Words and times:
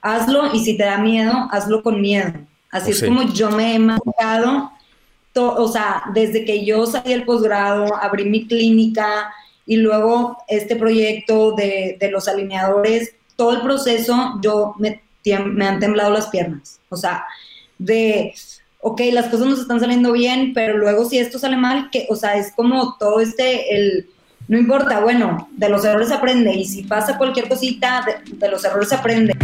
hazlo 0.00 0.54
y 0.54 0.60
si 0.60 0.76
te 0.76 0.84
da 0.84 0.98
miedo, 0.98 1.48
hazlo 1.50 1.82
con 1.82 2.00
miedo. 2.00 2.32
Así 2.70 2.90
es 2.90 3.02
como 3.02 3.22
yo 3.32 3.50
me 3.50 3.74
he 3.74 3.78
marcado, 3.78 4.70
o 5.34 5.68
sea, 5.68 6.02
desde 6.12 6.44
que 6.44 6.64
yo 6.64 6.86
salí 6.86 7.10
del 7.10 7.24
posgrado, 7.24 7.94
abrí 7.96 8.24
mi 8.24 8.46
clínica 8.46 9.32
y 9.66 9.76
luego 9.76 10.38
este 10.48 10.76
proyecto 10.76 11.52
de, 11.52 11.96
de 12.00 12.10
los 12.10 12.28
alineadores, 12.28 13.14
todo 13.36 13.52
el 13.52 13.60
proceso 13.60 14.38
yo 14.42 14.74
me, 14.78 15.02
me 15.24 15.66
han 15.66 15.78
temblado 15.78 16.10
las 16.10 16.28
piernas. 16.28 16.80
O 16.88 16.96
sea, 16.96 17.24
de, 17.78 18.34
ok, 18.80 19.00
las 19.12 19.26
cosas 19.26 19.46
nos 19.46 19.60
están 19.60 19.80
saliendo 19.80 20.12
bien, 20.12 20.52
pero 20.54 20.76
luego 20.76 21.04
si 21.04 21.18
esto 21.18 21.38
sale 21.38 21.56
mal, 21.56 21.90
que, 21.90 22.06
o 22.10 22.16
sea, 22.16 22.36
es 22.36 22.52
como 22.52 22.96
todo 22.98 23.20
este, 23.20 23.74
el, 23.74 24.08
no 24.48 24.58
importa, 24.58 25.00
bueno, 25.00 25.48
de 25.52 25.68
los 25.68 25.84
errores 25.84 26.10
aprende 26.10 26.52
y 26.54 26.64
si 26.64 26.82
pasa 26.82 27.18
cualquier 27.18 27.48
cosita, 27.48 28.04
de, 28.06 28.36
de 28.36 28.48
los 28.48 28.64
errores 28.64 28.92
aprende. 28.92 29.34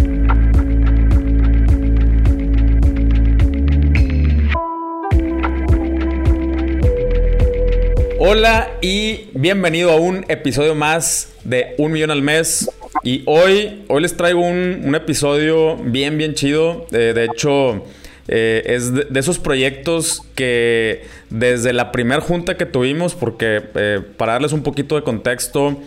Hola 8.27 8.71
y 8.81 9.29
bienvenido 9.35 9.91
a 9.91 9.97
un 9.97 10.25
episodio 10.29 10.75
más 10.75 11.35
de 11.45 11.75
Un 11.77 11.93
Millón 11.93 12.11
al 12.11 12.23
Mes. 12.23 12.71
Y 13.03 13.23
hoy, 13.27 13.85
hoy 13.89 14.01
les 14.01 14.17
traigo 14.17 14.41
un, 14.41 14.95
episodio 14.95 15.77
bien, 15.77 16.17
bien 16.17 16.33
chido. 16.33 16.87
Eh, 16.91 17.13
de 17.15 17.25
hecho, 17.27 17.85
eh, 18.29 18.63
es 18.65 18.95
de, 18.95 19.21
esos 19.21 19.39
proyectos 19.39 20.23
que 20.35 21.05
desde 21.29 21.75
la 21.75 21.93
primera 21.93 22.23
junta 22.23 22.57
que 22.57 22.65
tuvimos, 22.65 23.15
porque 23.15 23.63
eh, 23.75 24.01
para 24.17 24.33
darles 24.33 24.53
un 24.53 24.63
poquito 24.63 24.95
de 24.95 25.03
contexto, 25.03 25.79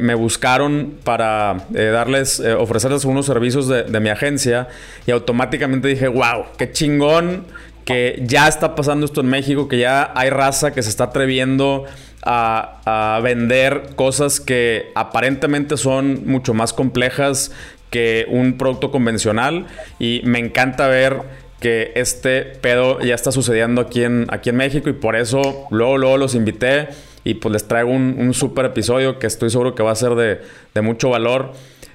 me 0.00 0.14
buscaron 0.14 0.94
para 1.04 1.66
darles, 1.70 2.40
ofrecerles 2.40 3.04
unos 3.04 3.26
servicios 3.26 3.68
de, 3.68 3.84
de 3.84 4.00
mi 4.00 4.08
agencia 4.08 4.66
y 5.06 5.12
automáticamente 5.12 5.86
dije, 5.86 6.08
wow, 6.08 6.46
qué 6.58 6.72
chingón 6.72 7.44
que 7.86 8.20
ya 8.26 8.48
está 8.48 8.74
pasando 8.74 9.06
esto 9.06 9.20
en 9.20 9.28
México, 9.28 9.68
que 9.68 9.78
ya 9.78 10.12
hay 10.16 10.28
raza 10.28 10.72
que 10.72 10.82
se 10.82 10.90
está 10.90 11.04
atreviendo 11.04 11.84
a, 12.22 13.20
vender 13.22 13.90
cosas 13.94 14.40
que 14.40 14.90
aparentemente 14.96 15.76
son 15.76 16.26
mucho 16.26 16.52
más 16.52 16.72
complejas 16.72 17.52
que 17.90 18.26
un 18.28 18.58
producto 18.58 18.90
convencional 18.90 19.66
y 20.00 20.20
me 20.24 20.40
encanta 20.40 20.88
ver 20.88 21.22
que 21.60 21.92
este 21.94 22.42
pedo 22.42 23.00
ya 23.00 23.14
está 23.14 23.30
sucediendo 23.30 23.80
aquí 23.80 24.02
en, 24.02 24.26
aquí 24.30 24.50
en 24.50 24.56
México 24.56 24.90
y 24.90 24.92
por 24.92 25.14
eso 25.14 25.66
luego, 25.70 25.96
luego 25.96 26.16
los 26.18 26.34
invité 26.34 26.88
y 27.22 27.34
pues 27.34 27.52
les 27.52 27.68
traigo 27.68 27.90
un, 27.90 28.16
un 28.18 28.34
super 28.34 28.64
episodio 28.66 29.20
que 29.20 29.28
estoy 29.28 29.50
seguro 29.50 29.76
que 29.76 29.84
va 29.84 29.92
a 29.92 29.96
ser 29.96 30.16
de, 30.16 30.82
mucho 30.82 31.10
valor. 31.10 31.52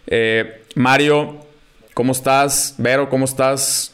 Eh, 0.07 0.61
Mario, 0.75 1.39
¿cómo 1.93 2.13
estás? 2.13 2.75
Vero, 2.77 3.09
¿cómo 3.09 3.25
estás? 3.25 3.93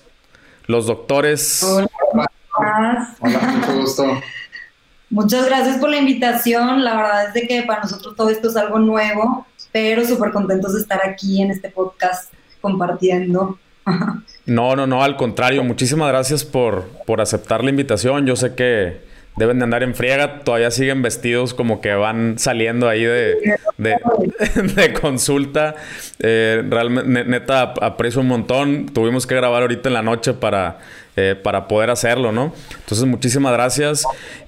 Los 0.68 0.86
doctores. 0.86 1.64
Hola, 1.64 3.16
Hola, 3.20 3.40
mucho 3.40 3.80
gusto. 3.80 4.06
Muchas 5.10 5.46
gracias 5.46 5.78
por 5.78 5.90
la 5.90 5.98
invitación. 5.98 6.84
La 6.84 6.96
verdad 6.96 7.28
es 7.28 7.34
de 7.34 7.48
que 7.48 7.64
para 7.64 7.84
nosotros 7.84 8.16
todo 8.18 8.30
esto 8.30 8.50
es 8.50 8.58
algo 8.58 8.78
nuevo, 8.78 9.48
pero 9.72 10.06
súper 10.06 10.32
contentos 10.32 10.74
de 10.74 10.82
estar 10.82 11.00
aquí 11.08 11.42
en 11.42 11.52
este 11.52 11.70
podcast 11.70 12.34
compartiendo. 12.62 13.58
No, 14.46 14.78
no, 14.78 14.88
no, 14.88 15.04
al 15.04 15.18
contrario. 15.18 15.62
Muchísimas 15.62 16.08
gracias 16.08 16.46
por, 16.46 16.88
por 17.06 17.20
aceptar 17.20 17.66
la 17.66 17.70
invitación. 17.70 18.26
Yo 18.26 18.38
sé 18.38 18.56
que 18.56 19.02
deben 19.38 19.60
de 19.60 19.64
andar 19.64 19.84
en 19.84 19.94
friega, 19.94 20.40
todavía 20.40 20.72
siguen 20.72 21.02
vestidos 21.02 21.54
como 21.54 21.80
que 21.80 21.94
van 21.94 22.40
saliendo 22.40 22.90
ahí 22.90 23.04
de, 23.04 23.58
de, 23.78 24.94
consulta. 25.02 25.76
Eh, 26.20 26.64
realmente, 26.68 27.24
neta, 27.26 27.74
aprecio 27.82 28.22
un 28.22 28.28
montón. 28.28 28.88
Tuvimos 28.88 29.28
que 29.28 29.36
grabar 29.36 29.62
ahorita 29.62 29.90
en 29.90 29.94
la 29.94 30.02
noche 30.02 30.34
para, 30.34 30.80
eh, 31.16 31.36
para 31.42 31.68
poder 31.68 31.92
hacerlo, 31.92 32.32
¿no? 32.32 32.54
Entonces, 32.80 33.06
muchísimas 33.06 33.54
gracias. 33.54 34.04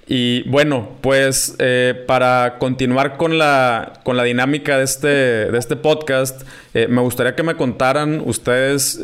Y 0.07 0.41
bueno, 0.49 0.97
pues 1.01 1.55
eh, 1.59 2.03
para 2.07 2.57
continuar 2.57 3.15
con 3.17 3.37
la, 3.37 3.93
con 4.03 4.17
la 4.17 4.23
dinámica 4.23 4.79
de 4.79 4.83
este, 4.83 5.07
de 5.07 5.57
este 5.57 5.75
podcast, 5.75 6.41
me 6.73 7.01
gustaría 7.01 7.35
que 7.35 7.43
me 7.43 7.55
contaran 7.55 8.23
ustedes 8.25 8.99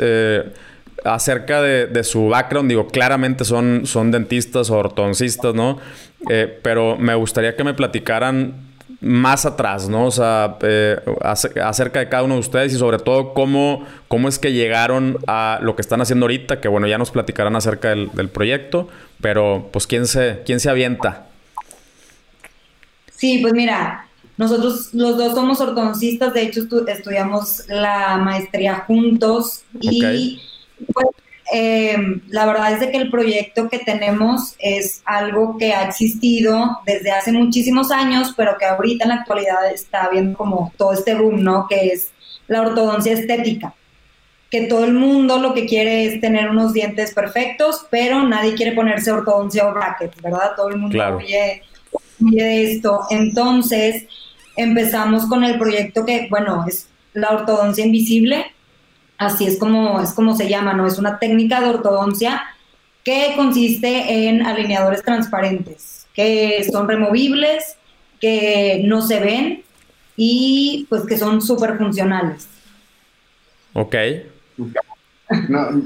acerca 1.03 1.61
de, 1.61 2.03
su 2.03 2.28
background, 2.28 2.69
digo, 2.69 2.88
claramente 2.88 3.45
son, 3.45 3.85
son 3.85 4.11
dentistas 4.11 4.69
o 4.69 4.78
ortodoncistas, 4.78 5.53
¿no? 5.53 5.78
Eh, 6.29 6.59
pero 6.61 6.97
me 6.97 7.13
gustaría 7.16 7.56
que 7.56 7.63
me 7.63 7.73
platicaran 7.73 8.66
más 9.01 9.45
atrás, 9.45 9.88
¿no? 9.88 10.07
O 10.07 10.11
sea, 10.11 10.57
eh, 10.61 11.00
acerca 11.22 12.00
de 12.00 12.09
cada 12.09 12.23
uno 12.23 12.35
de 12.35 12.39
ustedes 12.39 12.73
y 12.73 12.78
sobre 12.78 12.97
todo 12.97 13.34
cómo, 13.34 13.85
cómo 14.07 14.28
es 14.28 14.39
que 14.39 14.53
llegaron 14.53 15.19
a 15.28 15.59
lo 15.61 15.75
que 15.75 15.81
están 15.81 16.01
haciendo 16.01 16.25
ahorita, 16.25 16.59
que 16.59 16.67
bueno, 16.67 16.88
ya 16.88 16.97
nos 16.97 17.11
platicarán 17.11 17.55
acerca 17.55 17.89
del, 17.89 18.29
proyecto, 18.29 18.89
pero 19.22 19.69
pues 19.72 19.85
¿quién 19.85 20.07
se, 20.07 20.41
quién 20.45 20.59
se 20.59 20.69
avienta? 20.69 21.28
Sí, 23.16 23.39
pues 23.44 23.53
mira, 23.53 24.07
nosotros 24.38 24.94
los 24.94 25.17
dos 25.17 25.35
somos 25.35 25.61
ortodoncistas, 25.61 26.34
de 26.34 26.41
hecho 26.41 26.61
estudiamos 26.88 27.63
la 27.67 28.17
maestría 28.17 28.85
juntos 28.88 29.63
y... 29.79 30.41
Pues, 30.93 31.07
eh, 31.53 31.95
la 32.29 32.45
verdad 32.45 32.73
es 32.73 32.79
de 32.79 32.91
que 32.91 32.97
el 32.97 33.11
proyecto 33.11 33.69
que 33.69 33.79
tenemos 33.79 34.55
es 34.59 35.01
algo 35.05 35.57
que 35.57 35.73
ha 35.73 35.87
existido 35.87 36.79
desde 36.85 37.11
hace 37.11 37.31
muchísimos 37.31 37.91
años, 37.91 38.33
pero 38.35 38.57
que 38.57 38.65
ahorita 38.65 39.03
en 39.05 39.09
la 39.09 39.15
actualidad 39.15 39.71
está 39.71 40.09
viendo 40.09 40.37
como 40.37 40.73
todo 40.77 40.93
este 40.93 41.13
boom, 41.13 41.43
¿no? 41.43 41.67
Que 41.67 41.87
es 41.87 42.11
la 42.47 42.61
ortodoncia 42.61 43.13
estética. 43.13 43.75
Que 44.49 44.61
todo 44.67 44.85
el 44.85 44.93
mundo 44.93 45.37
lo 45.37 45.53
que 45.53 45.65
quiere 45.65 46.05
es 46.05 46.21
tener 46.21 46.49
unos 46.49 46.73
dientes 46.73 47.13
perfectos, 47.13 47.85
pero 47.89 48.23
nadie 48.23 48.55
quiere 48.55 48.71
ponerse 48.71 49.11
ortodoncia 49.11 49.67
o 49.67 49.73
brackets, 49.73 50.21
¿verdad? 50.21 50.53
Todo 50.55 50.69
el 50.69 50.77
mundo 50.77 50.93
claro. 50.93 51.19
de 51.19 52.71
esto. 52.71 53.01
Entonces, 53.09 54.05
empezamos 54.55 55.27
con 55.27 55.43
el 55.43 55.57
proyecto 55.57 56.05
que, 56.05 56.27
bueno, 56.29 56.65
es 56.67 56.87
la 57.13 57.29
ortodoncia 57.29 57.85
invisible, 57.85 58.45
Así 59.17 59.47
es 59.47 59.57
como, 59.57 60.01
es 60.01 60.13
como 60.13 60.35
se 60.35 60.49
llama, 60.49 60.73
¿no? 60.73 60.87
Es 60.87 60.97
una 60.97 61.19
técnica 61.19 61.61
de 61.61 61.69
ortodoncia 61.69 62.43
que 63.03 63.33
consiste 63.35 64.27
en 64.27 64.45
alineadores 64.45 65.03
transparentes, 65.03 66.07
que 66.13 66.67
son 66.71 66.87
removibles, 66.87 67.77
que 68.19 68.81
no 68.83 69.01
se 69.01 69.19
ven 69.19 69.63
y 70.17 70.87
pues 70.89 71.05
que 71.05 71.17
son 71.17 71.41
súper 71.41 71.77
funcionales. 71.77 72.47
Ok. 73.73 73.95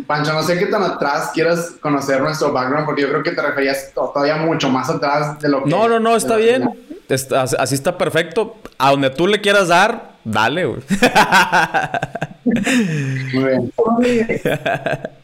Pancho, 0.08 0.34
no 0.34 0.44
sé 0.44 0.58
qué 0.58 0.68
tan 0.68 0.84
atrás 0.84 1.32
quieras 1.34 1.76
conocer 1.82 2.22
nuestro 2.22 2.52
background, 2.52 2.86
porque 2.86 3.02
yo 3.02 3.10
creo 3.10 3.24
que 3.24 3.32
te 3.32 3.42
referías 3.42 3.92
todavía 3.94 4.38
mucho 4.38 4.70
más 4.70 4.90
atrás 4.90 5.40
de 5.40 5.50
lo 5.50 5.64
que... 5.64 5.70
No, 5.70 5.88
no, 5.88 6.00
no, 6.00 6.16
está 6.16 6.36
bien. 6.36 6.70
así 7.10 7.76
está 7.76 7.98
perfecto. 7.98 8.58
A 8.78 8.92
donde 8.92 9.10
tú 9.10 9.28
le 9.28 9.42
quieras 9.42 9.70
dar, 9.70 10.14
dale, 10.24 10.66
güey. 10.66 10.82
Muy 12.44 13.44
bien. 13.44 14.42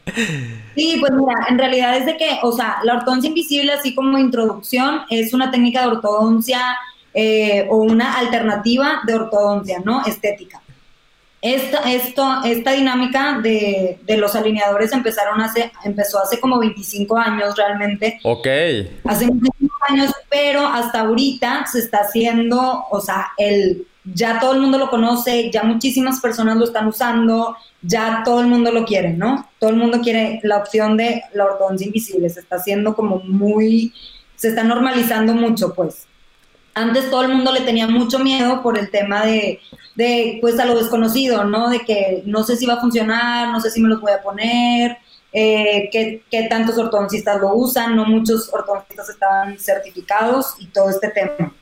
Sí, 0.76 0.98
pues 1.00 1.10
mira, 1.12 1.34
en 1.48 1.58
realidad 1.58 1.96
es 1.96 2.06
de 2.06 2.16
que, 2.16 2.38
o 2.42 2.52
sea, 2.52 2.78
la 2.84 2.96
ortodoncia 2.96 3.28
invisible, 3.28 3.72
así 3.72 3.94
como 3.94 4.18
introducción, 4.18 5.00
es 5.10 5.32
una 5.32 5.50
técnica 5.50 5.80
de 5.80 5.88
ortodoncia 5.88 6.76
eh, 7.14 7.66
o 7.70 7.78
una 7.78 8.18
alternativa 8.18 9.00
de 9.06 9.14
ortodoncia, 9.14 9.80
¿no? 9.84 10.04
Estética. 10.04 10.60
Esta, 11.40 11.90
esto, 11.92 12.40
esta 12.44 12.72
dinámica 12.72 13.38
de, 13.42 13.98
de, 14.02 14.16
los 14.16 14.34
alineadores 14.34 14.92
empezaron 14.92 15.40
hace, 15.40 15.72
empezó 15.84 16.18
hace 16.18 16.40
como 16.40 16.58
25 16.58 17.16
años 17.16 17.56
realmente. 17.56 18.20
Ok. 18.22 18.46
Hace 19.04 19.26
25 19.26 19.74
años, 19.88 20.12
pero 20.28 20.66
hasta 20.66 21.00
ahorita 21.00 21.66
se 21.66 21.78
está 21.78 21.98
haciendo, 21.98 22.84
o 22.90 23.00
sea, 23.00 23.28
el 23.38 23.86
ya 24.14 24.38
todo 24.38 24.52
el 24.52 24.60
mundo 24.60 24.78
lo 24.78 24.88
conoce, 24.88 25.50
ya 25.50 25.62
muchísimas 25.64 26.20
personas 26.20 26.56
lo 26.56 26.64
están 26.64 26.86
usando, 26.86 27.56
ya 27.82 28.22
todo 28.24 28.40
el 28.40 28.46
mundo 28.46 28.70
lo 28.70 28.84
quiere, 28.84 29.12
¿no? 29.12 29.48
Todo 29.58 29.70
el 29.70 29.76
mundo 29.76 30.00
quiere 30.00 30.40
la 30.42 30.58
opción 30.58 30.96
de 30.96 31.22
la 31.34 31.44
ortodoncia 31.44 31.86
invisible, 31.86 32.30
se 32.30 32.40
está 32.40 32.56
haciendo 32.56 32.94
como 32.94 33.18
muy, 33.20 33.92
se 34.36 34.48
está 34.48 34.62
normalizando 34.62 35.34
mucho, 35.34 35.74
pues. 35.74 36.06
Antes 36.74 37.10
todo 37.10 37.22
el 37.22 37.28
mundo 37.28 37.52
le 37.52 37.62
tenía 37.62 37.88
mucho 37.88 38.18
miedo 38.18 38.62
por 38.62 38.78
el 38.78 38.90
tema 38.90 39.24
de, 39.24 39.60
de 39.94 40.38
pues, 40.40 40.58
a 40.60 40.66
lo 40.66 40.76
desconocido, 40.76 41.44
¿no? 41.44 41.70
De 41.70 41.80
que 41.80 42.22
no 42.26 42.44
sé 42.44 42.56
si 42.56 42.66
va 42.66 42.74
a 42.74 42.80
funcionar, 42.80 43.48
no 43.50 43.60
sé 43.60 43.70
si 43.70 43.80
me 43.80 43.88
los 43.88 44.00
voy 44.00 44.12
a 44.12 44.22
poner, 44.22 44.98
eh, 45.32 45.88
qué, 45.90 46.22
qué 46.30 46.44
tantos 46.44 46.78
ortodoncistas 46.78 47.40
lo 47.40 47.54
usan, 47.54 47.96
no 47.96 48.04
muchos 48.04 48.52
ortodoncistas 48.52 49.08
estaban 49.08 49.58
certificados 49.58 50.54
y 50.58 50.66
todo 50.66 50.90
este 50.90 51.08
tema. 51.08 51.52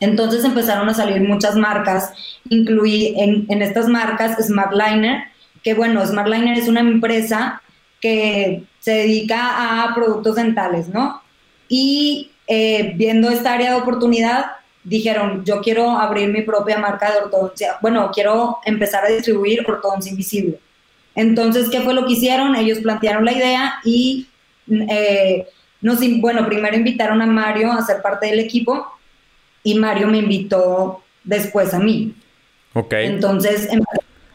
Entonces 0.00 0.44
empezaron 0.44 0.88
a 0.88 0.94
salir 0.94 1.20
muchas 1.22 1.56
marcas, 1.56 2.12
incluí 2.48 3.14
en, 3.16 3.62
estas 3.62 3.88
marcas 3.88 4.36
Smartliner, 4.46 5.24
que 5.62 5.74
bueno, 5.74 6.06
Smartliner 6.06 6.56
es 6.56 6.68
una 6.68 6.80
empresa 6.80 7.60
que 8.00 8.62
se 8.78 8.92
dedica 8.92 9.84
a 9.84 9.94
productos 9.94 10.36
dentales, 10.36 10.88
¿no? 10.88 11.20
Y 11.68 12.30
eh, 12.46 12.92
viendo 12.96 13.28
esta 13.28 13.54
área 13.54 13.72
de 13.72 13.80
oportunidad, 13.80 14.46
dijeron, 14.84 15.44
yo 15.44 15.60
quiero 15.60 15.90
abrir 15.90 16.28
mi 16.28 16.42
propia 16.42 16.78
marca 16.78 17.12
de 17.12 17.18
ortodoncia, 17.18 17.76
bueno, 17.82 18.10
quiero 18.14 18.58
empezar 18.64 19.04
a 19.04 19.08
distribuir 19.08 19.64
ortodoncia 19.68 20.10
invisible. 20.10 20.60
Entonces, 21.14 21.68
¿qué 21.68 21.80
fue 21.80 21.94
lo 21.94 22.06
que 22.06 22.12
hicieron? 22.12 22.54
Ellos 22.54 22.78
plantearon 22.78 23.24
la 23.24 23.32
idea 23.32 23.74
y 23.84 24.28
eh, 24.70 25.48
nos, 25.80 25.98
bueno, 26.20 26.46
primero 26.46 26.76
invitaron 26.76 27.20
a 27.20 27.26
Mario 27.26 27.72
a 27.72 27.84
ser 27.84 28.00
parte 28.00 28.26
del 28.26 28.38
equipo 28.38 28.86
y 29.62 29.74
Mario 29.78 30.08
me 30.08 30.18
invitó 30.18 31.02
después 31.24 31.74
a 31.74 31.78
mí. 31.78 32.14
Ok. 32.74 32.92
Entonces 32.92 33.68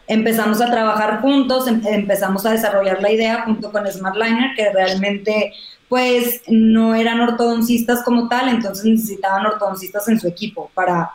empezamos 0.08 0.62
a 0.62 0.70
trabajar 0.70 1.22
juntos, 1.22 1.68
em, 1.68 1.82
empezamos 1.86 2.46
a 2.46 2.52
desarrollar 2.52 3.02
la 3.02 3.12
idea 3.12 3.44
junto 3.44 3.72
con 3.72 3.90
Smartliner, 3.90 4.56
que 4.56 4.72
realmente 4.72 5.54
pues 5.88 6.42
no 6.48 6.96
eran 6.96 7.22
ortodoncistas 7.22 8.04
como 8.04 8.28
tal, 8.28 8.50
entonces 8.50 8.86
necesitaban 8.86 9.46
ortodoncistas 9.46 10.08
en 10.08 10.20
su 10.20 10.28
equipo 10.28 10.72
para 10.74 11.12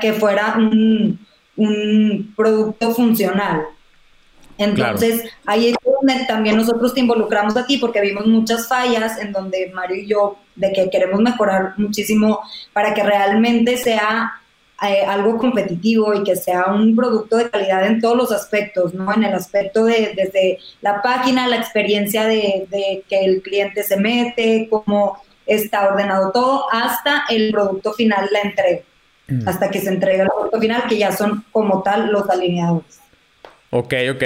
que 0.00 0.12
fuera 0.12 0.56
un, 0.58 1.18
un 1.56 2.32
producto 2.34 2.92
funcional. 2.92 3.66
Entonces, 4.58 5.24
ahí 5.46 5.68
es 5.68 5.76
donde 6.00 6.24
también 6.24 6.56
nosotros 6.56 6.94
te 6.94 7.00
involucramos 7.00 7.56
a 7.56 7.66
ti 7.66 7.78
porque 7.78 8.00
vimos 8.00 8.26
muchas 8.26 8.68
fallas 8.68 9.18
en 9.18 9.32
donde 9.32 9.70
Mario 9.74 9.96
y 9.96 10.06
yo, 10.06 10.38
de 10.56 10.72
que 10.72 10.90
queremos 10.90 11.20
mejorar 11.20 11.74
muchísimo 11.76 12.40
para 12.72 12.94
que 12.94 13.02
realmente 13.02 13.76
sea 13.76 14.32
eh, 14.82 15.04
algo 15.06 15.36
competitivo 15.36 16.14
y 16.14 16.22
que 16.22 16.36
sea 16.36 16.66
un 16.72 16.96
producto 16.96 17.36
de 17.36 17.50
calidad 17.50 17.86
en 17.86 18.00
todos 18.00 18.16
los 18.16 18.32
aspectos, 18.32 18.94
¿no? 18.94 19.12
En 19.12 19.24
el 19.24 19.34
aspecto 19.34 19.84
de 19.84 20.14
desde 20.16 20.58
la 20.80 21.02
página, 21.02 21.46
la 21.46 21.56
experiencia 21.56 22.24
de, 22.24 22.66
de 22.70 23.04
que 23.08 23.24
el 23.24 23.42
cliente 23.42 23.82
se 23.82 23.98
mete, 23.98 24.68
cómo 24.70 25.18
está 25.44 25.86
ordenado 25.88 26.30
todo, 26.32 26.66
hasta 26.72 27.24
el 27.28 27.50
producto 27.50 27.92
final, 27.92 28.28
la 28.32 28.40
entrega. 28.40 28.80
Mm. 29.28 29.48
Hasta 29.48 29.70
que 29.70 29.80
se 29.80 29.88
entrega 29.88 30.24
el 30.24 30.30
producto 30.30 30.60
final, 30.60 30.84
que 30.88 30.98
ya 30.98 31.12
son 31.12 31.44
como 31.52 31.82
tal 31.82 32.10
los 32.10 32.28
alineadores. 32.28 33.00
Ok, 33.70 33.94
ok. 34.12 34.22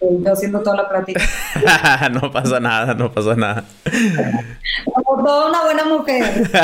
Yo 0.00 0.32
haciendo 0.32 0.60
toda 0.60 0.76
la 0.76 0.88
práctica. 0.88 1.20
no 2.12 2.30
pasa 2.30 2.60
nada, 2.60 2.94
no 2.94 3.12
pasa 3.12 3.34
nada. 3.34 3.64
Como 4.84 5.24
toda 5.24 5.48
una 5.48 5.62
buena 5.64 5.84
mujer. 5.84 6.50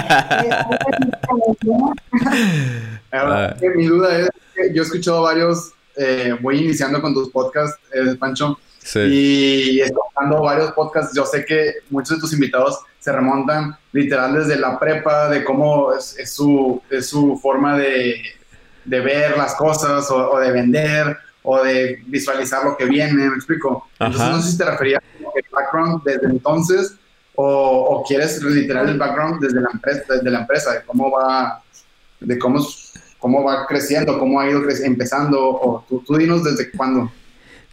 Ah. 3.15 3.55
mi 3.77 3.87
duda 3.87 4.21
es 4.21 4.31
que 4.55 4.73
yo 4.73 4.81
he 4.83 4.87
escuchado 4.87 5.21
varios, 5.21 5.73
eh, 5.97 6.35
voy 6.41 6.61
iniciando 6.61 7.03
con 7.03 7.13
tus 7.13 7.29
podcasts, 7.29 7.79
eh, 7.93 8.17
Pancho, 8.19 8.59
sí. 8.79 9.01
y 9.01 9.81
escuchando 9.83 10.41
varios 10.41 10.73
podcasts, 10.73 11.15
yo 11.15 11.27
sé 11.27 11.45
que 11.45 11.75
muchos 11.91 12.17
de 12.17 12.21
tus 12.23 12.33
invitados 12.33 12.79
se 13.01 13.13
remontan 13.13 13.77
literal 13.93 14.33
desde 14.33 14.57
la 14.57 14.79
prepa, 14.79 15.29
de 15.29 15.45
cómo 15.45 15.93
es, 15.93 16.17
su, 16.33 16.81
es 16.89 17.11
su 17.11 17.37
forma 17.37 17.77
de, 17.77 18.23
de 18.87 19.01
ver 19.01 19.37
las 19.37 19.55
cosas 19.57 20.11
o, 20.11 20.31
o 20.31 20.39
de 20.41 20.51
vender 20.53 21.19
o 21.43 21.63
de 21.63 22.03
visualizar 22.07 22.65
lo 22.65 22.77
que 22.77 22.85
viene, 22.85 23.29
¿me 23.29 23.37
explico? 23.37 23.89
Entonces 23.99 24.29
no 24.29 24.43
sé 24.43 24.51
si 24.53 24.59
te 24.59 24.65
referías 24.65 25.03
al 25.19 25.43
background 25.51 26.03
desde 26.05 26.27
entonces 26.27 26.97
o, 27.35 28.05
quieres 28.07 28.43
literal 28.43 28.89
el 28.89 28.99
background 28.99 29.41
desde 29.41 29.61
la 29.61 29.71
empresa, 29.73 30.03
desde 30.09 30.31
la 30.31 30.41
empresa, 30.41 30.73
de 30.73 30.83
cómo 30.85 31.11
va, 31.11 31.63
de 32.21 32.39
cómo, 32.39 32.65
cómo 33.19 33.45
va 33.45 33.67
creciendo, 33.67 34.19
cómo 34.19 34.41
ha 34.41 34.49
ido 34.49 34.63
empezando, 34.85 35.39
o 35.41 35.85
tú, 35.89 36.03
tú 36.07 36.17
dinos 36.17 36.45
desde 36.45 36.71
cuándo. 36.73 37.11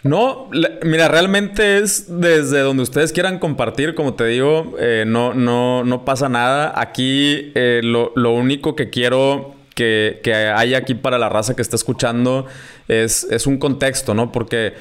No, 0.01 0.49
mira, 0.83 1.09
realmente 1.09 1.79
es 1.79 2.05
desde 2.07 2.59
donde 2.61 2.83
ustedes 2.83 3.11
quieran 3.11 3.37
compartir, 3.37 3.95
como 3.95 4.13
te 4.13 4.25
digo, 4.27 4.75
eh, 4.79 5.03
no, 5.05 5.33
no, 5.33 5.83
no 5.83 6.05
pasa 6.05 6.29
nada. 6.29 6.73
Aquí 6.79 7.51
eh, 7.53 7.81
lo, 7.83 8.13
lo, 8.15 8.31
único 8.31 8.77
que 8.77 8.89
quiero 8.89 9.55
que, 9.79 10.53
hay 10.55 10.73
aquí 10.73 10.95
para 10.95 11.17
la 11.17 11.29
raza 11.29 11.55
que 11.55 11.61
está 11.61 11.75
escuchando 11.75 12.45
es, 12.87 13.25
es 13.29 13.47
un 13.47 13.57
contexto, 13.57 14.13
¿no? 14.13 14.31
Porque 14.31 14.73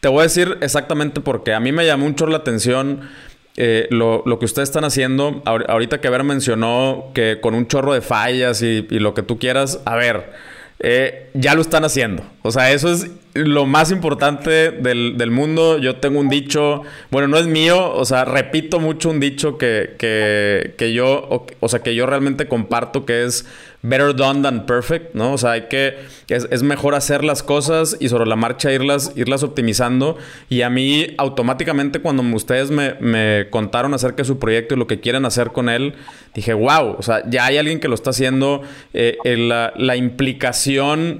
te, 0.00 0.08
voy 0.08 0.20
a 0.20 0.22
decir 0.24 0.58
exactamente 0.60 1.20
porque 1.20 1.54
a 1.54 1.60
mí 1.60 1.72
me 1.72 1.86
llamó 1.86 2.06
mucho 2.06 2.26
la 2.26 2.38
atención 2.38 3.08
eh, 3.56 3.88
lo, 3.90 4.22
lo, 4.26 4.38
que 4.38 4.44
ustedes 4.44 4.68
están 4.68 4.84
haciendo. 4.84 5.42
Ahorita 5.44 6.00
que 6.00 6.10
Ver 6.10 6.24
mencionó 6.24 7.10
que 7.14 7.38
con 7.40 7.54
un 7.54 7.66
chorro 7.66 7.94
de 7.94 8.02
fallas 8.02 8.62
y, 8.62 8.86
y 8.90 8.98
lo 8.98 9.14
que 9.14 9.22
tú 9.22 9.38
quieras, 9.38 9.80
a 9.86 9.96
ver, 9.96 10.32
eh, 10.78 11.30
ya 11.34 11.54
lo 11.54 11.62
están 11.62 11.84
haciendo. 11.84 12.22
O 12.46 12.52
sea, 12.52 12.72
eso 12.72 12.90
es 12.90 13.10
lo 13.34 13.66
más 13.66 13.90
importante 13.90 14.70
del, 14.70 15.18
del, 15.18 15.30
mundo. 15.30 15.78
Yo 15.78 15.96
tengo 15.96 16.20
un 16.20 16.28
dicho, 16.28 16.82
bueno, 17.10 17.28
no 17.28 17.38
es 17.38 17.46
mío, 17.46 17.92
o 17.92 18.04
sea, 18.04 18.24
repito 18.24 18.80
mucho 18.80 19.10
un 19.10 19.20
dicho 19.20 19.58
que, 19.58 19.96
que, 19.98 20.74
que 20.78 20.92
yo, 20.92 21.26
o, 21.28 21.46
o, 21.60 21.68
sea, 21.68 21.80
que 21.80 21.94
yo 21.94 22.06
realmente 22.06 22.48
comparto, 22.48 23.04
que 23.04 23.24
es 23.24 23.46
better 23.82 24.14
done 24.14 24.42
than 24.42 24.66
perfect, 24.66 25.14
¿no? 25.14 25.32
O 25.32 25.38
sea, 25.38 25.52
hay 25.52 25.62
que, 25.62 25.96
es, 26.28 26.48
es, 26.50 26.62
mejor 26.62 26.94
hacer 26.94 27.24
las 27.24 27.42
cosas 27.42 27.96
y 28.00 28.08
sobre 28.08 28.26
la 28.26 28.36
marcha 28.36 28.72
irlas, 28.72 29.12
irlas 29.16 29.42
optimizando. 29.42 30.16
Y 30.48 30.62
a 30.62 30.70
mí, 30.70 31.14
automáticamente, 31.18 32.00
cuando 32.00 32.22
ustedes 32.36 32.70
me, 32.70 32.94
me 33.00 33.48
contaron 33.50 33.94
acerca 33.94 34.18
de 34.18 34.24
su 34.24 34.38
proyecto 34.38 34.74
y 34.74 34.78
lo 34.78 34.86
que 34.86 35.00
quieren 35.00 35.24
hacer 35.24 35.52
con 35.52 35.68
él, 35.68 35.94
dije, 36.34 36.54
wow, 36.54 36.96
o 36.98 37.02
sea, 37.02 37.22
ya 37.28 37.46
hay 37.46 37.58
alguien 37.58 37.80
que 37.80 37.88
lo 37.88 37.94
está 37.94 38.10
haciendo. 38.10 38.62
Eh, 38.94 39.16
la, 39.24 39.72
la 39.76 39.96
implicación 39.96 41.18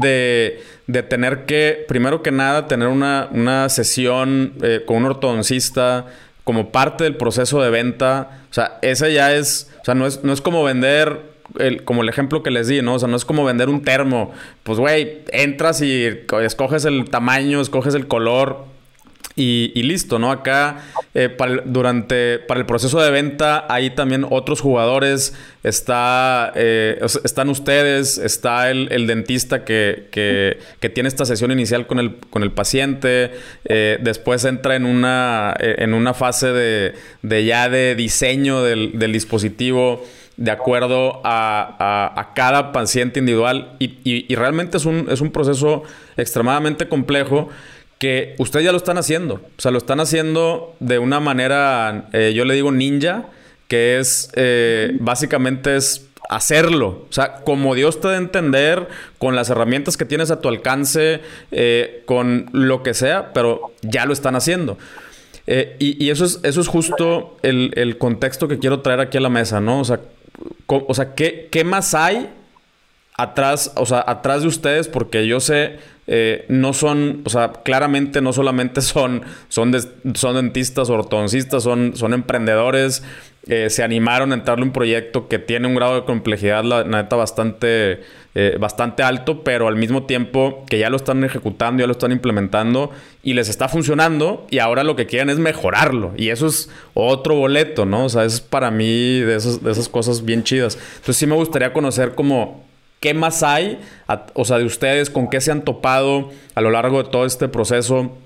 de, 0.00 0.62
de, 0.86 1.02
tener 1.02 1.44
que, 1.44 1.84
primero 1.88 2.22
que 2.22 2.32
nada, 2.32 2.68
tener 2.68 2.88
una, 2.88 3.28
una 3.32 3.68
sesión 3.68 4.54
eh, 4.62 4.82
con 4.86 4.98
un 4.98 5.04
ortodoncista 5.06 6.06
como 6.44 6.70
parte 6.70 7.04
del 7.04 7.16
proceso 7.16 7.62
de 7.62 7.70
venta. 7.70 8.42
O 8.50 8.54
sea, 8.54 8.78
ese 8.82 9.12
ya 9.12 9.34
es, 9.34 9.70
o 9.80 9.84
sea, 9.84 9.94
no 9.94 10.06
es, 10.06 10.24
no 10.24 10.32
es 10.32 10.40
como 10.40 10.64
vender 10.64 11.32
el, 11.58 11.84
como 11.84 12.02
el 12.02 12.08
ejemplo 12.08 12.42
que 12.42 12.50
les 12.50 12.68
di, 12.68 12.82
¿no? 12.82 12.94
O 12.94 12.98
sea, 12.98 13.08
no 13.08 13.16
es 13.16 13.24
como 13.24 13.44
vender 13.44 13.68
un 13.68 13.82
termo. 13.82 14.32
Pues, 14.62 14.78
güey, 14.78 15.22
entras 15.32 15.80
y 15.82 16.06
escoges 16.42 16.84
el 16.84 17.08
tamaño, 17.10 17.60
escoges 17.60 17.94
el 17.94 18.08
color, 18.08 18.71
y, 19.34 19.82
listo, 19.82 20.18
¿no? 20.18 20.30
Acá, 20.30 20.82
eh, 21.14 21.28
para, 21.30 21.52
el, 21.52 21.62
durante, 21.64 22.38
para 22.38 22.60
el 22.60 22.66
proceso 22.66 23.00
de 23.00 23.10
venta, 23.10 23.66
hay 23.68 23.90
también 23.90 24.26
otros 24.28 24.60
jugadores. 24.60 25.34
Está, 25.62 26.52
eh, 26.54 27.00
están 27.24 27.48
ustedes, 27.48 28.18
está 28.18 28.70
el, 28.70 28.88
el 28.92 29.06
dentista 29.06 29.64
que, 29.64 30.08
que, 30.10 30.58
que, 30.80 30.88
tiene 30.90 31.08
esta 31.08 31.24
sesión 31.24 31.50
inicial 31.50 31.86
con 31.86 31.98
el, 31.98 32.16
con 32.16 32.42
el 32.42 32.50
paciente. 32.52 33.30
Eh, 33.64 33.98
después 34.02 34.44
entra 34.44 34.76
en 34.76 34.84
una, 34.84 35.54
eh, 35.58 35.76
en 35.78 35.94
una 35.94 36.12
fase 36.14 36.48
de, 36.48 36.94
de, 37.22 37.44
ya 37.44 37.68
de 37.68 37.94
diseño 37.94 38.62
del, 38.62 38.98
del 38.98 39.12
dispositivo 39.12 40.04
de 40.36 40.50
acuerdo 40.50 41.20
a, 41.24 41.76
a, 41.78 42.20
a, 42.20 42.34
cada 42.34 42.72
paciente 42.72 43.20
individual. 43.20 43.76
Y, 43.78 43.98
y, 44.04 44.26
y 44.28 44.34
realmente 44.34 44.76
es 44.76 44.84
un, 44.84 45.06
es 45.10 45.20
un 45.20 45.30
proceso 45.30 45.84
extremadamente 46.16 46.88
complejo 46.88 47.48
que 48.02 48.34
ustedes 48.38 48.64
ya 48.64 48.72
lo 48.72 48.78
están 48.78 48.98
haciendo. 48.98 49.34
O 49.34 49.60
sea, 49.60 49.70
lo 49.70 49.78
están 49.78 50.00
haciendo 50.00 50.74
de 50.80 50.98
una 50.98 51.20
manera, 51.20 52.08
eh, 52.12 52.32
yo 52.34 52.44
le 52.44 52.54
digo 52.54 52.72
ninja, 52.72 53.26
que 53.68 54.00
es 54.00 54.28
eh, 54.34 54.96
básicamente 54.98 55.76
es 55.76 56.08
hacerlo. 56.28 57.06
O 57.08 57.12
sea, 57.12 57.36
como 57.44 57.76
Dios 57.76 58.00
te 58.00 58.08
a 58.08 58.16
entender, 58.16 58.88
con 59.18 59.36
las 59.36 59.50
herramientas 59.50 59.96
que 59.96 60.04
tienes 60.04 60.32
a 60.32 60.40
tu 60.40 60.48
alcance, 60.48 61.20
eh, 61.52 62.02
con 62.04 62.50
lo 62.50 62.82
que 62.82 62.92
sea, 62.92 63.32
pero 63.32 63.72
ya 63.82 64.04
lo 64.04 64.12
están 64.12 64.34
haciendo. 64.34 64.78
Y, 65.46 66.04
y, 66.04 66.10
eso 66.10 66.24
es, 66.24 66.40
eso 66.42 66.60
es 66.60 66.66
justo 66.66 67.36
el, 67.42 67.70
el, 67.76 67.98
contexto 67.98 68.48
que 68.48 68.58
quiero 68.58 68.80
traer 68.80 68.98
aquí 68.98 69.18
a 69.18 69.20
la 69.20 69.28
mesa, 69.28 69.60
¿no? 69.60 69.78
O 69.78 69.84
sea, 69.84 70.00
o 70.66 70.94
sea 70.94 71.14
¿qué, 71.14 71.46
¿qué 71.52 71.62
más 71.62 71.94
hay 71.94 72.28
atrás, 73.16 73.72
o 73.76 73.86
sea, 73.86 74.04
atrás 74.06 74.42
de 74.42 74.48
ustedes? 74.48 74.88
Porque 74.88 75.26
yo 75.26 75.40
sé 75.40 75.78
eh, 76.08 76.46
no 76.48 76.72
son, 76.72 77.22
o 77.24 77.30
sea, 77.30 77.52
claramente 77.64 78.20
no 78.20 78.32
solamente 78.32 78.80
son, 78.82 79.22
son, 79.48 79.72
son 80.14 80.34
dentistas, 80.34 80.90
ortodoncistas, 80.90 81.62
son, 81.62 81.96
son 81.96 82.12
emprendedores, 82.12 83.04
eh, 83.48 83.70
se 83.70 83.82
animaron 83.82 84.32
a 84.32 84.34
entrarle 84.34 84.64
un 84.64 84.72
proyecto 84.72 85.28
que 85.28 85.38
tiene 85.38 85.68
un 85.68 85.74
grado 85.74 85.94
de 85.94 86.04
complejidad, 86.04 86.64
la 86.64 86.84
neta, 86.84 87.16
bastante, 87.16 88.02
eh, 88.34 88.56
bastante 88.58 89.02
alto, 89.02 89.42
pero 89.44 89.68
al 89.68 89.76
mismo 89.76 90.04
tiempo 90.04 90.64
que 90.68 90.78
ya 90.78 90.90
lo 90.90 90.96
están 90.96 91.22
ejecutando, 91.24 91.80
ya 91.80 91.86
lo 91.86 91.92
están 91.92 92.12
implementando 92.12 92.90
y 93.22 93.34
les 93.34 93.48
está 93.48 93.68
funcionando 93.68 94.46
y 94.50 94.58
ahora 94.58 94.84
lo 94.84 94.96
que 94.96 95.06
quieren 95.06 95.30
es 95.30 95.38
mejorarlo. 95.38 96.12
Y 96.16 96.30
eso 96.30 96.46
es 96.48 96.68
otro 96.94 97.36
boleto, 97.36 97.84
¿no? 97.84 98.06
O 98.06 98.08
sea, 98.08 98.24
es 98.24 98.40
para 98.40 98.70
mí 98.70 99.20
de, 99.20 99.36
esos, 99.36 99.62
de 99.62 99.70
esas 99.70 99.88
cosas 99.88 100.24
bien 100.24 100.42
chidas. 100.42 100.76
Entonces 100.96 101.16
sí 101.16 101.26
me 101.26 101.36
gustaría 101.36 101.72
conocer 101.72 102.14
como 102.14 102.71
¿Qué 103.02 103.14
más 103.14 103.42
hay? 103.42 103.80
o 104.34 104.44
sea, 104.44 104.58
de 104.58 104.64
ustedes, 104.64 105.10
¿con 105.10 105.28
qué 105.28 105.40
se 105.40 105.50
han 105.50 105.62
topado 105.62 106.30
a 106.54 106.60
lo 106.60 106.70
largo 106.70 107.02
de 107.02 107.10
todo 107.10 107.26
este 107.26 107.48
proceso? 107.48 108.16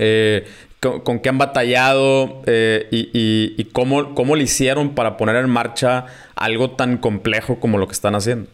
Eh, 0.00 0.44
con, 0.80 1.20
qué 1.20 1.28
han 1.28 1.38
batallado 1.38 2.42
eh, 2.46 2.88
y, 2.90 3.64
cómo, 3.66 4.16
cómo 4.16 4.34
le 4.34 4.42
hicieron 4.42 4.96
para 4.96 5.16
poner 5.16 5.36
en 5.36 5.48
marcha 5.48 6.06
algo 6.34 6.72
tan 6.72 6.98
complejo 6.98 7.60
como 7.60 7.78
lo 7.78 7.86
que 7.86 7.92
están 7.92 8.16
haciendo. 8.16 8.50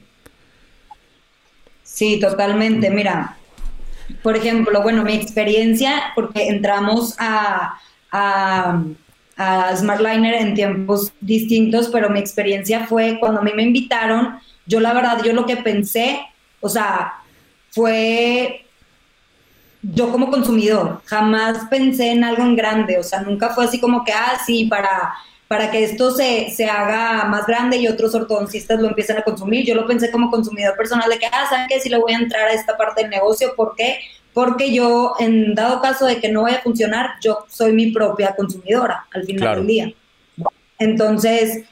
Sí, 1.82 2.20
totalmente. 2.20 2.90
Mira, 2.90 3.38
por 4.22 4.36
ejemplo, 4.36 4.82
bueno, 4.82 5.02
mi 5.02 5.14
experiencia, 5.14 6.12
porque 6.14 6.48
entramos 6.48 7.14
a, 7.18 7.80
a 8.10 9.76
Smartliner 9.76 10.34
en 10.34 10.52
tiempos 10.52 11.10
distintos, 11.22 11.88
pero 11.88 12.10
mi 12.10 12.20
experiencia 12.20 12.86
fue 12.86 13.16
cuando 13.18 13.40
a 13.40 13.42
mí 13.42 13.52
me 13.56 13.62
invitaron 13.62 14.38
yo 14.66 14.80
la 14.80 14.92
verdad, 14.92 15.22
yo 15.22 15.32
lo 15.32 15.46
que 15.46 15.56
pensé, 15.56 16.20
o 16.60 16.68
sea, 16.68 17.14
fue 17.70 18.64
yo 19.82 20.10
como 20.10 20.30
consumidor, 20.30 21.02
jamás 21.04 21.66
pensé 21.68 22.12
en 22.12 22.24
algo 22.24 22.42
en 22.42 22.56
grande, 22.56 22.98
o 22.98 23.02
sea, 23.02 23.20
nunca 23.20 23.50
fue 23.50 23.64
así 23.66 23.78
como 23.78 24.04
que, 24.04 24.12
ah, 24.12 24.40
sí, 24.46 24.64
para, 24.64 25.12
para 25.46 25.70
que 25.70 25.84
esto 25.84 26.10
se, 26.10 26.50
se 26.50 26.64
haga 26.64 27.24
más 27.26 27.46
grande 27.46 27.76
y 27.76 27.88
otros 27.88 28.14
ortodoncistas 28.14 28.80
lo 28.80 28.88
empiecen 28.88 29.18
a 29.18 29.22
consumir. 29.22 29.66
Yo 29.66 29.74
lo 29.74 29.86
pensé 29.86 30.10
como 30.10 30.30
consumidor 30.30 30.74
personal 30.76 31.10
de 31.10 31.18
que, 31.18 31.26
ah, 31.26 31.46
¿saben 31.50 31.66
qué? 31.68 31.80
Si 31.80 31.90
le 31.90 31.98
voy 31.98 32.14
a 32.14 32.18
entrar 32.18 32.46
a 32.46 32.54
esta 32.54 32.76
parte 32.78 33.02
del 33.02 33.10
negocio, 33.10 33.52
¿por 33.54 33.74
qué? 33.76 33.98
Porque 34.32 34.72
yo, 34.72 35.14
en 35.18 35.54
dado 35.54 35.82
caso 35.82 36.06
de 36.06 36.18
que 36.18 36.30
no 36.30 36.42
vaya 36.42 36.58
a 36.58 36.62
funcionar, 36.62 37.16
yo 37.20 37.44
soy 37.48 37.72
mi 37.72 37.90
propia 37.90 38.34
consumidora 38.34 39.06
al 39.12 39.24
final 39.24 39.56
del 39.56 39.66
día. 39.66 39.92
Entonces, 40.78 41.64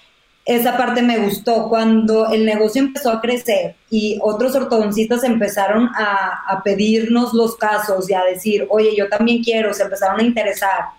esa 0.45 0.77
parte 0.77 1.03
me 1.03 1.19
gustó. 1.19 1.69
Cuando 1.69 2.31
el 2.31 2.45
negocio 2.45 2.83
empezó 2.83 3.11
a 3.11 3.21
crecer 3.21 3.77
y 3.91 4.19
otros 4.21 4.55
ortodoncistas 4.55 5.25
empezaron 5.25 5.89
a, 5.95 6.61
pedirnos 6.65 7.33
los 7.33 7.57
casos 7.57 8.09
y 8.09 8.15
a 8.15 8.25
decir, 8.25 8.67
oye, 8.71 8.95
yo 8.97 9.09
también 9.09 9.43
quiero, 9.43 9.73
se 9.75 9.83
empezaron 9.83 10.21
a 10.21 10.25
interesar. 10.25 10.91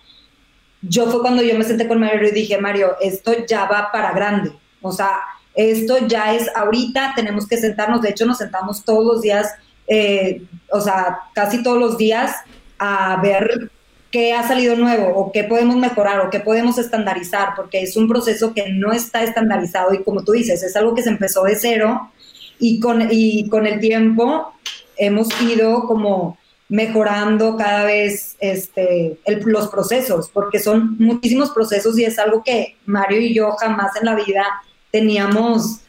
Yo 0.82 1.08
fue 1.08 1.22
cuando 1.22 1.42
yo 1.42 1.58
me 1.58 1.64
senté 1.64 1.88
con 1.88 2.00
Mario 2.00 2.28
y 2.28 2.32
dije, 2.32 2.58
Mario, 2.58 2.96
esto 3.00 3.32
ya 3.48 3.66
va 3.66 3.90
para 3.92 4.12
grande. 4.12 4.52
O 4.82 4.92
sea, 4.92 5.20
esto 5.54 6.08
ya 6.08 6.34
es 6.34 6.50
ahorita, 6.56 7.14
tenemos 7.16 7.48
que 7.48 7.58
sentarnos. 7.58 8.02
De 8.02 8.10
hecho, 8.10 8.26
nos 8.26 8.40
sentamos 8.40 8.84
todos 8.84 9.06
los 9.06 9.22
días, 9.22 9.54
eh, 9.88 10.44
o 10.72 10.82
sea, 10.82 11.20
casi 11.34 11.64
todos 11.64 11.80
los 11.80 11.98
días 11.98 12.36
a 12.80 13.20
ver 13.22 13.72
qué 14.14 14.32
ha 14.32 14.48
salido 14.48 14.76
nuevo 14.76 15.08
o 15.18 15.32
qué 15.32 15.44
podemos 15.44 15.76
mejorar 15.76 16.20
o 16.20 16.30
qué 16.30 16.40
podemos 16.40 16.78
estandarizar, 16.78 17.56
porque 17.56 17.82
es 17.82 17.98
un 17.98 18.08
proceso 18.08 18.54
que 18.54 18.70
no 18.70 18.94
está 18.94 19.24
estandarizado 19.24 19.92
y 19.92 20.04
como 20.04 20.24
tú 20.24 20.34
dices, 20.34 20.62
es 20.62 20.76
algo 20.76 20.94
que 20.94 21.02
se 21.02 21.10
empezó 21.10 21.44
de 21.44 21.56
cero 21.56 22.12
y 22.60 22.80
con, 22.80 23.08
y 23.10 23.50
con 23.50 23.66
el 23.66 23.80
tiempo 23.80 24.54
hemos 24.98 25.30
ido 25.42 25.88
como 25.88 26.38
mejorando 26.70 27.58
cada 27.58 27.86
vez 27.86 28.38
este, 28.40 29.18
los 29.46 29.70
procesos, 29.70 30.30
porque 30.32 30.60
son 30.60 30.96
muchísimos 31.00 31.50
procesos 31.50 31.98
y 31.98 32.06
es 32.06 32.20
algo 32.20 32.44
que 32.44 32.78
Mario 32.86 33.20
y 33.20 33.34
yo 33.34 33.54
jamás 33.54 33.96
en 33.96 34.06
la 34.06 34.14
vida 34.14 34.46
teníamos 34.92 35.80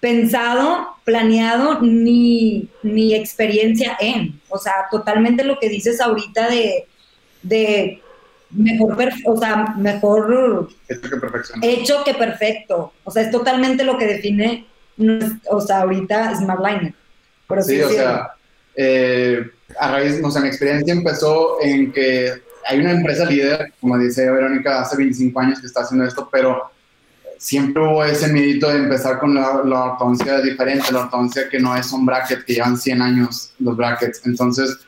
pensado, 0.00 0.96
planeado, 1.04 1.82
ni, 1.82 2.70
ni 2.82 3.14
experiencia 3.14 3.98
en. 4.00 4.40
O 4.48 4.56
sea, 4.56 4.86
totalmente 4.90 5.44
lo 5.44 5.58
que 5.58 5.68
dices 5.68 6.00
ahorita 6.00 6.48
de 6.48 6.86
de 7.42 8.02
mejor, 8.50 8.96
o 9.26 9.36
sea, 9.36 9.74
mejor 9.76 10.68
hecho 11.62 12.04
que, 12.04 12.14
perfecto. 12.14 12.92
O 13.04 13.10
sea, 13.10 13.22
es 13.22 13.30
totalmente 13.30 13.84
lo 13.84 13.96
que 13.96 14.06
define, 14.06 14.66
o 15.48 15.60
sea, 15.60 15.82
ahorita 15.82 16.36
Smartliner. 16.36 16.94
sí, 17.62 17.80
o 17.80 17.88
sea, 17.90 18.32
eh, 18.74 19.50
a 19.78 19.92
raíz, 19.92 20.20
o 20.22 20.30
sea, 20.30 20.42
mi 20.42 20.48
experiencia 20.48 20.92
empezó 20.92 21.58
en 21.62 21.92
que 21.92 22.32
hay 22.66 22.80
una 22.80 22.92
empresa 22.92 23.24
líder, 23.24 23.72
como 23.80 23.98
dice 23.98 24.30
Verónica, 24.30 24.80
hace 24.80 24.96
25 24.96 25.40
años 25.40 25.60
que 25.60 25.66
está 25.66 25.80
haciendo 25.80 26.06
esto, 26.06 26.28
pero 26.30 26.70
siempre 27.38 27.82
hubo 27.82 28.04
ese 28.04 28.28
medito 28.28 28.68
de 28.68 28.78
empezar 28.78 29.18
con 29.18 29.34
la, 29.34 29.62
la 29.64 29.84
ortodoncia 29.84 30.40
diferente, 30.40 30.92
la 30.92 31.00
ortodoncia 31.00 31.48
que 31.48 31.58
no 31.58 31.74
es 31.74 31.90
un 31.92 32.04
bracket, 32.04 32.44
que 32.44 32.54
llevan 32.54 32.76
100 32.76 33.02
años 33.02 33.54
los 33.58 33.76
brackets. 33.76 34.20
Entonces, 34.26 34.78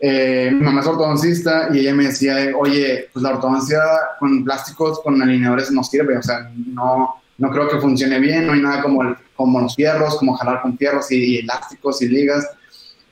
eh, 0.00 0.50
mi 0.52 0.60
mamá 0.60 0.80
es 0.80 0.86
ortodoncista 0.86 1.68
y 1.72 1.80
ella 1.80 1.94
me 1.94 2.06
decía, 2.06 2.52
oye, 2.56 3.08
pues 3.12 3.22
la 3.22 3.30
ortodoncia 3.30 3.80
con 4.20 4.44
plásticos, 4.44 5.00
con 5.00 5.20
alineadores 5.20 5.72
no 5.72 5.82
sirve, 5.82 6.16
o 6.16 6.22
sea, 6.22 6.50
no, 6.54 7.16
no 7.36 7.50
creo 7.50 7.68
que 7.68 7.80
funcione 7.80 8.20
bien, 8.20 8.46
no 8.46 8.52
hay 8.52 8.60
nada 8.60 8.82
como, 8.82 9.16
como 9.34 9.60
los 9.60 9.74
fierros, 9.74 10.16
como 10.16 10.36
jalar 10.36 10.62
con 10.62 10.78
fierros 10.78 11.10
y, 11.10 11.38
elásticos 11.38 12.00
y 12.02 12.08
ligas, 12.08 12.48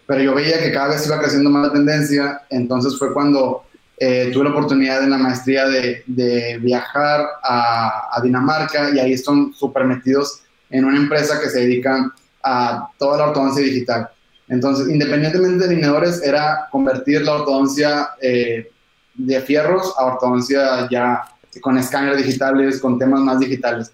pero 0.07 0.23
yo 0.23 0.35
veía 0.35 0.61
que 0.61 0.71
cada 0.71 0.89
vez 0.89 1.05
iba 1.07 1.19
creciendo 1.19 1.51
más 1.51 1.67
la 1.67 1.73
tendencia, 1.73 2.43
entonces 2.51 2.97
fue 2.97 3.13
cuando 3.13 3.65
eh, 3.99 4.31
tuve 4.33 4.45
la 4.45 4.51
oportunidad 4.51 5.03
en 5.03 5.11
la 5.11 5.19
maestría 5.19 5.67
de, 5.67 6.05
de 6.07 6.59
viajar 6.59 7.27
a, 7.43 8.11
a, 8.13 8.21
Dinamarca 8.23 8.91
y 8.95 9.01
ahí 9.01 9.15
están 9.15 9.53
súper 9.55 9.85
metidos 9.85 10.43
en 10.71 10.85
una 10.85 10.99
empresa 10.99 11.41
que 11.41 11.49
se 11.49 11.61
dedica 11.61 12.13
a 12.45 12.89
toda 12.99 13.19
la 13.19 13.27
ortodoncia 13.29 13.65
digital. 13.65 14.11
Entonces, 14.49 14.89
independientemente 14.89 15.65
de 15.65 15.73
alineadores, 15.73 16.23
era 16.23 16.69
convertir 16.71 17.23
la 17.23 17.35
ortodoncia 17.35 18.11
eh, 18.21 18.71
de 19.15 19.41
fierros 19.41 19.95
a 19.99 20.05
ortodoncia 20.05 20.89
ya 20.91 21.23
con 21.61 21.79
escáneres 21.79 22.19
digitales, 22.19 22.81
con 22.81 22.99
temas 22.99 23.21
más 23.21 23.41
digitales. 23.41 23.91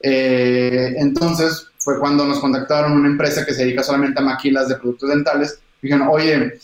Eh, 0.00 0.94
entonces, 0.98 1.68
fue 1.78 1.98
cuando 1.98 2.26
nos 2.26 2.40
contactaron 2.40 2.92
una 2.92 3.08
empresa 3.08 3.46
que 3.46 3.54
se 3.54 3.64
dedica 3.64 3.82
solamente 3.82 4.20
a 4.20 4.24
maquilas 4.24 4.68
de 4.68 4.76
productos 4.76 5.08
dentales. 5.08 5.60
Dijeron, 5.80 6.08
oye, 6.10 6.58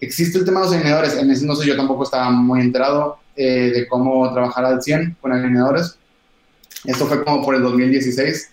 existe 0.00 0.38
el 0.38 0.44
tema 0.44 0.60
de 0.60 0.66
los 0.66 0.74
alineadores. 0.74 1.16
En 1.16 1.30
ese 1.30 1.42
entonces 1.42 1.66
yo 1.66 1.76
tampoco 1.76 2.04
estaba 2.04 2.30
muy 2.30 2.60
enterado 2.60 3.18
eh, 3.34 3.72
de 3.74 3.88
cómo 3.88 4.32
trabajar 4.32 4.64
al 4.64 4.82
100 4.82 5.16
con 5.20 5.32
alineadores. 5.32 5.98
Esto 6.84 7.06
fue 7.06 7.24
como 7.24 7.44
por 7.44 7.54
el 7.54 7.62
2016. 7.62 8.50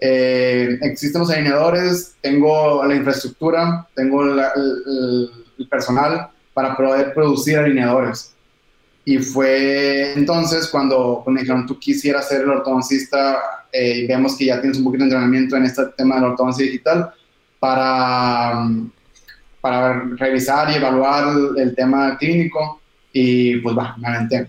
Eh, 0.00 0.78
existen 0.82 1.20
los 1.20 1.30
alineadores, 1.30 2.14
tengo 2.20 2.84
la 2.84 2.94
infraestructura, 2.94 3.86
tengo 3.94 4.22
el, 4.24 5.30
personal 5.68 6.28
para 6.54 6.76
poder 6.76 7.12
producir 7.14 7.58
alineadores. 7.58 8.32
Y 9.04 9.18
fue 9.18 10.12
entonces 10.14 10.68
cuando, 10.68 11.24
me 11.26 11.40
dijeron, 11.40 11.66
tú 11.66 11.78
quisieras 11.78 12.28
ser 12.28 12.42
el 12.42 12.50
ortodoncista 12.50 13.38
eh, 13.72 14.00
y 14.00 14.06
vemos 14.06 14.36
que 14.36 14.46
ya 14.46 14.60
tienes 14.60 14.78
un 14.78 14.84
poquito 14.84 15.04
de 15.04 15.10
entrenamiento 15.10 15.56
en 15.56 15.64
este 15.64 15.86
tema 15.96 16.16
de 16.16 16.20
la 16.20 16.26
ortodoncia 16.28 16.64
digital 16.64 17.10
para, 17.58 18.68
para 19.60 20.04
revisar 20.16 20.70
y 20.70 20.74
evaluar 20.76 21.34
el, 21.56 21.74
tema 21.74 22.16
clínico. 22.18 22.80
Y 23.12 23.56
pues 23.56 23.76
va, 23.76 23.96
me 23.98 24.08
aventé 24.08 24.48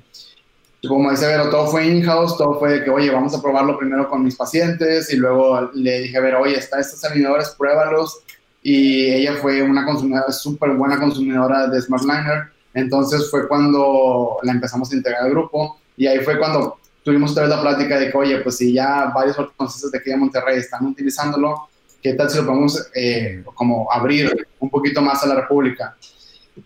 como 0.88 1.12
dice 1.12 1.28
Vero, 1.28 1.50
todo 1.50 1.68
fue 1.68 1.88
in-house, 1.88 2.38
todo 2.38 2.58
fue 2.58 2.74
de 2.74 2.84
que, 2.84 2.90
oye, 2.90 3.10
vamos 3.12 3.36
a 3.36 3.42
probarlo 3.42 3.78
primero 3.78 4.10
con 4.10 4.24
mis 4.24 4.36
pacientes 4.36 5.12
y 5.12 5.18
luego 5.18 5.70
le 5.74 6.02
dije, 6.02 6.18
a 6.18 6.22
ver, 6.22 6.36
oye, 6.36 6.58
está 6.58 6.80
estos 6.80 7.04
alineadores, 7.04 7.50
pruébalos. 7.58 8.22
Y 8.62 9.06
ella 9.12 9.36
fue 9.42 9.62
una 9.62 9.86
consumidora, 9.86 10.32
súper 10.32 10.72
buena 10.72 10.98
consumidora 11.00 11.68
de 11.68 11.82
SmartLiner. 11.82 12.50
Entonces 12.74 13.30
fue 13.30 13.48
cuando 13.48 14.38
la 14.44 14.54
empezamos 14.54 14.92
a 14.92 14.96
integrar 14.96 15.24
al 15.24 15.32
grupo 15.32 15.80
y 15.98 16.08
ahí 16.08 16.20
fue 16.20 16.38
cuando 16.38 16.78
tuvimos 17.04 17.34
toda 17.34 17.48
la 17.48 17.62
plática 17.62 18.00
de 18.00 18.10
que, 18.10 18.18
oye, 18.18 18.38
pues 18.40 18.58
si 18.58 18.74
ya 18.74 19.12
varios 19.14 19.38
ortodoncistas 19.38 19.92
de 19.92 19.98
aquí 19.98 20.12
de 20.12 20.18
Monterrey 20.18 20.60
están 20.60 20.86
utilizándolo, 20.86 21.68
¿qué 22.02 22.14
tal 22.14 22.30
si 22.30 22.38
lo 22.38 22.46
podemos 22.46 22.90
eh, 22.96 23.44
como 23.54 23.92
abrir 23.92 24.48
un 24.60 24.70
poquito 24.70 25.02
más 25.02 25.24
a 25.24 25.28
la 25.28 25.36
República? 25.36 25.98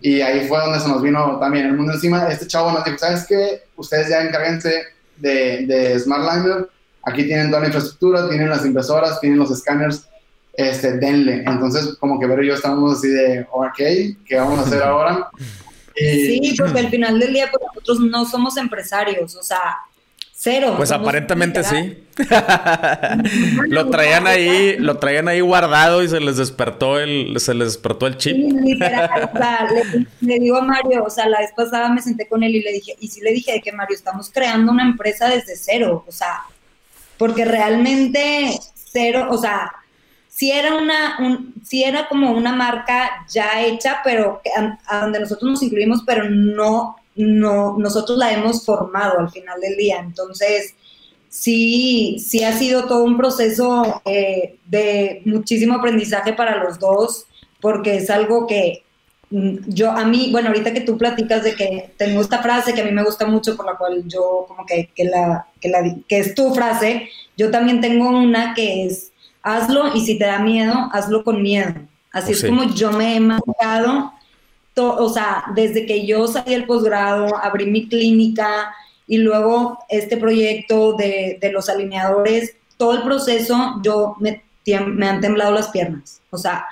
Y 0.01 0.21
ahí 0.21 0.47
fue 0.47 0.59
donde 0.59 0.79
se 0.79 0.87
nos 0.87 1.01
vino 1.01 1.39
también 1.39 1.65
el 1.67 1.73
mundo 1.73 1.93
encima. 1.93 2.27
Este 2.27 2.47
chavo 2.47 2.71
nos 2.71 2.83
dijo, 2.83 2.97
¿sabes 2.97 3.25
qué? 3.27 3.63
Ustedes 3.75 4.09
ya 4.09 4.21
encárguense 4.21 4.83
de, 5.17 5.65
de 5.65 5.99
SmartLiner. 5.99 6.69
Aquí 7.03 7.23
tienen 7.25 7.49
toda 7.49 7.61
la 7.61 7.67
infraestructura, 7.67 8.29
tienen 8.29 8.49
las 8.49 8.65
impresoras, 8.65 9.19
tienen 9.19 9.39
los 9.39 9.51
escáneres. 9.51 10.07
Este, 10.53 10.97
denle. 10.97 11.43
Entonces, 11.47 11.97
como 11.99 12.19
que 12.19 12.27
Vero 12.27 12.43
y 12.43 12.47
yo 12.47 12.53
estamos 12.53 12.99
así 12.99 13.07
de, 13.07 13.47
ok, 13.51 13.77
¿qué 14.25 14.35
vamos 14.35 14.59
a 14.59 14.61
hacer 14.63 14.83
ahora? 14.83 15.29
Sí, 15.95 16.55
porque 16.57 16.79
al 16.79 16.89
final 16.89 17.19
del 17.19 17.33
día, 17.33 17.51
pues, 17.51 17.63
nosotros 17.67 17.99
no 17.99 18.25
somos 18.25 18.57
empresarios. 18.57 19.35
O 19.35 19.43
sea, 19.43 19.75
Cero. 20.43 20.73
Pues 20.75 20.91
aparentemente 20.91 21.63
sí. 21.63 22.03
lo 23.69 23.89
traían 23.89 24.27
ahí, 24.27 24.75
lo 24.77 24.97
traían 24.97 25.29
ahí 25.29 25.39
guardado 25.39 26.03
y 26.03 26.09
se 26.09 26.19
les 26.19 26.35
despertó 26.35 26.99
el, 26.99 27.39
se 27.39 27.53
les 27.53 27.69
despertó 27.69 28.07
el 28.07 28.17
chip. 28.17 28.35
literal, 28.61 29.29
o 29.33 29.37
sea, 29.37 29.69
le, 30.19 30.39
digo 30.39 30.57
a 30.57 30.61
Mario, 30.61 31.05
o 31.05 31.09
sea, 31.09 31.29
la 31.29 31.39
vez 31.39 31.51
pasada 31.55 31.87
me 31.87 32.01
senté 32.01 32.27
con 32.27 32.43
él 32.43 32.57
y 32.57 32.61
le 32.61 32.73
dije, 32.73 32.93
y 32.99 33.07
sí 33.07 33.21
le 33.21 33.31
dije 33.31 33.53
de 33.53 33.61
que 33.61 33.71
Mario, 33.71 33.95
estamos 33.95 34.29
creando 34.33 34.73
una 34.73 34.83
empresa 34.83 35.29
desde 35.29 35.55
cero, 35.55 36.03
o 36.05 36.11
sea, 36.11 36.41
porque 37.17 37.45
realmente 37.45 38.51
cero, 38.91 39.27
o 39.29 39.37
sea, 39.37 39.71
si 40.27 40.51
era 40.51 40.75
una, 40.75 41.19
un, 41.19 41.53
si 41.63 41.85
era 41.85 42.09
como 42.09 42.33
una 42.33 42.53
marca 42.53 43.25
ya 43.29 43.63
hecha, 43.63 44.01
pero 44.03 44.41
a 44.87 44.97
donde 44.99 45.21
nosotros 45.21 45.49
nos 45.49 45.63
incluimos, 45.63 46.03
pero 46.05 46.29
no 46.29 46.97
no, 47.15 47.77
nosotros 47.77 48.17
la 48.17 48.31
hemos 48.33 48.65
formado 48.65 49.19
al 49.19 49.29
final 49.29 49.59
del 49.61 49.75
día. 49.77 49.99
Entonces, 49.99 50.75
sí, 51.29 52.17
sí 52.19 52.43
ha 52.43 52.53
sido 52.53 52.85
todo 52.85 53.03
un 53.03 53.17
proceso 53.17 54.01
eh, 54.05 54.57
de 54.65 55.21
muchísimo 55.25 55.75
aprendizaje 55.75 56.33
para 56.33 56.63
los 56.63 56.79
dos, 56.79 57.25
porque 57.59 57.97
es 57.97 58.09
algo 58.09 58.47
que 58.47 58.83
mm, 59.29 59.57
yo 59.67 59.91
a 59.91 60.05
mí, 60.05 60.29
bueno, 60.31 60.49
ahorita 60.49 60.73
que 60.73 60.81
tú 60.81 60.97
platicas 60.97 61.43
de 61.43 61.55
que 61.55 61.91
tengo 61.97 62.21
esta 62.21 62.41
frase 62.41 62.73
que 62.73 62.81
a 62.81 62.85
mí 62.85 62.91
me 62.91 63.03
gusta 63.03 63.25
mucho, 63.25 63.55
por 63.55 63.65
la 63.65 63.77
cual 63.77 64.03
yo 64.07 64.45
como 64.47 64.65
que, 64.65 64.89
que, 64.95 65.05
la, 65.05 65.47
que, 65.59 65.69
la, 65.69 65.81
que 66.07 66.19
es 66.19 66.35
tu 66.35 66.53
frase, 66.53 67.09
yo 67.37 67.51
también 67.51 67.81
tengo 67.81 68.09
una 68.09 68.53
que 68.53 68.85
es, 68.85 69.11
hazlo 69.41 69.95
y 69.95 70.05
si 70.05 70.17
te 70.17 70.25
da 70.25 70.39
miedo, 70.39 70.89
hazlo 70.91 71.23
con 71.23 71.41
miedo. 71.41 71.73
Así 72.11 72.33
es 72.33 72.45
como 72.45 72.63
yo 72.75 72.91
me 72.91 73.15
he 73.15 73.19
marcado 73.19 74.13
o 74.75 75.09
sea, 75.09 75.45
desde 75.55 75.85
que 75.85 76.05
yo 76.05 76.27
salí 76.27 76.51
del 76.51 76.65
posgrado, 76.65 77.37
abrí 77.37 77.65
mi 77.65 77.87
clínica 77.87 78.73
y 79.07 79.17
luego 79.17 79.79
este 79.89 80.17
proyecto 80.17 80.93
de, 80.93 81.39
los 81.51 81.69
alineadores, 81.69 82.55
todo 82.77 82.93
el 82.93 83.03
proceso 83.03 83.79
yo 83.83 84.15
me, 84.19 84.43
me 84.65 85.07
han 85.07 85.21
temblado 85.21 85.51
las 85.51 85.69
piernas. 85.69 86.21
O 86.31 86.37
sea, 86.37 86.65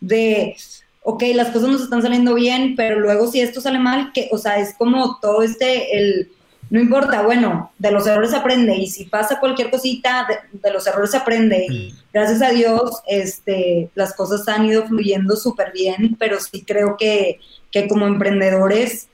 de, 0.00 0.56
ok, 1.02 1.22
las 1.34 1.50
cosas 1.50 1.68
nos 1.68 1.82
están 1.82 2.02
saliendo 2.02 2.34
bien, 2.34 2.74
pero 2.76 2.98
luego 2.98 3.30
si 3.30 3.40
esto 3.40 3.60
sale 3.60 3.78
mal, 3.78 4.12
que, 4.12 4.28
o 4.32 4.38
sea, 4.38 4.58
es 4.58 4.74
como 4.74 5.18
todo 5.20 5.42
este, 5.42 5.96
el, 5.96 6.32
no 6.70 6.80
importa, 6.80 7.22
bueno, 7.22 7.72
de 7.78 7.90
los 7.90 8.06
errores 8.06 8.32
aprende 8.32 8.76
y 8.76 8.88
si 8.88 9.04
pasa 9.04 9.40
cualquier 9.40 9.70
cosita, 9.70 10.26
de, 10.52 10.70
los 10.70 10.86
errores 10.86 11.14
aprende 11.14 11.66
y 11.68 11.92
mm. 11.92 11.96
gracias 12.12 12.42
a 12.42 12.50
Dios, 12.50 13.02
este, 13.06 13.90
las 13.94 14.14
cosas 14.14 14.46
han 14.48 14.66
ido 14.66 14.86
fluyendo 14.86 15.36
súper 15.36 15.72
bien, 15.72 16.16
pero 16.18 16.38
sí 16.40 16.64
creo 16.66 16.96
que, 16.96 17.40
que 17.70 17.86
como 17.88 18.06
emprendedores 18.06 19.08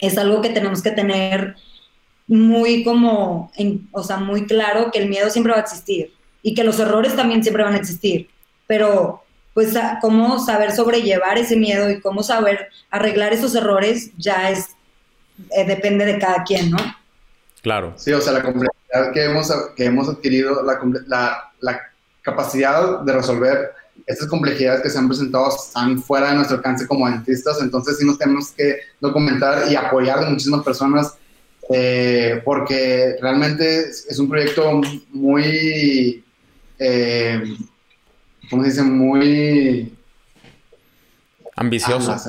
es 0.00 0.18
algo 0.18 0.40
que 0.40 0.50
tenemos 0.50 0.82
que 0.82 0.90
tener 0.90 1.56
muy 2.26 2.84
como, 2.84 3.50
o 3.92 4.02
sea, 4.02 4.18
muy 4.18 4.46
claro 4.46 4.90
que 4.92 4.98
el 4.98 5.08
miedo 5.08 5.30
siempre 5.30 5.52
va 5.52 5.58
a 5.58 5.62
existir 5.62 6.12
y 6.42 6.54
que 6.54 6.64
los 6.64 6.78
errores 6.78 7.16
también 7.16 7.42
siempre 7.42 7.64
van 7.64 7.74
a 7.74 7.78
existir, 7.78 8.28
pero 8.66 9.22
pues 9.54 9.74
cómo 10.00 10.38
saber 10.38 10.70
sobrellevar 10.70 11.36
ese 11.36 11.56
miedo 11.56 11.90
y 11.90 12.00
cómo 12.00 12.22
saber 12.22 12.68
arreglar 12.90 13.32
esos 13.32 13.56
errores 13.56 14.12
ya 14.16 14.50
es, 14.50 14.76
eh, 15.50 15.66
depende 15.66 16.04
de 16.04 16.18
cada 16.18 16.42
quien, 16.44 16.70
¿no? 16.70 16.78
Claro. 17.62 17.94
Sí, 17.96 18.12
o 18.12 18.20
sea, 18.20 18.32
la 18.32 18.42
complejidad 18.42 19.12
que 19.12 19.24
hemos, 19.24 19.52
que 19.76 19.84
hemos 19.84 20.08
adquirido, 20.08 20.62
la, 20.62 20.80
la, 21.06 21.52
la 21.60 21.80
capacidad 22.22 23.00
de 23.00 23.12
resolver 23.12 23.72
estas 24.06 24.28
complejidades 24.28 24.80
que 24.80 24.90
se 24.90 24.98
han 24.98 25.08
presentado 25.08 25.48
están 25.48 26.00
fuera 26.00 26.30
de 26.30 26.36
nuestro 26.36 26.56
alcance 26.56 26.86
como 26.86 27.08
dentistas, 27.08 27.60
entonces 27.60 27.98
sí 27.98 28.06
nos 28.06 28.18
tenemos 28.18 28.52
que 28.52 28.78
documentar 29.00 29.70
y 29.70 29.76
apoyar 29.76 30.20
de 30.20 30.30
muchísimas 30.30 30.62
personas 30.64 31.14
eh, 31.70 32.40
porque 32.44 33.16
realmente 33.20 33.80
es, 33.80 34.18
un 34.18 34.30
proyecto 34.30 34.80
muy 35.10 36.24
eh, 36.78 37.56
¿cómo 38.48 38.62
se 38.62 38.70
dice? 38.70 38.82
Muy... 38.82 39.94
Ambicioso. 41.56 42.14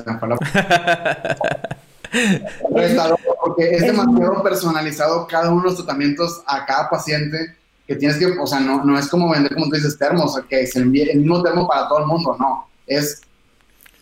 porque 3.42 3.70
es 3.70 3.82
demasiado 3.82 4.42
personalizado 4.42 5.26
cada 5.26 5.50
uno 5.50 5.62
de 5.62 5.68
los 5.68 5.76
tratamientos 5.76 6.42
a 6.46 6.66
cada 6.66 6.90
paciente 6.90 7.56
que 7.86 7.96
tienes 7.96 8.18
que, 8.18 8.26
o 8.26 8.46
sea, 8.46 8.60
no, 8.60 8.84
no 8.84 8.98
es 8.98 9.08
como 9.08 9.30
vender, 9.30 9.52
como 9.54 9.66
tú 9.66 9.76
dices, 9.76 9.98
termos, 9.98 10.38
que 10.48 10.66
se 10.66 10.78
envíe 10.78 11.10
el 11.10 11.18
mismo 11.18 11.42
termo 11.42 11.66
para 11.66 11.88
todo 11.88 12.00
el 12.00 12.06
mundo, 12.06 12.36
no. 12.38 12.68
Es 12.86 13.20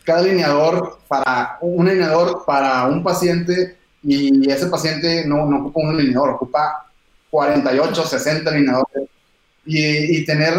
cada 0.04 0.20
alineador 0.20 0.98
para 1.08 1.58
un 1.60 1.88
alineador 1.88 2.44
para 2.46 2.86
un 2.86 3.02
paciente 3.02 3.76
y 4.02 4.50
ese 4.50 4.66
paciente 4.66 5.24
no, 5.26 5.46
no 5.46 5.60
ocupa 5.60 5.80
un 5.80 5.90
alineador, 5.90 6.30
ocupa 6.30 6.86
48, 7.30 8.06
60 8.06 8.50
alineadores 8.50 9.08
y, 9.64 10.18
y 10.18 10.24
tener 10.24 10.54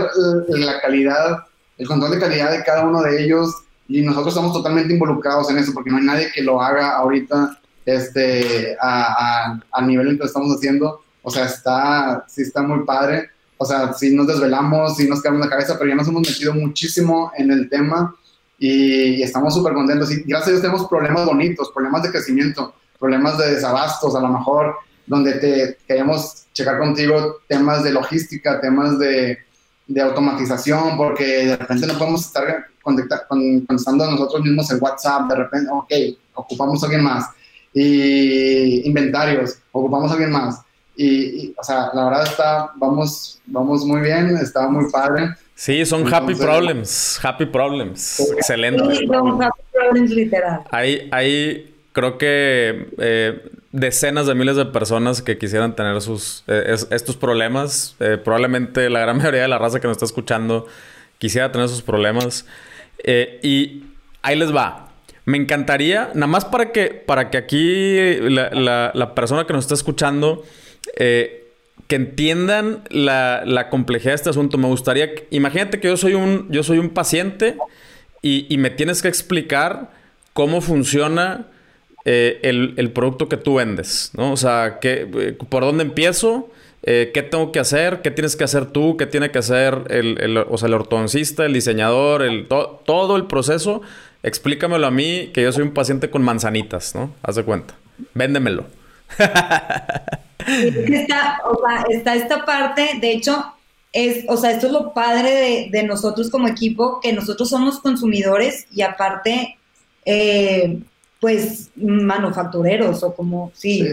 la 0.50 0.79
calidad 0.82 1.39
el 1.79 1.88
control 1.88 2.12
de 2.12 2.20
calidad 2.20 2.51
de 2.51 2.63
cada 2.63 2.86
uno 2.86 3.01
de 3.01 3.24
ellos 3.24 3.63
y 3.89 4.03
nosotros 4.03 4.34
estamos 4.34 4.53
totalmente 4.53 4.93
involucrados 4.93 5.50
en 5.50 5.58
eso 5.58 5.74
porque 5.74 5.89
no 5.89 5.98
hay 5.98 6.03
nadie 6.03 6.31
que 6.31 6.43
lo 6.43 6.62
haga 6.62 6.96
ahorita 6.98 7.60
este, 7.86 8.77
a, 8.79 9.60
a, 9.72 9.81
nivel 9.81 10.10
en 10.10 10.13
que 10.13 10.19
lo 10.19 10.25
estamos 10.25 10.55
haciendo. 10.55 11.01
O 11.24 11.31
sea, 11.31 11.46
está, 11.46 12.24
sí 12.27 12.43
está 12.43 12.62
muy 12.62 12.86
padre. 12.86 13.31
O 13.58 13.65
sea, 13.65 13.91
sí 13.93 14.15
nos 14.15 14.27
desvelamos, 14.27 14.96
sí 14.96 15.10
nos 15.10 15.22
quedamos 15.22 15.41
la 15.41 15.50
cabeza, 15.50 15.75
pero 15.77 15.89
ya 15.89 15.96
nos 15.96 16.08
hemos 16.08 16.22
metido 16.22 16.53
muchísimo 16.53 17.31
en 17.36 17.51
el 17.51 17.67
tema 17.67 18.15
y, 18.60 19.24
estamos 19.24 19.55
súper 19.55 19.74
contentos. 19.74 20.12
Y 20.12 20.22
gracias 20.24 20.48
a 20.48 20.51
Dios 20.51 20.62
tenemos 20.62 20.88
problemas 20.88 21.25
bonitos, 21.25 21.72
problemas 21.74 22.03
de 22.03 22.12
crecimiento, 22.12 22.75
problemas 23.00 23.39
de 23.39 23.55
desabastos, 23.55 24.15
a 24.15 24.22
lo 24.22 24.27
mejor, 24.27 24.75
donde 25.08 25.34
te 25.34 25.77
queremos 25.88 26.46
checar 26.53 26.77
contigo 26.77 27.38
temas 27.48 27.84
de 27.84 27.91
logística, 27.91 28.62
temas 28.62 29.00
de, 29.00 29.39
de 29.89 30.01
automatización, 30.01 30.96
porque 30.96 31.48
de 31.48 31.58
repente 31.58 31.88
no 31.88 31.98
podemos 31.98 32.25
estar 32.25 32.67
contestando 32.81 34.10
nosotros 34.12 34.43
mismos 34.43 34.72
en 34.72 34.77
WhatsApp, 34.81 35.27
de 35.29 35.36
repente, 35.36 35.69
ok, 35.72 35.91
ocupamos 36.36 36.81
a 36.81 36.86
alguien 36.86 37.03
más. 37.03 37.25
Y 37.74 38.88
inventarios, 38.88 39.58
ocupamos 39.72 40.12
a 40.12 40.13
alguien 40.13 40.31
más. 40.31 40.62
Y, 40.95 41.54
o 41.58 41.63
sea, 41.63 41.89
la 41.93 42.06
verdad 42.06 42.23
está, 42.23 42.71
vamos, 42.75 43.41
vamos 43.45 43.84
muy 43.86 44.02
bien, 44.02 44.38
está 44.38 44.67
muy 44.67 44.91
padre. 44.91 45.30
Sí, 45.56 45.86
son 45.86 46.13
happy 46.13 46.36
problems, 46.36 47.19
happy 47.23 47.47
problems. 47.47 48.19
Excelente. 48.38 48.95
Sí, 48.95 49.08
son 49.08 49.41
happy 49.41 49.62
problems 49.73 50.12
literal. 50.12 50.62
Ahí, 50.71 51.10
ahí 51.12 51.75
creo 51.93 52.17
que 52.17 52.89
eh, 52.97 53.52
decenas 53.71 54.25
de 54.25 54.36
miles 54.36 54.55
de 54.55 54.65
personas 54.65 55.21
que 55.21 55.38
quisieran 55.38 55.75
tener 55.75 56.01
sus, 56.01 56.43
eh, 56.47 56.75
estos 56.91 57.15
problemas. 57.15 57.95
Eh, 57.99 58.17
probablemente 58.17 58.89
la 58.89 58.99
gran 58.99 59.17
mayoría 59.19 59.43
de 59.43 59.47
la 59.47 59.58
raza 59.58 59.79
que 59.79 59.88
nos 59.88 59.97
está 59.97 60.05
escuchando 60.05 60.67
quisiera 61.17 61.51
tener 61.51 61.67
sus 61.67 61.82
problemas. 61.82 62.45
Eh, 63.03 63.39
y 63.43 63.84
ahí 64.21 64.36
les 64.38 64.55
va. 64.55 64.89
Me 65.25 65.38
encantaría, 65.38 66.10
nada 66.15 66.27
más 66.27 66.45
para 66.45 66.71
que, 66.71 66.88
para 66.88 67.29
que 67.29 67.38
aquí 67.38 68.19
la, 68.29 69.13
persona 69.15 69.45
que 69.45 69.53
nos 69.53 69.65
está 69.65 69.75
escuchando, 69.75 70.43
que 70.97 71.95
entiendan 71.95 72.82
la, 72.89 73.67
complejidad 73.69 74.13
de 74.13 74.15
este 74.15 74.29
asunto. 74.32 74.58
Me 74.58 74.67
gustaría, 74.67 75.12
imagínate 75.29 75.79
que 75.79 75.88
yo 75.88 75.97
soy 75.97 76.15
un, 76.15 76.47
yo 76.49 76.63
soy 76.63 76.79
un 76.79 76.89
paciente 76.89 77.58
y, 78.23 78.47
y 78.51 78.58
me 78.58 78.71
tienes 78.71 79.03
que 79.03 79.08
explicar 79.08 79.91
cómo 80.34 80.62
funciona 80.62 81.45
eh, 82.05 82.39
el, 82.43 82.91
producto 82.91 83.29
que 83.29 83.38
tú 83.38 83.55
vendes, 83.55 84.12
¿no? 84.15 84.31
O 84.31 84.38
sea, 84.38 84.79
¿qué, 84.79 85.35
¿por 85.49 85.63
dónde 85.63 85.83
empiezo? 85.83 86.49
Eh, 86.83 87.12
¿Qué 87.13 87.23
tengo 87.23 87.51
que 87.51 87.59
hacer? 87.59 88.01
¿Qué 88.01 88.09
tienes 88.09 88.35
que 88.35 88.45
hacer 88.45 88.67
tú? 88.67 88.95
¿Qué 88.97 89.05
tiene 89.05 89.31
que 89.31 89.39
hacer 89.39 89.83
el, 89.89 90.38
o 90.38 90.57
sea, 90.57 90.67
el 90.67 90.73
ortodoncista, 90.73 91.45
el 91.45 91.53
diseñador, 91.53 92.21
el, 92.21 92.47
todo 92.47 93.17
el 93.17 93.25
proceso? 93.25 93.81
Explícamelo 94.23 94.88
a 94.88 94.91
mí, 94.91 95.29
que 95.33 95.43
yo 95.43 95.51
soy 95.51 95.63
un 95.63 95.73
paciente 95.73 96.09
con 96.09 96.23
manzanitas, 96.23 96.95
¿no? 96.95 97.13
Haz 97.21 97.35
de 97.35 97.43
cuenta. 97.43 97.73
Véndemelo. 98.13 98.65
está, 99.17 101.41
o 101.45 101.59
sea, 101.59 101.85
está 101.89 102.15
esta 102.15 102.45
parte, 102.45 102.91
de 103.01 103.12
hecho, 103.12 103.53
es, 103.91 104.23
o 104.27 104.38
sea, 104.38 104.51
esto 104.51 104.67
es 104.67 104.73
lo 104.73 104.93
padre 104.93 105.31
de, 105.31 105.69
de 105.71 105.83
nosotros 105.83 106.29
como 106.29 106.47
equipo, 106.47 106.99
que 107.01 107.13
nosotros 107.13 107.49
somos 107.49 107.79
consumidores 107.79 108.67
y 108.71 108.83
aparte, 108.83 109.57
eh, 110.05 110.79
pues 111.19 111.69
manufactureros 111.75 113.03
o 113.03 113.13
como, 113.13 113.51
sí. 113.53 113.86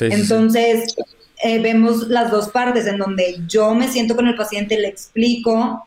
Entonces, 0.00 0.94
eh, 1.42 1.58
vemos 1.60 2.08
las 2.08 2.30
dos 2.30 2.48
partes 2.48 2.86
en 2.86 2.98
donde 2.98 3.40
yo 3.48 3.74
me 3.74 3.88
siento 3.88 4.14
con 4.14 4.28
el 4.28 4.36
paciente, 4.36 4.78
le 4.78 4.88
explico 4.88 5.86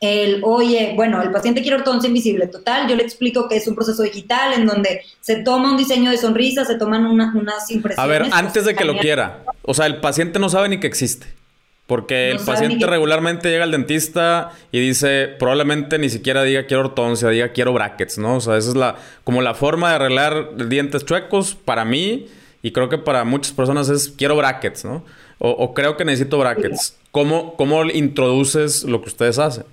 el, 0.00 0.42
oye, 0.44 0.92
bueno, 0.96 1.22
el 1.22 1.30
paciente 1.30 1.62
quiere 1.62 1.78
ortodoncia 1.78 2.08
invisible, 2.08 2.46
total, 2.48 2.88
yo 2.88 2.96
le 2.96 3.02
explico 3.02 3.48
que 3.48 3.56
es 3.56 3.66
un 3.66 3.74
proceso 3.74 4.02
digital 4.02 4.52
en 4.52 4.66
donde 4.66 5.02
se 5.20 5.36
toma 5.36 5.70
un 5.70 5.76
diseño 5.76 6.10
de 6.10 6.18
sonrisa, 6.18 6.64
se 6.64 6.74
toman 6.74 7.06
unas 7.06 7.70
impresiones. 7.70 7.98
A 7.98 8.06
ver, 8.06 8.26
antes 8.32 8.64
de 8.64 8.74
que 8.74 8.84
lo 8.84 8.98
quiera, 8.98 9.44
o 9.62 9.72
sea, 9.72 9.86
el 9.86 10.00
paciente 10.00 10.38
no 10.38 10.48
sabe 10.48 10.68
ni 10.68 10.78
que 10.78 10.86
existe. 10.86 11.26
Porque 11.86 12.30
el 12.30 12.38
paciente 12.38 12.86
regularmente 12.86 13.50
llega 13.50 13.64
al 13.64 13.70
dentista 13.70 14.52
y 14.72 14.80
dice, 14.80 15.28
probablemente 15.38 15.98
ni 15.98 16.08
siquiera 16.08 16.42
diga 16.42 16.64
quiero 16.64 16.84
ortodoncia, 16.84 17.28
diga 17.28 17.52
quiero 17.52 17.74
brackets, 17.74 18.16
¿no? 18.16 18.36
O 18.36 18.40
sea, 18.40 18.56
esa 18.56 18.70
es 18.70 18.74
la, 18.74 18.96
como 19.22 19.42
la 19.42 19.54
forma 19.54 19.90
de 19.90 19.96
arreglar 19.96 20.56
dientes 20.68 21.04
chuecos 21.04 21.54
para 21.54 21.84
mí 21.84 22.26
y 22.62 22.72
creo 22.72 22.88
que 22.88 22.96
para 22.96 23.24
muchas 23.24 23.52
personas 23.52 23.90
es 23.90 24.08
quiero 24.08 24.34
brackets, 24.36 24.86
¿no? 24.86 25.04
O, 25.38 25.74
creo 25.74 25.98
que 25.98 26.06
necesito 26.06 26.38
brackets. 26.38 26.96
¿Cómo, 27.10 27.54
¿Cómo 27.56 27.84
introduces 27.84 28.84
lo 28.84 29.02
que 29.02 29.10
ustedes 29.10 29.38
hacen? 29.38 29.64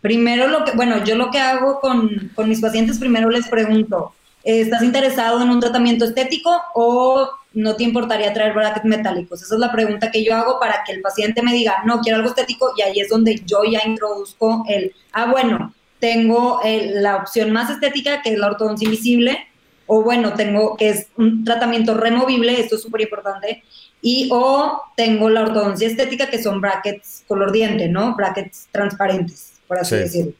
Primero 0.00 0.48
lo 0.48 0.64
que, 0.64 0.72
bueno, 0.72 1.04
yo 1.04 1.14
lo 1.14 1.30
que 1.30 1.38
hago 1.38 1.78
con, 1.78 2.32
con 2.34 2.48
mis 2.48 2.60
pacientes, 2.60 2.98
primero 2.98 3.30
les 3.30 3.46
pregunto, 3.46 4.12
¿estás 4.44 4.82
interesado 4.82 5.42
en 5.42 5.50
un 5.50 5.60
tratamiento 5.60 6.04
estético 6.04 6.50
o 6.74 7.28
no 7.52 7.76
te 7.76 7.84
importaría 7.84 8.32
traer 8.32 8.54
brackets 8.54 8.86
metálicos? 8.86 9.42
Esa 9.42 9.54
es 9.54 9.60
la 9.60 9.72
pregunta 9.72 10.10
que 10.10 10.24
yo 10.24 10.34
hago 10.34 10.58
para 10.60 10.82
que 10.84 10.92
el 10.92 11.00
paciente 11.00 11.42
me 11.42 11.52
diga, 11.52 11.82
no, 11.84 12.00
quiero 12.00 12.16
algo 12.16 12.30
estético 12.30 12.72
y 12.76 12.82
ahí 12.82 13.00
es 13.00 13.08
donde 13.08 13.42
yo 13.44 13.62
ya 13.64 13.82
introduzco 13.84 14.64
el, 14.68 14.94
ah, 15.12 15.30
bueno, 15.30 15.74
tengo 15.98 16.60
la 16.64 17.16
opción 17.16 17.50
más 17.50 17.70
estética 17.70 18.22
que 18.22 18.32
es 18.32 18.38
la 18.38 18.48
ortodoncia 18.48 18.86
invisible 18.86 19.46
o 19.92 20.04
bueno, 20.04 20.34
tengo 20.34 20.76
que 20.76 20.90
es 20.90 21.08
un 21.16 21.44
tratamiento 21.44 21.94
removible, 21.94 22.60
esto 22.60 22.76
es 22.76 22.82
súper 22.82 23.00
importante, 23.00 23.64
y 24.00 24.28
o 24.32 24.80
tengo 24.96 25.28
la 25.28 25.42
ortodoncia 25.42 25.88
estética 25.88 26.30
que 26.30 26.40
son 26.40 26.60
brackets 26.60 27.24
color 27.26 27.50
diente, 27.50 27.88
¿no? 27.88 28.14
Brackets 28.14 28.68
transparentes, 28.70 29.54
por 29.66 29.78
así 29.80 29.96
decirlo. 29.96 30.32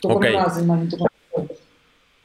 ¿Tú 0.00 0.08
cómo 0.08 0.20
lo 0.20 0.40
haces, 0.40 0.64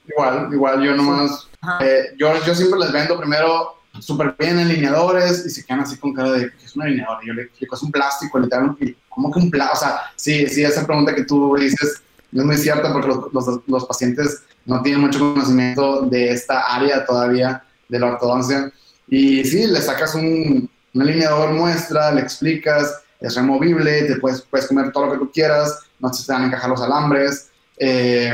Igual, 0.08 0.50
igual, 0.54 0.84
yo 0.84 0.96
nomás, 0.96 1.50
eh, 1.82 2.14
yo, 2.18 2.32
yo 2.46 2.54
siempre 2.54 2.80
les 2.80 2.92
vendo 2.92 3.18
primero 3.18 3.76
súper 4.00 4.36
bien 4.38 4.60
alineadores 4.60 5.46
y 5.46 5.50
se 5.50 5.66
quedan 5.66 5.82
así 5.82 5.98
con 5.98 6.14
cara 6.14 6.32
de 6.32 6.52
que 6.52 6.66
es 6.66 6.76
un 6.76 6.84
alineador. 6.84 7.24
Y 7.24 7.28
yo 7.28 7.34
le 7.34 7.44
explico, 7.44 7.76
es 7.76 7.82
un 7.82 7.92
plástico, 7.92 8.40
literalmente, 8.40 8.96
¿cómo 9.10 9.32
que 9.32 9.40
un 9.40 9.52
plástico? 9.52 9.78
O 9.78 9.80
sea, 9.80 10.02
sí, 10.16 10.48
sí, 10.48 10.64
esa 10.64 10.86
pregunta 10.86 11.16
que 11.16 11.26
tú 11.26 11.56
dices 11.56 12.02
no 12.32 12.42
es 12.42 12.48
muy 12.48 12.58
cierta 12.58 12.92
porque 12.92 13.08
los, 13.08 13.34
los, 13.34 13.62
los, 13.66 13.86
pacientes 13.86 14.44
no 14.66 14.82
tienen 14.82 15.02
mucho 15.02 15.20
conocimiento 15.20 16.02
de 16.02 16.32
esta 16.32 16.62
área 16.76 17.06
todavía 17.06 17.64
de 17.88 18.00
la 18.00 18.08
ortodoncia. 18.08 18.72
Y 19.08 19.46
sí, 19.46 19.68
le 19.68 19.82
sacas 19.82 20.16
un, 20.16 20.70
un 20.94 21.02
alineador 21.02 21.54
muestra, 21.54 22.12
le 22.12 22.22
explicas, 22.22 23.04
es 23.22 23.36
removible, 23.36 24.04
te 24.04 24.18
puedes, 24.18 24.42
puedes 24.42 24.68
comer 24.68 24.92
todo 24.92 25.06
lo 25.06 25.12
que 25.14 25.20
tú 25.20 25.32
quieras, 25.32 25.80
no 26.00 26.12
te 26.12 26.32
van 26.32 26.44
a 26.44 26.46
encajar 26.48 26.70
los 26.70 26.82
alambres. 26.82 27.50
Eh, 27.78 28.34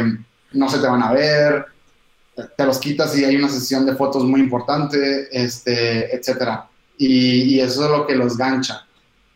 no 0.54 0.70
se 0.70 0.80
te 0.80 0.88
van 0.88 1.04
a 1.04 1.12
ver, 1.12 1.66
te 2.56 2.66
los 2.66 2.80
quitas 2.80 3.18
y 3.18 3.26
hay 3.26 3.36
una 3.36 3.50
sesión 3.50 3.86
de 3.86 3.96
fotos 3.96 4.24
muy 4.24 4.42
importante, 4.42 5.28
este, 5.32 6.16
etcétera. 6.16 6.68
Y, 6.98 7.60
eso 7.60 7.86
es 7.86 7.92
lo 7.92 8.06
que 8.06 8.16
los 8.16 8.38
gancha. 8.38 8.86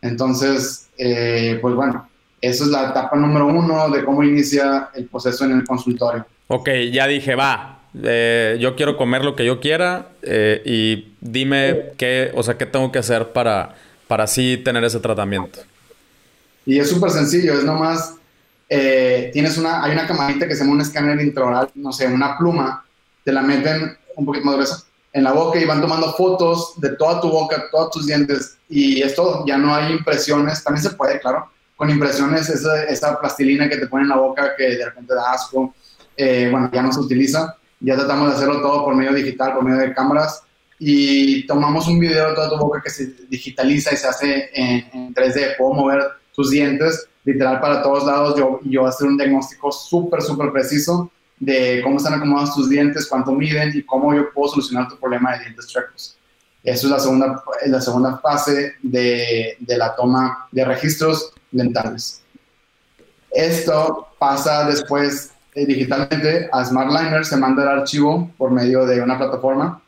Entonces, 0.00 0.88
eh, 0.96 1.58
pues 1.60 1.74
bueno, 1.74 2.08
esa 2.40 2.64
es 2.64 2.70
la 2.70 2.90
etapa 2.90 3.16
número 3.16 3.46
uno 3.46 3.88
de 3.90 4.04
cómo 4.04 4.22
inicia 4.22 4.90
el 4.94 5.06
proceso 5.06 5.44
en 5.44 5.52
el 5.52 5.64
consultorio. 5.64 6.24
Ok, 6.48 6.68
ya 6.92 7.08
dije, 7.08 7.34
va, 7.34 7.80
eh, 8.02 8.56
yo 8.60 8.76
quiero 8.76 8.96
comer 8.96 9.24
lo 9.24 9.34
que 9.34 9.44
yo 9.44 9.58
quiera 9.58 10.08
eh, 10.22 10.62
y 10.64 11.14
dime 11.20 11.92
qué, 11.96 12.30
o 12.34 12.42
sea, 12.42 12.56
qué 12.56 12.66
tengo 12.66 12.92
que 12.92 13.00
hacer 13.00 13.32
para, 13.32 13.74
para 14.06 14.24
así 14.24 14.58
tener 14.58 14.84
ese 14.84 15.00
tratamiento. 15.00 15.60
Y 16.64 16.78
es 16.78 16.88
súper 16.90 17.10
sencillo, 17.10 17.54
es 17.54 17.64
nomás, 17.64 18.14
tienes 18.68 19.58
una, 19.58 19.82
hay 19.82 19.92
una 19.92 20.06
camarita 20.06 20.46
que 20.46 20.54
se 20.54 20.60
llama 20.60 20.74
un 20.74 20.80
escáner 20.80 21.20
intraoral, 21.20 21.70
no 21.74 21.92
sé, 21.92 22.06
una 22.06 22.36
pluma, 22.36 22.84
te 23.24 23.32
la 23.32 23.42
meten 23.42 23.96
un 24.16 24.26
poquito 24.26 24.46
más 24.46 24.54
gruesa 24.56 24.86
en 25.16 25.24
la 25.24 25.32
boca 25.32 25.58
y 25.58 25.64
van 25.64 25.80
tomando 25.80 26.12
fotos 26.12 26.74
de 26.78 26.90
toda 26.90 27.22
tu 27.22 27.30
boca, 27.30 27.64
todos 27.70 27.90
tus 27.90 28.06
dientes 28.06 28.58
y 28.68 29.00
esto 29.00 29.44
ya 29.46 29.56
no 29.56 29.74
hay 29.74 29.92
impresiones, 29.92 30.62
también 30.62 30.82
se 30.82 30.90
puede, 30.90 31.18
claro, 31.20 31.50
con 31.74 31.88
impresiones, 31.88 32.50
esa, 32.50 32.84
esa 32.84 33.18
plastilina 33.18 33.66
que 33.68 33.78
te 33.78 33.86
pone 33.86 34.02
en 34.02 34.10
la 34.10 34.16
boca 34.16 34.54
que 34.56 34.76
de 34.76 34.84
repente 34.84 35.14
da 35.14 35.32
asco, 35.32 35.74
eh, 36.18 36.48
bueno, 36.50 36.70
ya 36.70 36.82
no 36.82 36.92
se 36.92 37.00
utiliza, 37.00 37.56
ya 37.80 37.96
tratamos 37.96 38.28
de 38.28 38.36
hacerlo 38.36 38.60
todo 38.60 38.84
por 38.84 38.94
medio 38.94 39.14
digital, 39.14 39.54
por 39.54 39.64
medio 39.64 39.80
de 39.80 39.94
cámaras 39.94 40.42
y 40.78 41.46
tomamos 41.46 41.88
un 41.88 41.98
video 41.98 42.28
de 42.28 42.34
toda 42.34 42.50
tu 42.50 42.58
boca 42.58 42.82
que 42.82 42.90
se 42.90 43.14
digitaliza 43.30 43.94
y 43.94 43.96
se 43.96 44.06
hace 44.06 44.50
en, 44.52 45.14
3D, 45.14 45.56
puedo 45.56 45.72
mover 45.72 46.02
tus 46.34 46.50
dientes 46.50 47.08
literal 47.26 47.60
para 47.60 47.82
todos 47.82 48.06
lados, 48.06 48.38
yo, 48.38 48.60
yo 48.62 48.86
hacer 48.86 49.08
un 49.08 49.18
diagnóstico 49.18 49.70
súper, 49.70 50.22
súper 50.22 50.52
preciso 50.52 51.10
de 51.38 51.82
cómo 51.82 51.98
están 51.98 52.14
acomodados 52.14 52.54
tus 52.54 52.70
dientes, 52.70 53.06
cuánto 53.06 53.32
miden 53.32 53.72
y 53.74 53.82
cómo 53.82 54.14
yo 54.14 54.32
puedo 54.32 54.48
solucionar 54.52 54.88
tu 54.88 54.96
problema 54.96 55.32
de 55.32 55.40
dientes 55.40 55.66
chuecos. 55.66 56.16
Eso 56.62 56.86
es 56.86 56.90
la 56.90 56.98
segunda, 56.98 57.42
la 57.66 57.80
segunda 57.80 58.18
fase 58.18 58.76
de, 58.82 59.56
de 59.58 59.76
la 59.76 59.94
toma 59.94 60.48
de 60.52 60.64
registros 60.64 61.32
dentales. 61.50 62.22
Esto 63.30 64.08
pasa 64.18 64.64
después 64.64 65.32
eh, 65.54 65.66
digitalmente 65.66 66.48
a 66.52 66.64
SmartLiner, 66.64 67.24
se 67.24 67.36
manda 67.36 67.64
el 67.64 67.80
archivo 67.80 68.30
por 68.38 68.50
medio 68.50 68.86
de 68.86 69.00
una 69.00 69.18
plataforma 69.18 69.82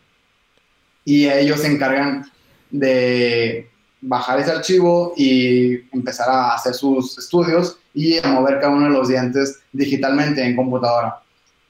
y 1.04 1.28
ellos 1.28 1.60
se 1.60 1.72
encargan 1.72 2.30
de 2.70 3.67
bajar 4.00 4.40
ese 4.40 4.52
archivo 4.52 5.12
y 5.16 5.74
empezar 5.92 6.28
a 6.28 6.54
hacer 6.54 6.74
sus 6.74 7.18
estudios 7.18 7.78
y 7.94 8.18
a 8.18 8.28
mover 8.28 8.60
cada 8.60 8.72
uno 8.72 8.86
de 8.86 8.92
los 8.92 9.08
dientes 9.08 9.60
digitalmente 9.72 10.42
en 10.42 10.54
computadora 10.54 11.20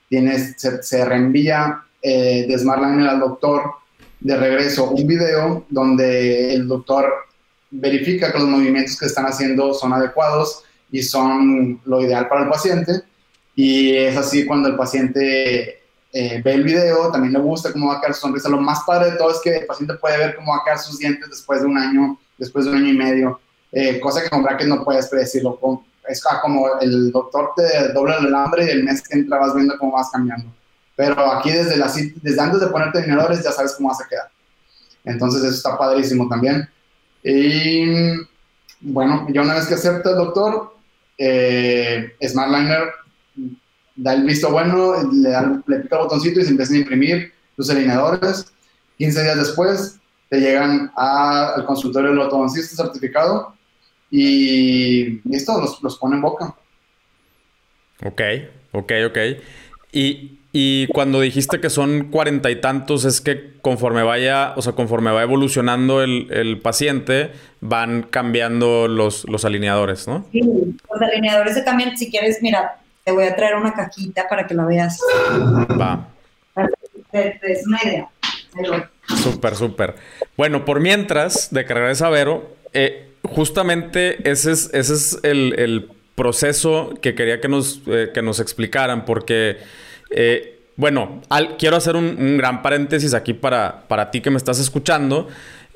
tienes, 0.09 0.57
se, 0.57 1.05
reenvía 1.05 1.83
eh, 2.03 2.47
de 2.49 2.59
SmartLiner 2.59 3.09
al 3.09 3.21
doctor 3.21 3.63
de 4.21 4.37
regreso 4.37 4.91
un 4.91 5.07
video 5.07 5.65
donde 5.69 6.55
el 6.55 6.67
doctor 6.67 7.13
verifica 7.71 8.33
que 8.33 8.39
los 8.39 8.49
movimientos 8.49 8.99
que 8.99 9.07
están 9.07 9.27
haciendo 9.27 9.75
son 9.75 9.93
adecuados 9.93 10.65
y 10.91 11.03
son 11.03 11.81
lo 11.85 12.01
ideal 12.01 12.29
para 12.29 12.45
el 12.45 12.49
paciente. 12.49 13.03
Y 13.55 13.95
es 13.95 14.17
así 14.17 14.47
cuando 14.47 14.69
el 14.69 14.77
paciente 14.77 15.78
eh, 16.21 16.43
ve 16.45 16.55
el 16.55 16.65
video, 16.65 17.13
también 17.13 17.33
le 17.33 17.39
gusta 17.39 17.73
cómo 17.73 17.89
va 17.89 17.99
a 17.99 18.01
quedar 18.01 18.15
su 18.15 18.23
sonrisa. 18.23 18.49
Lo 18.49 18.61
más 18.61 18.81
padre 18.85 19.13
de 19.13 19.17
todo 19.17 19.31
es 19.31 19.39
que 19.39 19.59
el 19.59 19.67
paciente 19.67 19.95
puede 19.95 20.19
ver 20.19 20.35
cómo 20.35 20.51
va 20.51 20.59
a 20.59 20.65
quedar 20.65 20.79
sus 20.81 20.99
dientes 20.99 21.29
después 21.31 21.61
de 21.61 21.67
un 21.67 21.79
año, 21.79 22.19
después 22.37 22.65
de 22.65 22.73
un 22.73 22.79
año 22.79 22.89
y 22.89 22.97
medio, 22.97 23.41
eh, 23.71 24.01
cosa 24.01 24.23
que 24.23 24.29
con 24.29 24.43
brackets 24.43 24.69
no 24.69 24.83
puedes 24.83 25.07
predecirlo 25.07 25.61
es 26.09 26.25
como 26.43 26.81
el 26.81 27.13
doctor 27.13 27.53
te 27.55 27.93
dobla 27.93 28.17
el 28.17 28.35
hambre 28.35 28.65
y 28.65 28.71
el 28.71 28.85
mes 28.85 29.07
que 29.07 29.19
entra 29.19 29.39
vas 29.39 29.55
viendo 29.55 29.79
cómo 29.79 29.93
vas 29.93 30.11
cambiando. 30.11 30.51
Pero 30.97 31.21
aquí 31.33 31.53
desde, 31.53 31.77
la, 31.77 31.87
desde 31.87 32.41
antes 32.41 32.61
de 32.61 32.67
ponerte 32.69 33.03
dinero 33.03 33.29
ya 33.31 33.53
sabes 33.53 33.75
cómo 33.77 33.91
vas 33.91 34.01
a 34.01 34.09
quedar. 34.09 34.31
Entonces 35.05 35.43
eso 35.43 35.55
está 35.55 35.79
padrísimo 35.79 36.29
también. 36.29 36.69
Y 37.23 38.17
bueno, 38.81 39.27
ya 39.31 39.43
una 39.43 39.55
vez 39.55 39.67
que 39.67 39.75
acepta 39.75 40.11
el 40.11 40.17
doctor, 40.17 40.75
eh, 41.19 42.17
SmartLiner 42.27 42.89
da 43.99 44.15
el 44.15 44.25
visto 44.25 44.51
bueno, 44.51 44.95
le, 45.13 45.31
da, 45.31 45.63
le 45.67 45.81
pica 45.81 45.97
el 45.97 46.03
botoncito 46.03 46.41
y 46.41 46.45
se 46.45 46.51
empiezan 46.51 46.77
a 46.77 46.79
imprimir 46.79 47.33
tus 47.57 47.69
alineadores. 47.69 48.53
15 48.97 49.23
días 49.23 49.37
después 49.37 49.99
te 50.31 50.41
llegan 50.41 50.91
al 50.97 51.65
consultorio 51.67 52.11
del 52.11 52.19
ortodoncista 52.19 52.85
certificado 52.85 53.55
y 54.11 55.21
esto 55.35 55.61
los, 55.61 55.83
los 55.83 55.99
pone 55.99 56.17
en 56.17 56.23
boca. 56.23 56.55
Ok, 58.05 58.21
ok, 58.73 58.93
ok. 59.09 59.19
Y, 59.93 60.39
y 60.53 60.87
cuando 60.89 61.21
dijiste 61.21 61.61
que 61.61 61.71
son 61.71 62.11
cuarenta 62.11 62.51
y 62.51 62.61
tantos, 62.61 63.05
es 63.05 63.21
que 63.21 63.55
conforme 63.61 64.03
vaya, 64.03 64.55
o 64.57 64.63
sea, 64.63 64.75
conforme 64.75 65.11
va 65.11 65.23
evolucionando 65.23 66.03
el, 66.03 66.29
el 66.31 66.61
paciente, 66.61 67.33
van 67.61 68.03
cambiando 68.03 68.87
los, 68.87 69.29
los 69.29 69.45
alineadores, 69.45 70.07
¿no? 70.07 70.25
Sí, 70.31 70.41
los 70.41 71.03
alineadores 71.03 71.55
se 71.55 71.65
cambian. 71.65 71.97
Si 71.99 72.11
quieres, 72.11 72.39
mira, 72.43 72.79
te 73.09 73.13
voy 73.13 73.25
a 73.25 73.35
traer 73.35 73.55
una 73.55 73.73
cajita 73.73 74.29
para 74.29 74.47
que 74.47 74.53
la 74.53 74.67
veas. 74.67 75.01
Va. 75.81 76.09
Es 77.11 77.67
una 77.67 77.79
idea. 77.83 78.09
Súper, 79.23 79.57
súper. 79.57 79.95
Bueno, 80.37 80.67
por 80.67 80.81
mientras, 80.81 81.49
de 81.51 81.65
cargar 81.65 81.91
esa 81.91 82.11
Vero, 82.11 82.55
eh, 82.75 83.15
justamente 83.23 84.31
ese 84.31 84.53
es, 84.53 84.69
ese 84.75 84.93
es 84.93 85.19
el, 85.23 85.91
proceso 86.17 86.93
que 87.01 87.15
quería 87.15 87.41
que 87.41 87.49
nos, 87.49 87.81
eh, 87.87 88.11
que 88.13 88.21
nos 88.21 88.41
explicaran, 88.41 89.07
porque, 89.07 89.57
eh, 90.11 90.59
bueno, 90.77 91.23
quiero 91.59 91.77
hacer 91.77 91.97
un, 91.97 92.37
gran 92.37 92.61
paréntesis 92.61 93.15
aquí 93.15 93.33
para, 93.33 93.85
para 93.89 94.11
ti 94.11 94.21
que 94.21 94.31
me 94.31 94.37
estás 94.37 94.59
escuchando. 94.59 95.29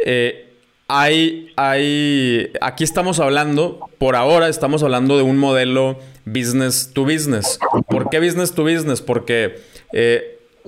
Eh, 0.05 0.52
hay, 0.95 1.51
hay, 1.57 2.53
aquí 2.61 2.85
estamos 2.85 3.19
hablando, 3.19 3.89
por 3.97 4.15
ahora 4.15 4.49
estamos 4.49 4.83
hablando 4.83 5.17
de 5.17 5.23
un 5.23 5.39
modelo 5.39 5.99
business 6.27 6.91
to 6.93 7.05
business. 7.05 7.59
¿Por 7.89 8.11
qué 8.11 8.21
business 8.21 8.53
to 8.53 8.63
business? 8.63 9.01
Porque 9.01 9.63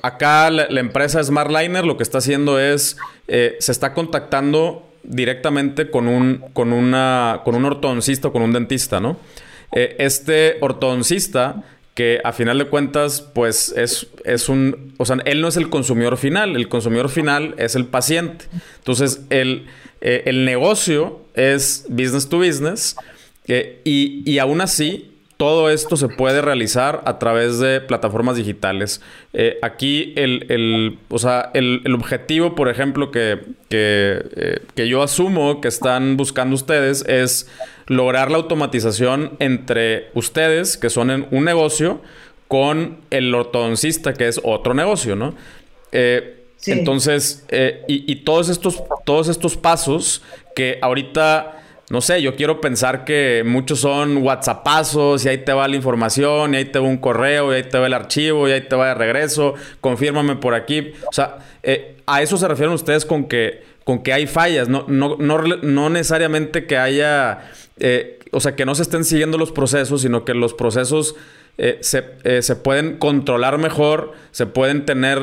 acá 0.02 0.50
la, 0.50 0.80
empresa 0.80 1.22
SmartLiner 1.22 1.84
lo 1.84 1.98
que 1.98 2.02
está 2.02 2.18
haciendo 2.18 2.58
es, 2.58 2.96
se 3.26 3.70
está 3.70 3.92
contactando 3.92 4.88
directamente 5.02 5.90
con 5.90 6.08
un, 6.08 6.42
con 6.54 6.72
una, 6.72 7.42
con 7.44 7.54
un 7.54 7.66
ortodoncista 7.66 8.28
o 8.28 8.32
con 8.32 8.40
un 8.40 8.52
dentista, 8.52 9.00
¿no? 9.00 9.18
Eh, 9.72 9.96
este 9.98 10.56
ortodoncista 10.60 11.64
que 11.94 12.20
a 12.24 12.32
final 12.32 12.58
de 12.58 12.64
cuentas, 12.64 13.20
pues 13.20 13.72
es, 13.76 14.08
es 14.24 14.48
un, 14.48 14.94
o 14.96 15.04
sea, 15.04 15.18
él 15.26 15.40
no 15.40 15.48
es 15.48 15.56
el 15.56 15.70
consumidor 15.70 16.16
final, 16.16 16.56
el 16.56 16.68
consumidor 16.68 17.08
final 17.08 17.54
es 17.56 17.76
el 17.76 17.86
paciente. 17.86 18.46
Entonces, 18.78 19.20
el, 19.30 19.66
eh, 20.04 20.22
el 20.26 20.44
negocio 20.44 21.20
es 21.34 21.86
business 21.88 22.28
to 22.28 22.38
business 22.38 22.96
eh, 23.46 23.80
y, 23.84 24.22
y 24.30 24.38
aún 24.38 24.60
así 24.60 25.10
todo 25.36 25.68
esto 25.68 25.96
se 25.96 26.08
puede 26.08 26.40
realizar 26.42 27.02
a 27.06 27.18
través 27.18 27.58
de 27.58 27.80
plataformas 27.80 28.36
digitales. 28.36 29.00
Eh, 29.32 29.58
aquí 29.62 30.12
el, 30.16 30.98
o 31.08 31.18
sea, 31.18 31.50
el, 31.54 31.82
objetivo, 31.94 32.54
por 32.54 32.68
ejemplo, 32.68 33.10
que, 33.10 33.40
eh, 33.70 34.60
que, 34.74 34.88
yo 34.88 35.02
asumo 35.02 35.60
que 35.60 35.68
están 35.68 36.16
buscando 36.16 36.54
ustedes 36.54 37.04
es 37.08 37.50
lograr 37.86 38.30
la 38.30 38.36
automatización 38.36 39.32
entre 39.40 40.08
ustedes, 40.14 40.76
que 40.76 40.88
son 40.88 41.10
en 41.10 41.26
un 41.30 41.44
negocio, 41.44 42.00
con 42.46 42.98
el 43.10 43.34
ortodoncista, 43.34 44.14
que 44.14 44.28
es 44.28 44.40
otro 44.44 44.74
negocio, 44.74 45.16
¿no? 45.16 45.34
Entonces, 46.66 47.44
y, 47.86 48.10
y, 48.10 48.16
todos, 48.16 48.48
estos, 48.48 48.82
todos 49.04 49.28
estos 49.28 49.56
pasos 49.56 50.22
que 50.54 50.78
ahorita 50.80 51.64
no 51.90 52.00
sé, 52.00 52.22
yo 52.22 52.34
quiero 52.34 52.60
pensar 52.60 53.04
que 53.04 53.42
muchos 53.44 53.80
son 53.80 54.18
WhatsAppazos 54.18 55.24
y 55.24 55.28
ahí 55.28 55.38
te 55.38 55.52
va 55.52 55.68
la 55.68 55.76
información 55.76 56.54
y 56.54 56.56
ahí 56.56 56.64
te 56.64 56.78
va 56.78 56.88
un 56.88 56.96
correo 56.96 57.52
y 57.52 57.56
ahí 57.56 57.62
te 57.64 57.78
va 57.78 57.86
el 57.86 57.92
archivo 57.92 58.48
y 58.48 58.52
ahí 58.52 58.62
te 58.62 58.74
va 58.74 58.88
de 58.88 58.94
regreso, 58.94 59.54
confírmame 59.82 60.36
por 60.36 60.54
aquí. 60.54 60.92
O 61.06 61.12
sea, 61.12 61.38
eh, 61.62 61.96
a 62.06 62.22
eso 62.22 62.38
se 62.38 62.48
refieren 62.48 62.74
ustedes 62.74 63.04
con 63.04 63.26
que, 63.26 63.62
con 63.84 64.02
que 64.02 64.14
hay 64.14 64.26
fallas, 64.26 64.68
no, 64.68 64.86
no, 64.88 65.16
no, 65.18 65.38
no 65.42 65.90
necesariamente 65.90 66.66
que 66.66 66.78
haya, 66.78 67.50
eh, 67.78 68.18
o 68.32 68.40
sea, 68.40 68.56
que 68.56 68.64
no 68.64 68.74
se 68.74 68.82
estén 68.82 69.04
siguiendo 69.04 69.36
los 69.36 69.52
procesos, 69.52 70.00
sino 70.00 70.24
que 70.24 70.32
los 70.32 70.54
procesos 70.54 71.16
eh, 71.58 71.78
se, 71.82 72.42
se, 72.42 72.56
pueden 72.56 72.98
controlar 72.98 73.58
mejor, 73.58 74.12
se 74.32 74.46
pueden 74.46 74.84
tener, 74.84 75.18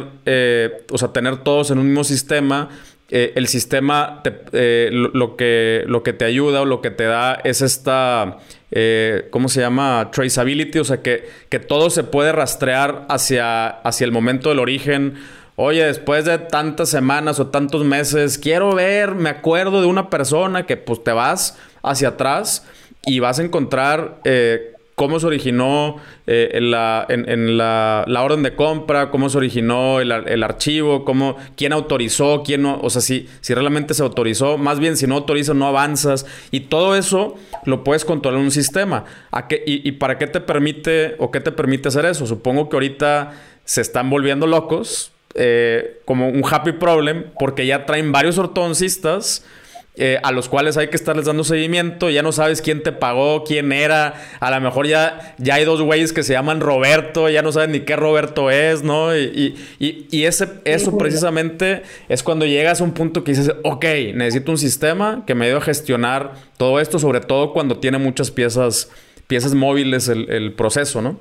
o 0.91 0.98
sea, 0.98 1.10
tener 1.10 1.38
todos 1.38 1.72
en 1.72 1.80
un 1.80 1.88
mismo 1.88 2.04
sistema 2.04 2.70
eh, 3.13 3.34
el 3.36 3.50
sistema 3.50 4.22
eh, 4.54 4.89
lo, 4.89 5.36
que, 5.36 5.84
lo 5.86 6.02
que 6.02 6.13
te 6.13 6.24
ayuda 6.24 6.62
o 6.62 6.65
lo 6.65 6.80
que 6.80 6.91
te 6.91 7.04
da 7.04 7.34
es 7.44 7.62
esta, 7.62 8.38
eh, 8.72 9.28
¿cómo 9.32 9.50
se 9.50 9.60
llama? 9.60 10.12
Traceability, 10.13 10.80
o 10.80 10.86
sea, 10.86 11.02
que, 11.02 11.30
que 11.50 11.60
todo 11.60 11.89
se 11.89 12.06
puede 12.06 12.32
rastrear 12.32 13.06
hacia, 13.10 13.67
hacia 13.67 14.06
el 14.06 14.13
momento 14.13 14.48
del 14.48 14.60
origen. 14.60 15.15
Oye, 15.58 15.84
después 15.84 16.24
de 16.24 16.38
tantas 16.38 16.88
semanas 16.88 17.41
o 17.41 17.48
tantos 17.48 17.84
meses, 17.84 18.38
quiero 18.38 18.74
ver, 18.74 19.13
me 19.13 19.30
acuerdo 19.30 19.82
de 19.82 19.88
una 19.88 20.10
persona 20.10 20.65
que 20.65 20.78
pues 20.78 21.04
te 21.04 21.12
vas 21.12 21.60
hacia 21.84 22.10
atrás 22.10 22.65
y 23.06 23.20
vas 23.20 23.39
a 23.39 23.44
encontrar 23.44 24.22
cómo 24.96 25.20
se 25.20 25.28
originó 25.28 25.98
eh, 26.28 26.50
en, 26.54 26.72
la, 26.72 27.06
en, 27.10 27.58
la, 27.58 28.06
orden 28.08 28.44
de 28.44 28.56
compra, 28.56 29.10
cómo 29.10 29.30
se 29.30 29.38
originó 29.38 30.00
el, 30.00 30.44
archivo, 30.44 31.06
cómo, 31.06 31.38
quién 31.56 31.74
autorizó, 31.74 32.44
quién 32.44 32.62
no, 32.62 32.80
o 32.82 32.90
sea, 32.90 33.02
si, 33.02 33.28
si 33.42 33.54
realmente 33.54 33.94
se 33.94 34.04
autorizó, 34.04 34.58
más 34.58 34.80
bien 34.80 34.98
si 34.98 35.08
no 35.08 35.16
autoriza 35.16 35.54
no 35.54 35.68
avanzas 35.68 36.26
y 36.52 36.62
todo 36.62 36.96
eso 36.96 37.36
lo 37.66 37.84
puedes 37.84 38.06
controlar 38.06 38.40
en 38.40 38.46
un 38.46 38.52
sistema. 38.52 39.06
¿A 39.32 39.48
qué, 39.48 39.64
y, 39.66 39.92
para 39.94 40.18
qué 40.18 40.28
te 40.28 40.42
permite 40.42 41.16
o 41.20 41.32
qué 41.32 41.40
te 41.40 41.52
permite 41.52 41.88
hacer 41.88 42.06
eso? 42.06 42.26
Supongo 42.26 42.70
que 42.70 42.76
ahorita 42.76 43.34
se 43.66 43.82
están 43.82 44.10
volviendo 44.10 44.48
locos, 44.48 45.12
eh, 45.34 46.02
como 46.06 46.28
un 46.28 46.44
happy 46.48 46.74
problem, 46.74 47.26
porque 47.40 47.66
ya 47.66 47.86
traen 47.86 48.12
varios 48.12 48.38
ortodoncistas 48.38 49.46
eh, 49.96 50.20
a 50.24 50.32
los 50.32 50.48
cuales 50.48 50.78
hay 50.78 50.88
que 50.88 50.96
estarles 50.96 51.26
dando 51.26 51.44
seguimiento. 51.44 52.10
Ya 52.10 52.24
no 52.24 52.32
sabes 52.32 52.62
quién 52.62 52.82
te 52.82 52.94
pagó, 52.94 53.44
quién 53.44 53.74
era. 53.74 54.14
A 54.40 54.50
lo 54.50 54.62
mejor 54.62 54.88
ya, 54.88 55.36
ya 55.38 55.56
hay 55.56 55.66
dos 55.66 55.82
güeyes 55.82 56.14
que 56.14 56.24
se 56.24 56.34
llaman 56.34 56.62
Roberto, 56.62 57.30
ya 57.30 57.42
no 57.42 57.52
saben 57.52 57.74
ni 57.74 57.82
qué 57.82 57.98
Roberto 57.98 58.50
es, 58.50 58.84
¿no? 58.84 59.16
Y, 59.18 59.56
ese, 60.12 60.48
eso 60.64 60.98
precisamente 60.98 61.84
es 62.08 62.24
cuando 62.24 62.46
llegas 62.46 62.80
a 62.80 62.84
un 62.86 62.94
punto 62.94 63.24
que 63.24 63.32
dices, 63.32 63.52
ok, 63.64 63.86
necesito 64.16 64.52
un 64.52 64.58
sistema 64.58 65.24
que 65.28 65.36
me 65.36 65.46
ayude 65.46 65.58
a 65.58 65.62
gestionar 65.62 66.36
todo 66.58 66.80
esto, 66.80 66.98
sobre 66.98 67.20
todo 67.20 67.52
cuando 67.52 67.80
tiene 67.80 67.98
muchas 67.98 68.32
piezas, 68.32 68.90
piezas 69.28 69.54
móviles 69.54 70.08
el, 70.08 70.30
el 70.30 70.54
proceso, 70.54 71.02
¿no? 71.02 71.20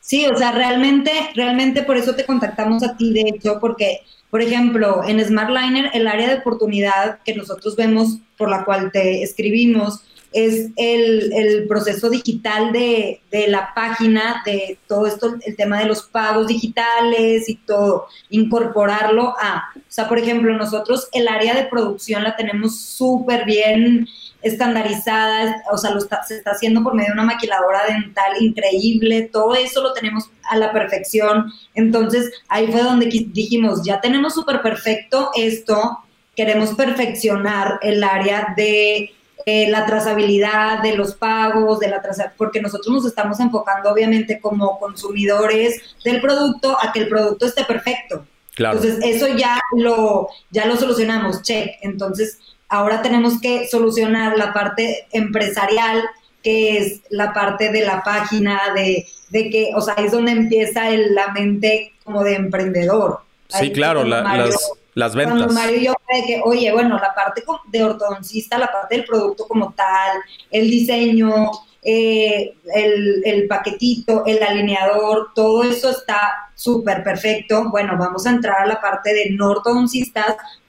Sí, 0.00 0.24
o 0.26 0.34
sea, 0.38 0.52
realmente, 0.52 1.12
realmente 1.34 1.82
por 1.82 1.98
eso 1.98 2.14
te 2.14 2.24
contactamos 2.24 2.82
a 2.82 2.96
ti, 2.96 3.12
de 3.12 3.24
hecho, 3.28 3.58
porque 3.60 4.00
por 4.30 4.42
ejemplo, 4.42 5.02
en 5.06 5.24
SmartLiner, 5.24 5.90
el 5.94 6.06
área 6.06 6.28
de 6.28 6.40
oportunidad 6.40 7.20
que 7.24 7.34
nosotros 7.34 7.76
vemos, 7.76 8.18
por 8.36 8.50
la 8.50 8.64
cual 8.64 8.92
te 8.92 9.22
escribimos, 9.22 10.02
es 10.32 10.70
el, 10.76 11.66
proceso 11.68 12.10
digital 12.10 12.72
de, 12.72 13.20
la 13.48 13.72
página, 13.74 14.42
de 14.44 14.78
todo 14.86 15.06
esto, 15.06 15.36
el 15.44 15.56
tema 15.56 15.78
de 15.78 15.86
los 15.86 16.02
pagos 16.02 16.46
digitales 16.46 17.48
y 17.48 17.56
todo, 17.56 18.06
incorporarlo 18.30 19.34
a, 19.40 19.70
o 19.76 19.80
sea, 19.88 20.08
por 20.08 20.18
ejemplo, 20.18 20.56
nosotros 20.56 21.08
el 21.12 21.28
área 21.28 21.54
de 21.54 21.64
producción 21.64 22.22
la 22.22 22.36
tenemos 22.36 22.80
súper 22.80 23.44
bien 23.44 24.06
estandarizada, 24.42 25.62
o 25.72 25.78
sea, 25.78 25.90
lo 25.90 26.00
se 26.00 26.36
está 26.36 26.52
haciendo 26.52 26.82
por 26.82 26.94
medio 26.94 27.08
de 27.08 27.14
una 27.14 27.24
maquiladora 27.24 27.86
dental 27.86 28.40
increíble, 28.40 29.28
todo 29.32 29.54
eso 29.54 29.82
lo 29.82 29.92
tenemos 29.92 30.30
a 30.44 30.56
la 30.56 30.72
perfección. 30.72 31.52
Entonces, 31.74 32.30
ahí 32.48 32.70
fue 32.70 32.82
donde 32.82 33.06
dijimos, 33.06 33.82
ya 33.84 34.00
tenemos 34.00 34.34
súper 34.34 34.62
perfecto 34.62 35.30
esto, 35.34 35.98
queremos 36.36 36.74
perfeccionar 36.74 37.80
el 37.82 38.04
área 38.04 38.54
de 38.56 39.12
eh, 39.46 39.70
la 39.70 39.86
trazabilidad, 39.86 40.82
de 40.82 40.94
los 40.94 41.14
pagos, 41.14 41.80
de 41.80 41.88
la 41.88 42.02
porque 42.36 42.60
nosotros 42.60 42.94
nos 42.94 43.06
estamos 43.06 43.40
enfocando 43.40 43.90
obviamente 43.90 44.40
como 44.40 44.78
consumidores 44.78 45.80
del 46.04 46.20
producto 46.20 46.76
a 46.80 46.92
que 46.92 47.00
el 47.00 47.08
producto 47.08 47.46
esté 47.46 47.64
perfecto. 47.64 48.26
Claro. 48.54 48.78
Entonces, 48.78 49.02
eso 49.04 49.26
ya 49.28 49.58
lo, 49.76 50.28
ya 50.50 50.66
lo 50.66 50.76
solucionamos, 50.76 51.42
check. 51.42 51.76
Entonces, 51.80 52.38
ahora 52.68 53.02
tenemos 53.02 53.40
que 53.40 53.66
solucionar 53.68 54.36
la 54.36 54.52
parte 54.52 55.06
empresarial, 55.12 56.02
que 56.42 56.78
es 56.78 57.00
la 57.10 57.32
parte 57.32 57.72
de 57.72 57.84
la 57.84 58.02
página, 58.02 58.60
de, 58.74 59.06
de 59.30 59.50
que, 59.50 59.70
o 59.74 59.80
sea, 59.80 59.94
es 59.94 60.12
donde 60.12 60.32
empieza 60.32 60.88
el, 60.90 61.14
la 61.14 61.32
mente 61.32 61.92
como 62.04 62.22
de 62.22 62.34
emprendedor. 62.36 63.20
Sí, 63.48 63.72
claro, 63.72 64.04
las, 64.04 64.54
las 64.94 65.14
ventas. 65.14 65.36
Cuando 65.36 65.54
Mario 65.54 65.76
y 65.76 65.84
yo 65.86 65.94
cree 66.06 66.26
que, 66.26 66.40
oye, 66.44 66.72
bueno, 66.72 66.98
la 66.98 67.14
parte 67.14 67.42
de 67.68 67.84
ortodoncista, 67.84 68.58
la 68.58 68.70
parte 68.70 68.96
del 68.96 69.04
producto 69.04 69.46
como 69.46 69.72
tal, 69.72 70.18
el 70.50 70.70
diseño, 70.70 71.50
eh, 71.82 72.54
el, 72.74 73.22
el, 73.24 73.46
paquetito, 73.46 74.24
el 74.26 74.42
alineador, 74.42 75.28
todo 75.34 75.62
eso 75.62 75.90
está 75.90 76.50
súper 76.54 77.02
perfecto. 77.02 77.70
Bueno, 77.70 77.96
vamos 77.96 78.26
a 78.26 78.30
entrar 78.30 78.62
a 78.62 78.66
la 78.66 78.80
parte 78.80 79.14
de 79.14 79.30
no 79.30 79.62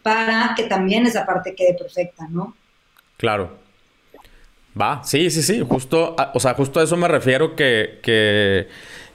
para 0.03 0.53
que 0.55 0.63
también 0.63 1.05
esa 1.05 1.25
parte 1.25 1.55
quede 1.55 1.73
perfecta, 1.73 2.27
¿no? 2.29 2.55
Claro. 3.17 3.57
Va, 4.79 5.03
sí, 5.03 5.29
sí, 5.29 5.41
sí, 5.41 5.65
justo, 5.67 6.15
o 6.33 6.39
sea, 6.39 6.53
justo 6.53 6.79
a 6.79 6.83
eso 6.83 6.95
me 6.95 7.07
refiero 7.07 7.55
que, 7.55 7.99
que 8.01 8.67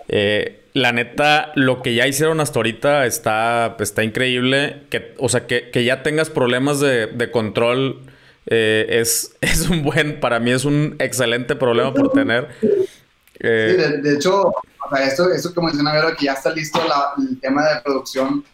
eh, 0.08 0.64
la 0.74 0.92
neta, 0.92 1.52
lo 1.54 1.80
que 1.80 1.94
ya 1.94 2.06
hicieron 2.06 2.40
hasta 2.40 2.58
ahorita 2.58 3.06
está, 3.06 3.76
está 3.78 4.02
increíble, 4.02 4.82
que, 4.90 5.14
o 5.18 5.28
sea, 5.28 5.46
que, 5.46 5.70
que 5.70 5.84
ya 5.84 6.02
tengas 6.02 6.28
problemas 6.28 6.80
de, 6.80 7.06
de 7.06 7.30
control 7.30 8.02
eh, 8.46 8.86
es, 8.88 9.36
es 9.40 9.68
un 9.68 9.82
buen, 9.82 10.20
para 10.20 10.40
mí 10.40 10.50
es 10.50 10.64
un 10.64 10.96
excelente 10.98 11.56
problema 11.56 11.92
por 11.92 12.12
tener. 12.12 12.48
Eh, 13.40 13.76
sí, 13.76 14.02
de, 14.02 14.14
hecho, 14.14 14.52
esto, 15.00 15.30
esto 15.30 15.52
que 15.52 15.60
menciona 15.60 15.92
Vero, 15.92 16.14
que 16.16 16.26
ya 16.26 16.34
está 16.34 16.50
listo 16.50 16.80
el 17.18 17.40
tema 17.40 17.68
de 17.68 17.80
producción 17.80 18.44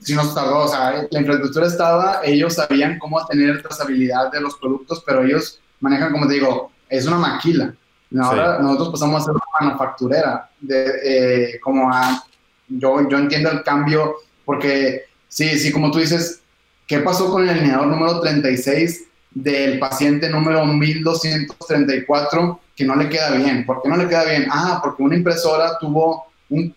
sí 0.00 0.14
nos 0.14 0.34
tardó, 0.34 0.64
o 0.64 0.68
sea, 0.68 1.06
la 1.10 1.20
infraestructura 1.20 1.66
estaba, 1.66 2.20
ellos 2.24 2.54
sabían 2.54 2.98
cómo 2.98 3.24
tener 3.26 3.62
trazabilidad 3.62 4.30
de 4.30 4.40
los 4.40 4.56
productos, 4.56 5.02
pero 5.04 5.24
ellos 5.24 5.60
manejan, 5.80 6.12
como 6.12 6.26
te 6.26 6.34
digo, 6.34 6.72
es 6.88 7.06
una 7.06 7.16
maquila. 7.16 7.74
Ahora 8.20 8.58
nosotros 8.60 8.90
pasamos 8.90 9.20
a 9.20 9.24
ser 9.24 9.34
una 9.34 9.66
manufacturera, 9.68 10.50
de, 10.60 10.90
eh, 11.04 11.60
como 11.60 11.92
a, 11.92 12.24
yo, 12.68 13.08
yo 13.08 13.18
entiendo 13.18 13.50
el 13.50 13.62
cambio, 13.62 14.16
porque 14.44 15.04
sí, 15.28 15.58
sí, 15.58 15.70
como 15.70 15.90
tú 15.90 15.98
dices, 15.98 16.42
¿qué 16.88 16.98
pasó 16.98 17.30
con 17.30 17.44
el 17.44 17.50
alineador 17.50 17.86
número 17.86 18.20
36 18.20 19.04
del 19.30 19.78
paciente 19.78 20.28
número 20.28 20.66
1234 20.66 22.60
que 22.74 22.84
no 22.84 22.96
le 22.96 23.08
queda 23.08 23.30
bien? 23.30 23.64
¿Por 23.64 23.80
qué 23.82 23.88
no 23.88 23.96
le 23.96 24.08
queda 24.08 24.24
bien? 24.24 24.48
Ah, 24.50 24.80
porque 24.82 25.04
una 25.04 25.14
impresora 25.14 25.78
tuvo 25.78 26.26
un, 26.50 26.74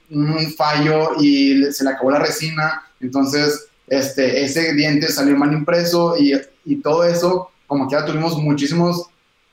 fallo 0.55 1.13
y 1.19 1.63
se 1.71 1.83
le 1.83 1.89
acabó 1.89 2.11
la 2.11 2.19
resina 2.19 2.83
entonces, 3.01 3.67
este, 3.87 4.43
ese 4.43 4.73
diente 4.73 5.07
salió 5.09 5.35
mal 5.35 5.51
impreso 5.51 6.15
y, 6.17 6.33
y 6.65 6.75
todo 6.77 7.03
eso, 7.03 7.49
como 7.67 7.87
que 7.87 7.95
ya 7.95 8.05
tuvimos 8.05 8.37
muchísimos 8.37 9.07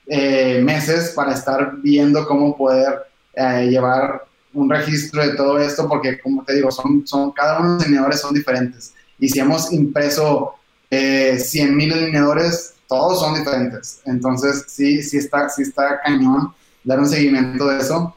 eh, 0.07 0.61
meses 0.62 1.12
para 1.16 1.33
estar 1.33 1.77
viendo 1.79 2.27
cómo 2.27 2.57
poder 2.57 3.07
eh, 3.35 3.68
llevar 3.71 4.25
un 4.53 4.71
registro 4.71 5.27
de 5.27 5.35
todo 5.35 5.59
esto, 5.59 5.88
porque 5.88 6.21
como 6.21 6.44
te 6.44 6.55
digo, 6.55 6.71
son, 6.71 7.07
son, 7.07 7.33
cada 7.33 7.59
uno 7.59 7.68
de 7.68 7.75
los 7.75 7.85
alineadores 7.85 8.21
son 8.21 8.35
diferentes. 8.35 8.94
Y 9.18 9.28
si 9.28 9.40
hemos 9.40 9.72
impreso 9.72 10.54
eh, 10.90 11.38
100 11.38 11.76
mil 11.76 11.92
alineadores, 11.92 12.74
todos 12.88 13.20
son 13.20 13.35
diferentes. 13.35 14.00
Entonces, 14.07 14.64
sí, 14.68 15.02
sí 15.02 15.18
está, 15.18 15.48
sí 15.48 15.62
está 15.62 16.00
cañón 16.00 16.52
dar 16.85 16.98
un 16.98 17.09
seguimiento 17.09 17.68
de 17.68 17.78
eso. 17.78 18.16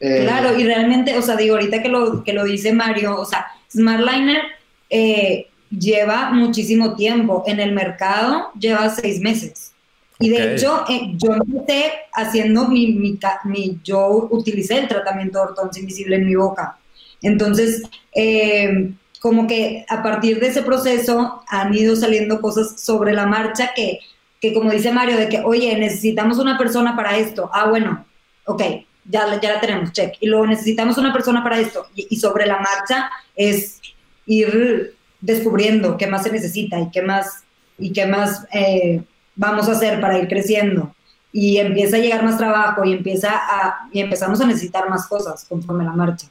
Eh, 0.00 0.20
claro, 0.22 0.58
y 0.58 0.64
realmente, 0.64 1.16
o 1.16 1.22
sea, 1.22 1.36
digo, 1.36 1.54
ahorita 1.54 1.82
que 1.82 1.88
lo, 1.88 2.22
que 2.24 2.32
lo 2.32 2.44
dice 2.44 2.72
Mario, 2.72 3.20
o 3.20 3.24
sea, 3.24 3.46
SmartLiner 3.70 4.42
eh, 4.90 5.46
lleva 5.70 6.30
muchísimo 6.30 6.94
tiempo. 6.94 7.44
En 7.46 7.60
el 7.60 7.72
mercado 7.72 8.50
lleva 8.58 8.90
seis 8.90 9.20
meses. 9.20 9.72
Y 10.18 10.28
de 10.28 10.54
hecho, 10.54 10.84
eh, 10.88 11.14
yo 11.16 11.34
empecé 11.34 11.90
haciendo 12.12 12.68
mi, 12.68 12.92
mi, 12.92 13.80
yo 13.82 14.28
utilicé 14.30 14.78
el 14.78 14.88
tratamiento 14.88 15.38
de 15.38 15.44
ortodoncia 15.46 15.80
invisible 15.80 16.16
en 16.16 16.26
mi 16.26 16.36
boca. 16.36 16.78
Entonces, 17.22 17.82
eh, 18.14 18.92
como 19.22 19.46
que 19.46 19.86
a 19.88 20.02
partir 20.02 20.40
de 20.40 20.48
ese 20.48 20.62
proceso 20.62 21.44
han 21.46 21.72
ido 21.72 21.94
saliendo 21.94 22.40
cosas 22.40 22.80
sobre 22.80 23.12
la 23.12 23.24
marcha 23.24 23.70
que, 23.74 24.00
que 24.40 24.52
como 24.52 24.72
dice 24.72 24.90
Mario, 24.90 25.16
de 25.16 25.28
que, 25.28 25.40
oye, 25.44 25.76
necesitamos 25.78 26.38
una 26.38 26.58
persona 26.58 26.96
para 26.96 27.16
esto. 27.16 27.48
Ah, 27.52 27.68
bueno, 27.68 28.04
ok, 28.46 28.62
ya, 29.04 29.40
ya 29.40 29.54
la 29.54 29.60
tenemos, 29.60 29.92
check. 29.92 30.14
Y 30.18 30.26
luego 30.26 30.48
necesitamos 30.48 30.98
una 30.98 31.12
persona 31.12 31.44
para 31.44 31.60
esto. 31.60 31.86
y 31.94 32.16
sobre 32.16 32.46
la 32.46 32.58
marcha 32.58 33.12
es 33.36 33.80
ir 34.26 34.96
descubriendo 35.20 35.96
qué 35.96 36.08
más 36.08 36.24
se 36.24 36.32
necesita 36.32 36.80
y 36.80 36.90
qué 36.90 37.02
más, 37.02 37.44
y 37.78 37.92
qué 37.92 38.06
más 38.06 38.44
eh, 38.52 39.04
vamos 39.36 39.68
a 39.68 39.72
hacer 39.72 40.00
para 40.00 40.18
ir 40.18 40.26
creciendo. 40.26 40.92
Y 41.32 41.58
empieza 41.58 41.96
a 41.96 42.00
llegar 42.00 42.24
más 42.24 42.38
trabajo 42.38 42.84
y, 42.84 42.92
empieza 42.92 43.30
a, 43.32 43.88
y 43.92 44.00
empezamos 44.00 44.40
a 44.40 44.46
necesitar 44.46 44.90
más 44.90 45.06
cosas 45.06 45.46
conforme 45.48 45.84
la 45.84 45.92
marcha. 45.92 46.26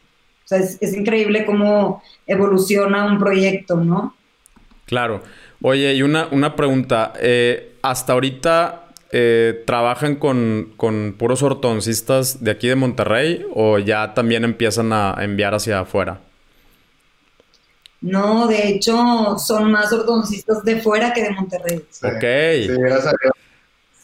O 0.52 0.58
sea, 0.58 0.60
es, 0.82 0.94
increíble 0.94 1.46
cómo 1.46 2.04
evoluciona 2.28 3.06
un 3.06 3.20
proyecto, 3.20 3.78
¿no? 3.78 4.16
Claro. 4.86 5.22
Oye, 5.62 5.94
y 5.94 6.02
una, 6.02 6.28
una 6.32 6.56
pregunta. 6.56 7.14
Eh, 7.20 7.78
hasta 7.82 8.14
ahorita 8.14 8.88
eh, 9.12 9.64
trabajan 9.66 10.16
con, 10.16 10.74
con, 10.76 11.16
puros 11.18 11.42
ortodoncistas 11.44 12.44
de 12.44 12.52
aquí 12.52 12.68
de 12.68 12.76
Monterrey 12.76 13.46
o 13.54 13.80
ya 13.80 14.14
también 14.14 14.44
empiezan 14.44 14.92
a 14.94 15.16
enviar 15.20 15.54
hacia 15.54 15.82
afuera? 15.82 16.20
No, 18.02 18.48
de 18.48 18.70
hecho, 18.70 19.38
son 19.38 19.72
más 19.72 19.92
ortodoncistas 19.94 20.64
de 20.64 20.82
fuera 20.82 21.14
que 21.14 21.24
de 21.24 21.32
Monterrey. 21.32 21.78
ok. 21.78 22.74
Sí, 22.74 22.82
gracias 22.82 23.08
a 23.08 23.18
Dios. 23.22 23.34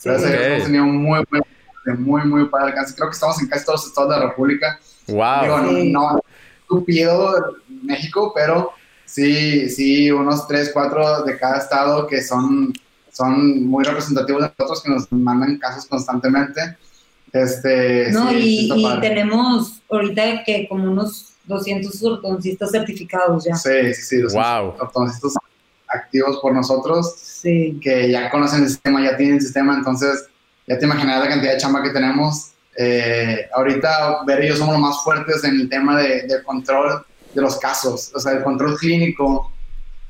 Gracias 0.03 0.31
a 0.31 0.33
Dios 0.33 0.45
hemos 0.45 0.63
tenido 0.63 0.85
muy, 0.85 1.23
muy, 1.31 1.97
muy, 1.97 2.21
muy 2.25 2.45
padre 2.49 2.73
Creo 2.73 3.09
que 3.09 3.13
estamos 3.13 3.41
en 3.41 3.47
casi 3.47 3.65
todos 3.65 3.81
los 3.81 3.87
estados 3.87 4.13
de 4.13 4.19
la 4.19 4.27
República. 4.27 4.79
Wow. 5.07 5.41
Digo, 5.41 5.57
no, 5.59 5.71
no 6.13 6.21
México, 7.83 8.31
pero 8.35 8.71
sí, 9.05 9.69
sí, 9.69 10.11
unos 10.11 10.47
tres, 10.47 10.71
cuatro 10.73 11.23
de 11.23 11.37
cada 11.37 11.57
estado 11.57 12.07
que 12.07 12.21
son, 12.21 12.73
son 13.11 13.65
muy 13.65 13.83
representativos 13.83 14.43
de 14.43 14.51
nosotros, 14.57 14.83
que 14.83 14.89
nos 14.91 15.11
mandan 15.11 15.57
casos 15.57 15.85
constantemente. 15.85 16.77
Este, 17.33 18.11
no, 18.11 18.31
y, 18.31 18.71
tenemos 19.01 19.81
ahorita 19.89 20.43
que 20.45 20.67
como 20.67 20.91
unos 20.91 21.33
200 21.45 22.03
ortodoncistas 22.03 22.71
certificados 22.71 23.45
ya. 23.45 23.55
Sí, 23.55 23.93
sí, 23.93 24.19
sí. 24.19 24.35
Wow. 24.35 24.75
Ortodoncistas 24.79 25.33
activos 25.87 26.39
por 26.41 26.53
nosotros. 26.53 27.15
Sí. 27.17 27.79
Que 27.81 28.11
ya 28.11 28.29
conocen 28.29 28.63
el 28.63 28.69
sistema, 28.69 29.03
ya 29.03 29.17
tienen 29.17 29.35
el 29.35 29.41
sistema, 29.41 29.75
entonces 29.75 30.27
ya 30.67 30.77
te 30.77 30.85
imaginas 30.85 31.19
la 31.19 31.29
cantidad 31.29 31.53
de 31.53 31.57
chamba 31.57 31.83
que 31.83 31.89
tenemos. 31.89 32.51
Eh, 32.79 33.49
ahorita, 33.55 34.23
Ver 34.25 34.43
y 34.43 34.49
yo 34.49 34.55
somos 34.55 34.73
los 34.73 34.81
más 34.81 35.03
fuertes 35.03 35.43
en 35.43 35.61
el 35.61 35.69
tema 35.69 35.97
de, 35.97 36.27
control 36.45 37.03
de 37.33 37.41
los 37.41 37.57
casos, 37.57 38.11
o 38.13 38.19
sea, 38.19 38.33
el 38.33 38.43
control 38.43 38.77
clínico. 38.77 39.51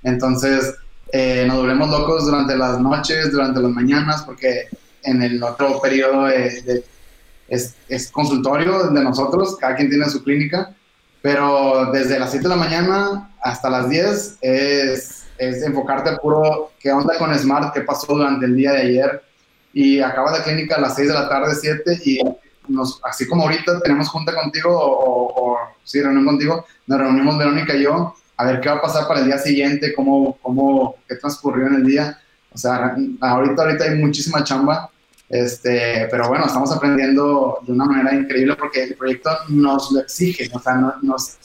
Entonces, 0.04 0.76
eh, 1.14 1.46
nos 1.48 1.58
volvemos 1.58 1.90
locos 1.90 2.26
durante 2.26 2.58
las 2.58 2.80
noches, 2.80 3.32
durante 3.32 3.62
las 3.62 3.72
mañanas, 3.72 4.24
porque 4.24 4.68
en 5.04 5.24
el 5.24 5.42
otro 5.42 5.80
periodo 5.82 6.28
es, 6.28 8.12
consultorio 8.12 8.90
de 8.90 9.02
nosotros, 9.02 9.56
cada 9.58 9.76
quien 9.76 9.90
tiene 9.90 10.10
su 10.10 10.22
clínica, 10.22 10.76
pero 11.22 11.90
desde 11.94 12.20
las 12.20 12.32
7 12.32 12.44
de 12.44 12.50
la 12.50 12.62
mañana 12.62 13.32
hasta 13.42 13.70
las 13.70 13.90
10 13.90 14.38
es, 14.42 15.24
enfocarte 15.40 16.18
puro 16.18 16.72
qué 16.80 16.92
onda 16.92 17.18
con 17.18 17.38
Smart, 17.38 17.74
qué 17.74 17.82
pasó 17.82 18.14
durante 18.14 18.46
el 18.46 18.56
día 18.56 18.74
de 18.74 18.82
ayer, 18.82 19.24
y 19.72 20.02
acaba 20.02 20.32
la 20.32 20.44
clínica 20.44 20.76
a 20.76 20.82
las 20.82 20.96
6 20.96 21.08
de 21.08 21.14
la 21.14 21.30
tarde, 21.30 21.56
7, 21.56 22.02
y 22.04 22.20
nos, 22.68 23.02
así 23.04 23.28
como 23.28 23.44
ahorita 23.44 23.82
tenemos 23.82 24.10
junta 24.10 24.34
contigo, 24.34 24.70
o, 24.72 25.54
o 25.54 25.58
sí, 25.84 26.02
reunión 26.02 26.26
contigo, 26.26 26.66
nos 26.88 27.00
reunimos 27.00 27.38
Verónica 27.38 27.76
y 27.76 27.84
yo, 27.84 28.16
a 28.38 28.46
ver 28.46 28.62
qué 28.62 28.70
va 28.70 28.76
a 28.76 28.82
pasar 28.82 29.08
para 29.08 29.22
el 29.22 29.26
día 29.26 29.38
siguiente, 29.40 29.94
cómo, 29.96 30.38
cómo, 30.42 30.96
qué 31.08 31.16
transcurrió 31.16 31.68
en 31.68 31.76
el 31.76 31.86
día. 31.86 32.20
O 32.54 32.58
sea, 32.58 32.96
ahorita, 33.22 33.64
ahorita 33.64 33.84
hay 33.84 33.96
muchísima 33.96 34.44
chamba, 34.44 34.90
este, 35.30 36.08
pero 36.10 36.30
bueno, 36.30 36.46
estamos 36.46 36.72
aprendiendo 36.72 37.60
de 37.66 37.74
una 37.74 37.86
manera 37.86 38.16
increíble 38.16 38.56
porque 38.56 38.84
el 38.84 38.96
proyecto 38.96 39.32
nos 39.50 39.92
lo 39.92 40.00
exige, 40.00 40.50
o 40.54 40.60
sea, 40.60 40.76
nos, 40.76 41.04
nos 41.04 41.38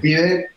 pide 0.00 0.50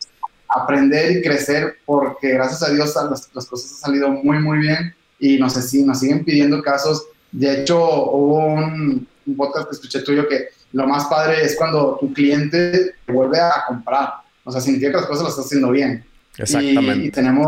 aprender 0.50 1.18
y 1.18 1.22
crecer 1.22 1.78
porque 1.86 2.30
gracias 2.30 2.64
a 2.64 2.72
Dios 2.72 2.94
las, 2.96 3.30
las, 3.34 3.46
cosas 3.46 3.72
han 3.72 3.80
salido 3.80 4.10
muy, 4.10 4.40
muy 4.40 4.60
bien 4.60 4.94
y 5.20 5.38
nos, 5.38 5.56
nos 5.56 6.00
siguen 6.00 6.26
pidiendo 6.26 6.62
casos. 6.62 7.06
De 7.32 7.62
hecho, 7.62 7.80
hubo 8.12 8.38
un, 8.38 9.08
un 9.26 9.36
podcast 9.36 9.70
que 9.70 9.76
escuché 9.76 10.02
tuyo 10.02 10.28
que 10.28 10.50
lo 10.74 10.88
más 10.88 11.06
padre 11.06 11.44
es 11.44 11.56
cuando 11.56 11.98
tu 12.00 12.12
cliente 12.14 12.96
vuelve 13.08 13.40
a 13.40 13.64
comprar. 13.68 14.14
O 14.44 14.52
sea, 14.52 14.60
significa 14.60 14.92
que 14.92 14.98
las 14.98 15.06
cosas 15.06 15.24
las 15.24 15.34
estás 15.34 15.46
haciendo 15.46 15.72
bien. 15.72 16.04
Exactamente. 16.38 17.06
Y, 17.06 17.12
tenemos, 17.12 17.48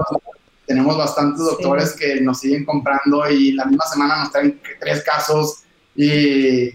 tenemos 0.65 0.97
bastantes 0.97 1.43
doctores 1.43 1.93
que 1.93 2.21
nos 2.21 2.39
siguen 2.39 2.65
comprando 2.65 3.29
y 3.29 3.53
la 3.53 3.65
misma 3.65 3.85
semana 3.85 4.19
nos 4.19 4.31
traen 4.31 4.59
tres 4.79 5.03
casos 5.03 5.63
y 5.95 6.69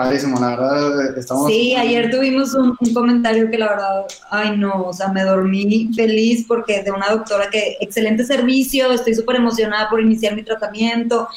padrísimo, 0.00 0.40
la 0.40 0.50
verdad. 0.50 1.18
Estamos 1.18 1.50
sí, 1.50 1.74
ayer 1.74 2.10
tuvimos 2.10 2.54
un, 2.54 2.76
comentario 2.94 3.50
que 3.50 3.58
la 3.58 3.68
verdad, 3.68 4.06
ay 4.30 4.56
no, 4.56 4.84
o 4.84 4.92
sea, 4.92 5.08
me 5.08 5.22
dormí 5.22 5.90
feliz 5.94 6.44
porque 6.48 6.82
de 6.82 6.90
una 6.90 7.10
doctora 7.10 7.50
que, 7.50 7.76
excelente 7.80 8.24
servicio, 8.24 8.92
estoy 8.92 9.14
súper 9.14 9.36
emocionada 9.36 9.90
por 9.90 10.00
iniciar 10.00 10.34
mi 10.34 10.42
tratamiento 10.42 11.28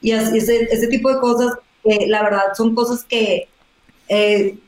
y 0.00 0.12
así, 0.12 0.38
ese, 0.38 0.68
ese 0.70 0.86
tipo 0.88 1.12
de 1.12 1.20
cosas, 1.20 1.52
que 1.86 2.06
la 2.06 2.22
verdad 2.22 2.54
son 2.56 2.74
cosas 2.74 3.04
que... 3.04 3.48
Eh, 4.08 4.58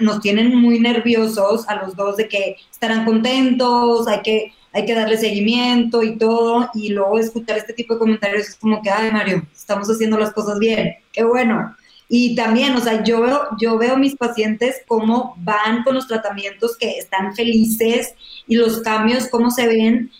nos 0.00 0.20
tienen 0.20 0.56
muy 0.56 0.80
nerviosos 0.80 1.68
a 1.68 1.76
los 1.76 1.94
dos 1.94 2.16
de 2.16 2.28
que 2.28 2.56
estarán 2.70 3.04
contentos, 3.04 4.08
hay 4.08 4.20
que, 4.22 4.52
hay 4.72 4.84
que 4.84 4.94
darle 4.94 5.16
seguimiento 5.16 6.02
y 6.02 6.16
todo, 6.16 6.68
y 6.74 6.88
luego 6.88 7.18
escuchar 7.18 7.58
este 7.58 7.72
tipo 7.72 7.94
de 7.94 8.00
comentarios 8.00 8.48
es 8.48 8.56
como 8.56 8.82
que, 8.82 8.90
ay 8.90 9.10
Mario, 9.12 9.46
estamos 9.54 9.88
haciendo 9.88 10.18
las 10.18 10.32
cosas 10.32 10.58
bien, 10.58 10.96
qué 11.12 11.24
bueno. 11.24 11.76
Y 12.08 12.36
también, 12.36 12.74
o 12.76 12.80
sea, 12.80 13.02
yo 13.02 13.20
veo, 13.20 13.48
yo 13.60 13.78
veo 13.78 13.96
mis 13.96 14.14
pacientes 14.14 14.76
cómo 14.86 15.34
van 15.38 15.82
con 15.82 15.96
los 15.96 16.06
tratamientos, 16.06 16.76
que 16.76 16.98
están 16.98 17.34
felices 17.34 18.14
y 18.46 18.54
los 18.54 18.80
cambios, 18.80 19.26
cómo 19.28 19.50
se 19.50 19.66
ven. 19.66 20.10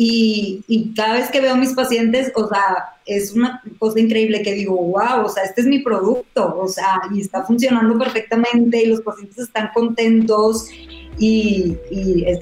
Y, 0.00 0.62
y 0.68 0.94
cada 0.94 1.14
vez 1.14 1.28
que 1.28 1.40
veo 1.40 1.54
a 1.54 1.56
mis 1.56 1.72
pacientes, 1.72 2.30
o 2.36 2.46
sea, 2.46 2.94
es 3.04 3.32
una 3.32 3.60
cosa 3.80 3.98
increíble 3.98 4.42
que 4.42 4.54
digo, 4.54 4.76
wow, 4.76 5.24
o 5.24 5.28
sea, 5.28 5.42
este 5.42 5.62
es 5.62 5.66
mi 5.66 5.80
producto, 5.80 6.56
o 6.56 6.68
sea, 6.68 7.00
y 7.12 7.20
está 7.20 7.44
funcionando 7.44 7.98
perfectamente 7.98 8.80
y 8.80 8.86
los 8.86 9.00
pacientes 9.00 9.38
están 9.38 9.70
contentos 9.74 10.68
y, 11.18 11.76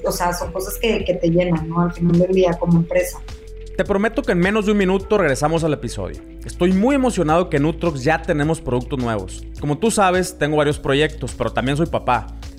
o 0.05 0.11
sea, 0.11 0.33
son 0.33 0.51
cosas 0.51 0.77
que, 0.79 1.03
que 1.03 1.15
te 1.15 1.31
llenan, 1.31 1.67
¿no? 1.67 1.81
Al 1.81 1.93
final 1.93 2.19
del 2.19 2.31
día 2.31 2.53
como 2.59 2.77
empresa. 2.77 3.17
Te 3.75 3.83
prometo 3.83 4.21
que 4.21 4.33
en 4.33 4.39
menos 4.39 4.67
de 4.67 4.73
un 4.73 4.77
minuto 4.77 5.17
regresamos 5.17 5.63
al 5.63 5.73
episodio. 5.73 6.21
Estoy 6.45 6.73
muy 6.73 6.93
emocionado 6.93 7.49
que 7.49 7.57
en 7.57 7.63
Nutrox 7.63 8.03
ya 8.03 8.21
tenemos 8.21 8.61
productos 8.61 8.99
nuevos. 8.99 9.43
Como 9.59 9.79
tú 9.79 9.89
sabes, 9.89 10.37
tengo 10.37 10.57
varios 10.57 10.77
proyectos, 10.77 11.33
pero 11.35 11.51
también 11.51 11.75
soy 11.75 11.87
papá. 11.87 12.27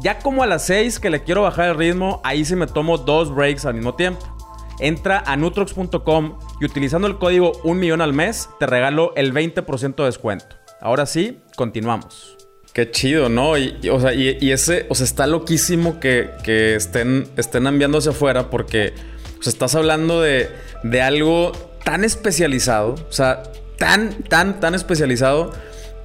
Ya 0.00 0.18
como 0.20 0.42
a 0.42 0.46
las 0.46 0.64
6 0.66 1.00
que 1.00 1.10
le 1.10 1.24
quiero 1.24 1.42
bajar 1.42 1.70
el 1.70 1.76
ritmo, 1.76 2.20
ahí 2.24 2.44
sí 2.44 2.54
me 2.54 2.66
tomo 2.66 2.98
dos 2.98 3.34
breaks 3.34 3.64
al 3.64 3.74
mismo 3.74 3.94
tiempo. 3.94 4.24
Entra 4.78 5.24
a 5.26 5.36
nutrox.com 5.36 6.38
y 6.60 6.64
utilizando 6.64 7.08
el 7.08 7.18
código 7.18 7.52
1 7.64 7.80
millón 7.80 8.00
al 8.00 8.12
mes 8.12 8.48
te 8.60 8.66
regalo 8.66 9.12
el 9.16 9.34
20% 9.34 9.96
de 9.96 10.04
descuento. 10.04 10.56
Ahora 10.80 11.04
sí, 11.06 11.40
continuamos. 11.56 12.36
Qué 12.72 12.90
chido, 12.92 13.28
¿no? 13.28 13.58
Y, 13.58 13.76
o 13.90 13.98
sea, 13.98 14.14
y, 14.14 14.52
ese, 14.52 14.86
o 14.88 14.94
sea, 14.94 15.04
está 15.04 15.26
loquísimo 15.26 15.98
que, 15.98 16.30
estén, 16.76 17.28
estén 17.36 17.66
enviándose 17.66 18.10
afuera 18.10 18.50
porque 18.50 18.94
o 19.44 19.48
estás 19.48 19.74
hablando 19.74 20.20
de, 20.20 20.48
de 20.84 21.02
algo 21.02 21.52
tan 21.84 22.04
especializado, 22.04 22.94
o 23.08 23.12
sea, 23.12 23.42
tan, 23.78 24.22
tan, 24.24 24.60
tan 24.60 24.74
especializado 24.74 25.52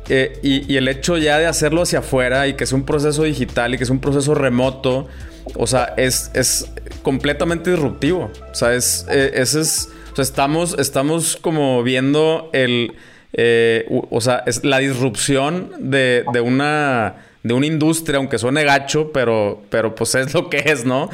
eh, 0.09 0.39
y, 0.43 0.75
el 0.75 0.87
hecho 0.87 1.17
ya 1.17 1.39
de 1.39 1.45
hacerlo 1.45 1.83
hacia 1.83 1.99
afuera 1.99 2.47
y 2.47 2.55
que 2.55 2.65
es 2.65 2.73
un 2.73 2.85
proceso 2.85 3.23
digital 3.23 3.73
y 3.73 3.77
que 3.77 3.85
es 3.85 3.89
un 3.89 3.99
proceso 3.99 4.35
remoto, 4.35 5.07
o 5.55 5.67
sea, 5.67 5.93
es, 5.97 6.29
es 6.33 6.69
completamente 7.01 7.71
disruptivo. 7.71 8.31
O 8.51 8.55
sea, 8.55 8.73
es, 8.73 9.05
eh, 9.09 9.31
es, 9.35 9.55
o 9.55 10.15
sea, 10.15 10.23
estamos, 10.23 10.77
estamos 10.77 11.37
como 11.37 11.83
viendo 11.83 12.49
el, 12.53 12.93
eh, 13.33 13.85
o 13.89 14.19
sea, 14.19 14.43
es 14.45 14.63
la 14.65 14.79
disrupción 14.79 15.71
de, 15.79 16.25
de, 16.33 16.41
una 16.41 17.15
de 17.43 17.53
una 17.53 17.65
industria, 17.65 18.17
aunque 18.17 18.37
suene 18.37 18.63
gacho, 18.65 19.11
pero, 19.13 19.63
pero 19.69 19.95
pues 19.95 20.15
es 20.15 20.33
lo 20.33 20.49
que 20.49 20.63
es, 20.65 20.85
¿no? 20.85 21.09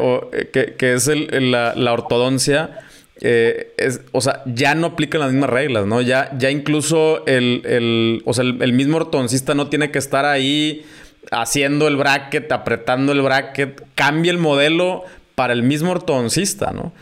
o, 0.00 0.30
que, 0.52 0.74
que, 0.78 0.94
es 0.94 1.08
el, 1.08 1.50
la, 1.50 1.74
la 1.74 1.92
ortodoncia. 1.92 2.85
Eh, 3.20 3.74
es, 3.78 4.02
o 4.12 4.20
sea, 4.20 4.42
ya 4.44 4.74
no 4.74 4.88
aplican 4.88 5.20
las 5.22 5.32
mismas 5.32 5.48
reglas, 5.48 5.86
¿no? 5.86 6.02
Ya, 6.02 6.30
ya 6.36 6.50
incluso 6.50 7.24
el, 7.26 7.62
el, 7.64 8.22
o 8.26 8.34
sea, 8.34 8.44
el, 8.44 8.72
mismo 8.74 8.98
ortodoncista 8.98 9.54
no 9.54 9.68
tiene 9.68 9.90
que 9.90 9.98
estar 9.98 10.26
ahí 10.26 10.84
haciendo 11.30 11.88
el 11.88 11.96
bracket, 11.96 12.52
apretando 12.52 13.12
el 13.12 13.22
bracket, 13.22 13.86
cambia 13.94 14.30
el 14.30 14.38
modelo 14.38 15.04
para 15.34 15.54
el 15.54 15.62
mismo 15.62 15.92
ortodoncista, 15.92 16.72
¿no? 16.72 16.92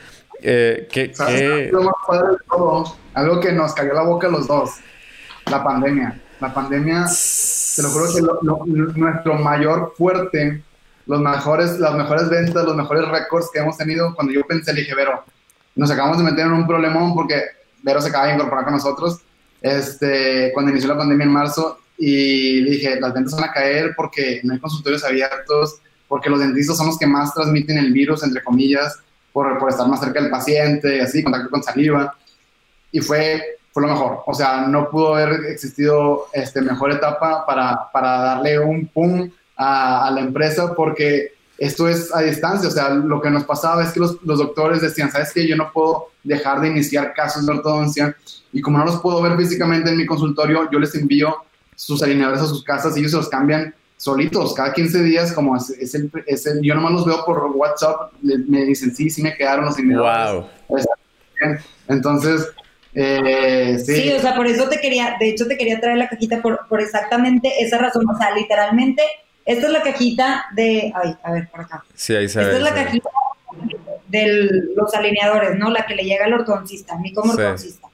Eh, 0.40 0.88
que, 0.90 1.12
Lo 1.72 1.82
más 1.82 1.94
padre 2.06 2.32
de 2.32 2.36
todo, 2.48 2.96
algo 3.14 3.40
que 3.40 3.52
nos 3.52 3.74
cayó 3.74 3.94
la 3.94 4.02
boca 4.02 4.28
a 4.28 4.30
los 4.30 4.46
dos, 4.46 4.70
la 5.50 5.64
pandemia. 5.64 6.20
La 6.40 6.52
pandemia, 6.52 7.06
te 7.06 7.82
lo 7.82 7.88
juro 7.88 8.06
que 8.12 9.00
nuestro 9.00 9.34
mayor 9.34 9.94
fuerte, 9.96 10.62
los 11.06 11.20
mejores, 11.20 11.78
las 11.78 11.94
mejores 11.94 12.28
ventas, 12.28 12.64
los 12.64 12.76
mejores 12.76 13.08
récords 13.08 13.50
que 13.52 13.60
hemos 13.60 13.78
tenido, 13.78 14.14
cuando 14.14 14.32
yo 14.32 14.42
pensé, 14.46 14.74
le 14.74 14.80
dije, 14.80 14.94
Vero, 14.94 15.24
nos 15.74 15.90
acabamos 15.90 16.18
de 16.18 16.24
meter 16.24 16.46
en 16.46 16.52
un 16.52 16.66
problemón 16.66 17.14
porque 17.14 17.42
Vero 17.82 18.00
se 18.00 18.08
acaba 18.08 18.26
de 18.26 18.34
incorporar 18.34 18.64
con 18.64 18.74
nosotros 18.74 19.20
este, 19.64 20.50
cuando 20.52 20.70
inició 20.70 20.90
la 20.90 20.98
pandemia 20.98 21.24
en 21.24 21.32
marzo 21.32 21.78
y 21.96 22.62
dije, 22.64 23.00
las 23.00 23.14
ventas 23.14 23.34
van 23.34 23.48
a 23.48 23.52
caer 23.52 23.94
porque 23.96 24.40
no 24.44 24.52
hay 24.52 24.58
consultorios 24.58 25.04
abiertos, 25.04 25.80
porque 26.06 26.28
los 26.28 26.40
dentistas 26.40 26.76
son 26.76 26.88
los 26.88 26.98
que 26.98 27.06
más 27.06 27.32
transmiten 27.32 27.78
el 27.78 27.90
virus, 27.92 28.22
entre 28.22 28.42
comillas, 28.44 28.98
por, 29.32 29.58
por 29.58 29.70
estar 29.70 29.88
más 29.88 30.00
cerca 30.00 30.20
del 30.20 30.30
paciente, 30.30 31.00
así, 31.00 31.22
contacto 31.22 31.48
con 31.48 31.62
saliva. 31.62 32.14
Y 32.92 33.00
fue, 33.00 33.42
fue 33.72 33.82
lo 33.84 33.88
mejor. 33.88 34.20
O 34.26 34.34
sea, 34.34 34.66
no 34.66 34.90
pudo 34.90 35.14
haber 35.14 35.46
existido 35.46 36.26
este, 36.34 36.60
mejor 36.60 36.92
etapa 36.92 37.46
para, 37.46 37.90
para 37.90 38.18
darle 38.18 38.58
un 38.58 38.86
pum 38.88 39.30
a, 39.56 40.06
a 40.06 40.10
la 40.10 40.20
empresa 40.20 40.74
porque 40.74 41.33
esto 41.64 41.88
es 41.88 42.14
a 42.14 42.20
distancia, 42.20 42.68
o 42.68 42.72
sea, 42.72 42.90
lo 42.90 43.20
que 43.22 43.30
nos 43.30 43.44
pasaba 43.44 43.82
es 43.82 43.90
que 43.92 44.00
los, 44.00 44.22
doctores 44.22 44.82
decían, 44.82 45.10
¿sabes 45.10 45.32
qué? 45.32 45.48
Yo 45.48 45.56
no 45.56 45.72
puedo 45.72 46.08
dejar 46.22 46.60
de 46.60 46.68
iniciar 46.68 47.14
casos 47.14 47.46
de 47.46 47.52
ortodoncia 47.52 48.14
y 48.52 48.60
como 48.60 48.78
no 48.78 48.84
los 48.84 49.00
puedo 49.00 49.22
ver 49.22 49.36
físicamente 49.36 49.90
en 49.90 49.96
mi 49.96 50.04
consultorio, 50.04 50.68
yo 50.70 50.78
les 50.78 50.94
envío 50.94 51.36
sus 51.74 52.02
alineadores 52.02 52.42
a 52.42 52.46
sus 52.46 52.62
casas 52.62 52.96
y 52.96 53.00
ellos 53.00 53.12
se 53.12 53.16
los 53.16 53.28
cambian 53.28 53.74
solitos, 53.96 54.52
cada 54.52 54.74
15 54.74 55.02
días, 55.02 55.32
como 55.32 55.56
es, 55.56 55.94
el, 55.94 56.10
es 56.26 56.46
el, 56.46 56.60
yo 56.60 56.74
nomás 56.74 56.92
los 56.92 57.06
veo 57.06 57.24
por 57.24 57.38
WhatsApp, 57.54 58.12
me 58.22 58.64
dicen, 58.64 58.94
sí, 58.94 59.08
sí 59.08 59.22
me 59.22 59.34
quedaron 59.34 59.64
los 59.64 59.76
Wow. 59.76 60.46
Entonces, 61.88 62.46
eh, 62.94 63.78
sí. 63.84 63.96
sí. 63.96 64.12
o 64.12 64.20
sea, 64.20 64.36
por 64.36 64.46
eso 64.46 64.68
te 64.68 64.80
quería, 64.80 65.16
de 65.18 65.30
hecho 65.30 65.46
te 65.46 65.56
quería 65.56 65.80
traer 65.80 65.96
la 65.96 66.08
cajita 66.08 66.42
por, 66.42 66.66
por 66.68 66.80
exactamente 66.80 67.50
esa 67.60 67.78
razón, 67.78 68.04
o 68.08 68.18
sea, 68.18 68.34
literalmente, 68.34 69.02
esta 69.44 69.66
es 69.66 69.72
la 69.72 69.82
cajita 69.82 70.46
de, 70.54 70.92
ay, 70.94 71.16
a 71.22 71.32
ver, 71.32 71.48
por 71.50 71.60
acá. 71.60 71.84
Sí, 71.94 72.14
ahí 72.14 72.28
se 72.28 72.40
Esta 72.40 72.56
es 72.56 72.62
la 72.62 72.74
cajita 72.74 73.10
de 74.08 74.50
los 74.74 74.94
alineadores, 74.94 75.58
¿no? 75.58 75.70
La 75.70 75.84
que 75.86 75.94
le 75.94 76.04
llega 76.04 76.24
al 76.24 76.34
ortodoncista, 76.34 76.94
a 76.94 76.98
mí 76.98 77.12
como 77.12 77.32
ortodoncista. 77.32 77.88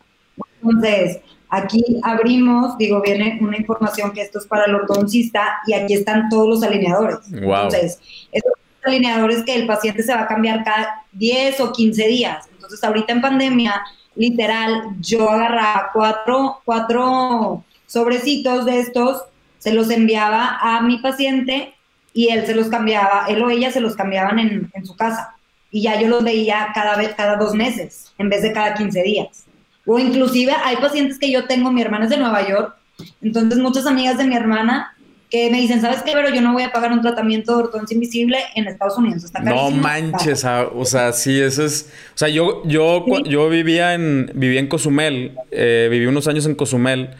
Entonces, 0.62 1.20
aquí 1.48 2.00
abrimos, 2.02 2.78
digo, 2.78 3.02
viene 3.02 3.38
una 3.40 3.56
información 3.56 4.12
que 4.12 4.22
esto 4.22 4.38
es 4.38 4.46
para 4.46 4.66
el 4.66 4.74
ortodoncista 4.74 5.60
y 5.66 5.74
aquí 5.74 5.94
están 5.94 6.28
todos 6.28 6.48
los 6.48 6.62
alineadores. 6.62 7.18
Entonces, 7.32 7.98
estos 8.30 8.52
alineadores 8.84 9.42
que 9.42 9.54
el 9.54 9.66
paciente 9.66 10.02
se 10.02 10.14
va 10.14 10.22
a 10.22 10.28
cambiar 10.28 10.62
cada 10.64 11.04
10 11.12 11.60
o 11.60 11.72
15 11.72 12.06
días. 12.06 12.48
Entonces, 12.52 12.82
ahorita 12.84 13.12
en 13.12 13.20
pandemia, 13.20 13.82
literal, 14.14 14.84
yo 15.00 15.28
agarraba 15.28 15.90
cuatro, 15.92 16.60
cuatro 16.64 17.64
sobrecitos 17.86 18.64
de 18.66 18.80
estos, 18.80 19.24
se 19.60 19.72
los 19.72 19.90
enviaba 19.90 20.58
a 20.60 20.80
mi 20.80 20.98
paciente 20.98 21.74
y 22.12 22.30
él 22.30 22.44
se 22.46 22.54
los 22.54 22.68
cambiaba, 22.68 23.26
él 23.28 23.40
o 23.42 23.50
ella 23.50 23.70
se 23.70 23.80
los 23.80 23.94
cambiaban 23.94 24.38
en, 24.38 24.70
en 24.74 24.86
su 24.86 24.96
casa. 24.96 25.36
Y 25.70 25.82
ya 25.82 26.00
yo 26.00 26.08
los 26.08 26.24
veía 26.24 26.68
cada 26.74 26.96
vez, 26.96 27.14
cada 27.14 27.36
dos 27.36 27.54
meses, 27.54 28.12
en 28.18 28.28
vez 28.28 28.42
de 28.42 28.52
cada 28.52 28.74
15 28.74 29.02
días. 29.02 29.44
O 29.86 29.98
inclusive 29.98 30.52
hay 30.64 30.76
pacientes 30.76 31.18
que 31.18 31.30
yo 31.30 31.46
tengo, 31.46 31.70
mi 31.70 31.82
hermana 31.82 32.04
es 32.04 32.10
de 32.10 32.16
Nueva 32.16 32.48
York, 32.48 32.74
entonces 33.22 33.58
muchas 33.58 33.86
amigas 33.86 34.18
de 34.18 34.24
mi 34.24 34.34
hermana 34.34 34.96
que 35.30 35.48
me 35.50 35.60
dicen, 35.60 35.80
¿sabes 35.80 36.02
qué? 36.02 36.10
Pero 36.12 36.34
yo 36.34 36.40
no 36.40 36.52
voy 36.52 36.64
a 36.64 36.72
pagar 36.72 36.90
un 36.90 37.02
tratamiento 37.02 37.56
de 37.56 37.62
ortodoncia 37.64 37.94
invisible 37.94 38.38
en 38.56 38.66
Estados 38.66 38.98
Unidos. 38.98 39.24
Está 39.24 39.38
no 39.40 39.70
manches, 39.70 40.44
ah, 40.44 40.68
o 40.74 40.84
sea, 40.84 41.12
sí, 41.12 41.40
eso 41.40 41.64
es... 41.64 41.88
O 42.14 42.18
sea, 42.18 42.28
yo, 42.28 42.62
yo, 42.66 43.04
yo 43.24 43.48
vivía 43.48 43.94
en, 43.94 44.32
vivía 44.34 44.58
en 44.58 44.66
Cozumel, 44.66 45.36
eh, 45.52 45.86
viví 45.88 46.06
unos 46.06 46.26
años 46.26 46.46
en 46.46 46.56
Cozumel 46.56 47.10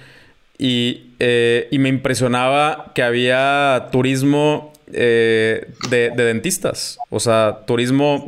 y, 0.61 1.15
eh, 1.19 1.69
y 1.71 1.79
me 1.79 1.89
impresionaba 1.89 2.93
que 2.95 3.03
había 3.03 3.89
turismo 3.91 4.75
eh, 4.93 5.69
de, 5.89 6.11
dentistas. 6.11 6.99
O 7.09 7.19
sea, 7.19 7.61
turismo 7.67 8.23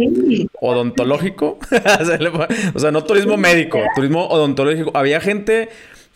odontológico. 0.58 1.58
o 2.74 2.78
sea, 2.78 2.90
no 2.90 3.04
turismo 3.04 3.36
médico, 3.36 3.80
turismo 3.94 4.26
odontológico. 4.28 4.92
Había 4.94 5.20
gente 5.20 5.68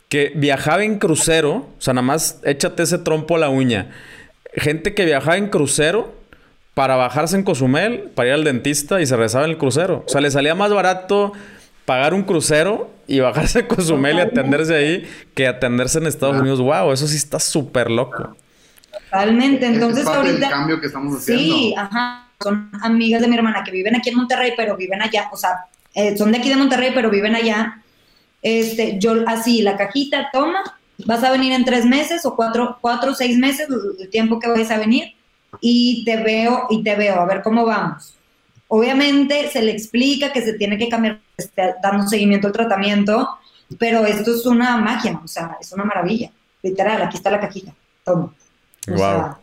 que 0.09 0.33
viajaba 0.35 0.85
en 0.85 0.99
crucero. 0.99 1.67
O 1.79 1.81
sea, 1.81 1.93
nada 1.93 2.07
más 2.07 2.41
échate 2.45 2.85
ese 2.85 2.97
trompo 2.97 3.37
a 3.37 3.39
la 3.39 3.51
uña. 3.51 3.91
Gente 4.55 4.95
que 4.95 5.05
viajaba 5.05 5.37
en 5.37 5.49
crucero 5.49 6.15
para 6.73 6.97
bajarse 6.97 7.37
en 7.37 7.43
Cozumel, 7.43 8.11
para 8.15 8.29
ir 8.29 8.35
al 8.35 8.45
dentista 8.45 9.03
y 9.03 9.07
se 9.07 9.17
rezaba 9.17 9.45
en 9.45 9.51
el 9.51 9.59
crucero. 9.59 10.03
O 10.07 10.09
sea, 10.09 10.23
le 10.23 10.31
salía 10.31 10.55
más 10.55 10.73
barato 10.73 11.35
pagar 11.87 12.13
un 12.13 12.23
crucero 12.23 12.91
y 13.07 13.21
bajarse 13.21 13.61
en 13.61 13.67
Cozumel 13.67 14.17
y 14.17 14.21
atenderse 14.21 14.75
ahí 14.75 15.09
que 15.35 15.47
atenderse 15.47 15.99
en 15.99 16.07
Estados 16.07 16.37
Unidos. 16.37 16.61
Wow, 16.61 16.93
eso 16.93 17.07
sí 17.07 17.17
está 17.17 17.41
súper 17.41 17.91
loco. 17.91 18.37
Totalmente. 19.11 19.65
Entonces, 19.67 20.03
es 20.03 20.09
ahorita. 20.09 20.47
El 20.47 20.53
cambio 20.53 20.81
que 20.81 20.87
estamos 20.89 21.17
haciendo. 21.17 21.43
Sí, 21.43 21.75
ajá. 21.77 22.29
Son 22.43 22.71
amigas 22.83 23.23
de 23.23 23.29
mi 23.29 23.37
hermana 23.37 23.65
que 23.65 23.71
viven 23.71 23.97
aquí 23.97 24.11
en 24.11 24.17
Monterrey, 24.17 24.53
pero 24.55 24.77
viven 24.77 25.01
allá. 25.01 25.31
O 25.33 25.37
sea, 25.39 25.67
eh, 25.95 26.15
son 26.19 26.33
de 26.33 26.39
aquí 26.39 26.51
de 26.51 26.57
Monterrey, 26.57 26.91
pero 26.95 27.09
viven 27.09 27.35
allá. 27.35 27.81
Este, 28.43 28.99
yo 28.99 29.15
así, 29.27 29.63
la 29.63 29.77
cajita, 29.77 30.29
toma, 30.33 30.63
vas 31.05 31.25
a 31.25 31.31
venir 31.31 31.53
en 31.53 31.65
tres 31.65 31.85
meses 31.85 32.25
o 32.27 32.37
cuatro, 32.37 32.79
cuatro 32.81 33.13
o 33.13 33.15
seis 33.15 33.39
meses, 33.39 33.67
el 33.99 34.09
tiempo 34.11 34.39
que 34.39 34.49
vayas 34.49 34.71
a 34.71 34.79
venir, 34.79 35.15
y 35.61 36.05
te 36.05 36.17
veo, 36.19 36.67
y 36.71 36.83
te 36.83 36.95
veo, 36.95 37.21
a 37.21 37.27
ver 37.27 37.43
cómo 37.43 37.65
vamos. 37.65 38.15
Obviamente 38.69 39.49
se 39.49 39.63
le 39.63 39.73
explica 39.73 40.33
que 40.33 40.43
se 40.43 40.53
tiene 40.53 40.77
que 40.77 40.89
cambiar, 40.89 41.21
este, 41.37 41.75
dando 41.83 42.07
seguimiento 42.07 42.47
al 42.47 42.53
tratamiento, 42.53 43.29
pero 43.79 44.07
esto 44.07 44.33
es 44.35 44.47
una 44.47 44.77
magia, 44.79 45.21
o 45.23 45.29
sea, 45.29 45.57
es 45.61 45.73
una 45.73 45.85
maravilla. 45.85 46.31
Literal, 46.63 47.03
aquí 47.03 47.17
está 47.17 47.31
la 47.31 47.41
cajita, 47.41 47.73
toma. 48.05 48.33
Wow. 48.89 49.37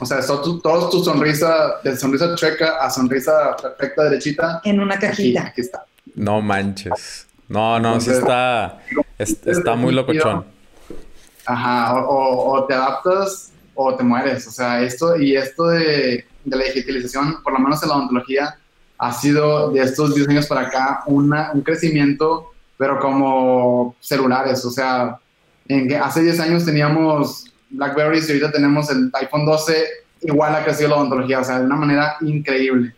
O 0.00 0.06
sea, 0.06 0.20
son 0.22 0.60
todos 0.60 0.90
tu 0.90 1.02
sonrisa, 1.02 1.76
de 1.82 1.96
sonrisa 1.96 2.34
chueca 2.34 2.76
a 2.84 2.90
sonrisa 2.90 3.56
perfecta, 3.56 4.04
derechita. 4.04 4.60
En 4.64 4.80
una 4.80 4.98
cajita. 4.98 5.46
Aquí, 5.46 5.62
está. 5.62 5.84
No 6.14 6.42
manches. 6.42 7.26
No, 7.48 7.78
no, 7.78 8.00
sí 8.00 8.10
está, 8.10 8.78
está 9.18 9.74
muy 9.74 9.92
locochón. 9.92 10.44
Ajá, 11.46 12.04
o, 12.06 12.64
te 12.66 12.74
adaptas 12.74 13.52
o 13.74 13.94
te 13.94 14.02
mueres. 14.02 14.46
O 14.46 14.50
sea, 14.50 14.82
esto 14.82 15.16
y 15.16 15.36
esto 15.36 15.68
de, 15.68 16.26
de, 16.44 16.56
la 16.56 16.64
digitalización, 16.64 17.42
por 17.42 17.52
lo 17.52 17.58
menos 17.58 17.82
en 17.82 17.90
la 17.90 17.96
odontología, 17.96 18.58
ha 19.04 19.12
sido 19.12 19.70
de 19.70 19.82
estos 19.82 20.14
10 20.14 20.28
años 20.30 20.46
para 20.46 20.62
acá 20.62 21.02
una, 21.06 21.50
un 21.52 21.60
crecimiento, 21.60 22.52
pero 22.78 22.98
como 22.98 23.94
celulares. 24.00 24.64
O 24.64 24.70
sea, 24.70 25.18
en 25.68 25.86
que 25.86 25.96
hace 25.96 26.22
10 26.22 26.40
años 26.40 26.64
teníamos 26.64 27.52
BlackBerry 27.68 28.20
y 28.20 28.30
ahorita 28.30 28.52
tenemos 28.52 28.90
el 28.90 29.10
iPhone 29.12 29.44
12, 29.44 29.84
igual 30.22 30.54
ha 30.54 30.64
crecido 30.64 30.88
la 30.88 30.96
odontología, 30.96 31.40
o 31.40 31.44
sea, 31.44 31.58
de 31.58 31.66
una 31.66 31.76
manera 31.76 32.16
increíble. 32.22 32.94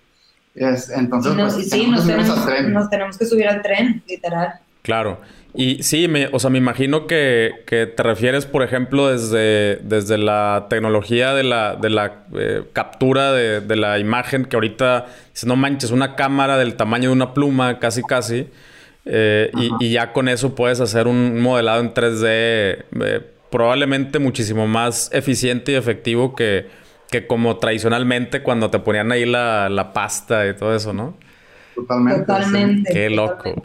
Es, 0.55 0.91
entonces, 0.91 1.33
pues, 1.35 1.71
sí, 1.71 1.87
nos, 1.89 2.07
tenemos, 2.07 3.19
que 3.19 3.27
subir 3.27 3.49
al 3.49 3.61
tren, 3.61 4.03
literal. 4.09 4.61
Claro. 4.83 5.21
Y 5.57 5.83
sí, 5.83 6.07
me, 6.07 6.29
o 6.33 6.39
sea, 6.39 6.51
me 6.51 6.59
imagino 6.59 7.07
que, 7.07 7.65
te 7.67 8.03
refieres, 8.03 8.45
por 8.45 8.63
ejemplo, 8.63 9.09
desde, 9.11 9.77
desde 9.77 10.19
la 10.19 10.67
tecnología 10.69 11.33
de 11.33 11.45
la, 11.45 11.77
de 11.77 11.89
la 11.89 12.25
eh, 12.35 12.63
captura 12.75 13.33
de, 13.33 13.77
la 13.77 13.99
imagen, 13.99 14.45
que 14.45 14.57
ahorita, 14.57 15.07
si 15.33 15.47
no 15.47 15.57
manches, 15.57 15.91
una 15.91 16.15
cámara 16.15 16.59
del 16.59 16.75
tamaño 16.75 17.09
de 17.09 17.15
una 17.15 17.33
pluma, 17.33 17.79
casi, 17.79 18.03
casi. 18.03 18.49
Eh, 19.07 19.51
y, 19.57 19.87
y, 19.87 19.93
ya 19.93 20.13
con 20.13 20.29
eso 20.29 20.55
puedes 20.55 20.81
hacer 20.81 21.07
un 21.07 21.41
modelado 21.41 21.81
en 21.81 21.95
3D 21.95 22.25
eh, 22.25 23.21
probablemente 23.51 24.19
muchísimo 24.19 24.67
más 24.67 25.11
eficiente 25.13 25.73
y 25.73 25.75
efectivo 25.77 26.35
que, 26.35 26.67
que 27.11 27.27
como 27.27 27.57
tradicionalmente 27.59 28.43
cuando 28.43 28.71
te 28.71 28.79
ponían 28.79 29.13
ahí 29.13 29.25
la, 29.25 29.91
pasta 29.95 30.47
y 30.47 30.55
todo 30.55 30.75
eso, 30.75 30.93
¿no? 30.93 31.17
Totalmente. 31.75 32.21
Totalmente. 32.21 32.93
Qué 32.93 33.11
loco. 33.11 33.65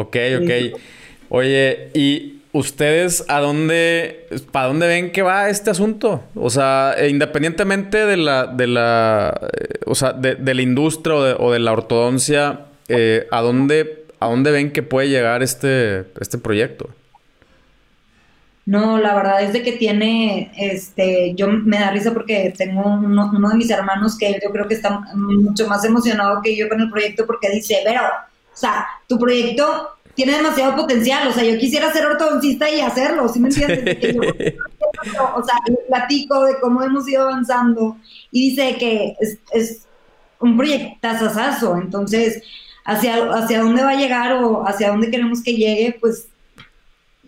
Ok, 0.00 0.16
ok. 0.42 0.80
Oye, 1.28 1.90
¿y 1.94 2.40
ustedes 2.52 3.24
a 3.28 3.40
dónde, 3.40 4.26
para 4.50 4.68
dónde 4.68 4.86
ven 4.86 5.12
que 5.12 5.22
va 5.22 5.50
este 5.50 5.70
asunto? 5.70 6.24
O 6.34 6.48
sea, 6.48 6.94
e 6.96 7.08
independientemente 7.08 8.06
de 8.06 8.16
la, 8.16 8.46
de 8.46 8.66
la, 8.66 9.38
eh, 9.52 9.80
o 9.84 9.94
sea, 9.94 10.12
de, 10.12 10.54
la 10.54 10.62
industria 10.62 11.14
o 11.14 11.52
de, 11.52 11.58
la 11.58 11.72
ortodoncia, 11.72 12.60
eh, 12.88 13.26
¿a 13.30 13.42
dónde, 13.42 14.06
a 14.20 14.26
dónde 14.26 14.50
ven 14.50 14.72
que 14.72 14.82
puede 14.82 15.08
llegar 15.08 15.42
este, 15.42 16.06
este 16.18 16.38
proyecto? 16.38 16.88
No, 18.64 18.98
la 18.98 19.14
verdad 19.14 19.42
es 19.42 19.52
de 19.52 19.62
que 19.62 19.72
tiene, 19.72 20.52
este, 20.56 21.34
yo 21.34 21.48
me 21.48 21.78
da 21.78 21.90
risa 21.90 22.12
porque 22.12 22.54
tengo 22.56 22.82
uno, 22.84 23.30
de 23.50 23.56
mis 23.56 23.70
hermanos 23.70 24.16
que 24.16 24.38
yo 24.42 24.50
creo 24.50 24.68
que 24.68 24.74
está 24.74 25.00
mucho 25.14 25.66
más 25.66 25.84
emocionado 25.84 26.40
que 26.42 26.56
yo 26.56 26.68
con 26.68 26.80
el 26.80 26.90
proyecto 26.90 27.26
porque 27.26 27.50
dice, 27.50 27.78
pero, 27.84 28.00
o 28.52 28.56
sea, 28.56 28.86
tu 29.06 29.18
proyecto 29.18 29.90
tiene 30.14 30.36
demasiado 30.36 30.76
potencial, 30.76 31.28
o 31.28 31.32
sea, 31.32 31.44
yo 31.44 31.58
quisiera 31.58 31.92
ser 31.92 32.06
ortodoncista 32.06 32.68
y 32.68 32.80
hacerlo, 32.80 33.28
¿sí 33.28 33.40
me 33.40 33.48
entiendes? 33.48 34.16
o 35.34 35.42
sea, 35.42 35.54
le 35.66 35.76
platico 35.88 36.44
de 36.44 36.60
cómo 36.60 36.82
hemos 36.82 37.08
ido 37.08 37.22
avanzando 37.22 37.96
y 38.30 38.50
dice 38.50 38.76
que 38.78 39.16
es, 39.20 39.38
es 39.52 39.86
un 40.38 40.56
proyectazazazo, 40.56 41.76
entonces, 41.76 42.42
hacia, 42.84 43.30
hacia 43.32 43.60
dónde 43.60 43.82
va 43.82 43.90
a 43.90 43.96
llegar 43.96 44.32
o 44.32 44.66
hacia 44.66 44.90
dónde 44.90 45.10
queremos 45.10 45.42
que 45.42 45.54
llegue, 45.54 45.96
pues 46.00 46.28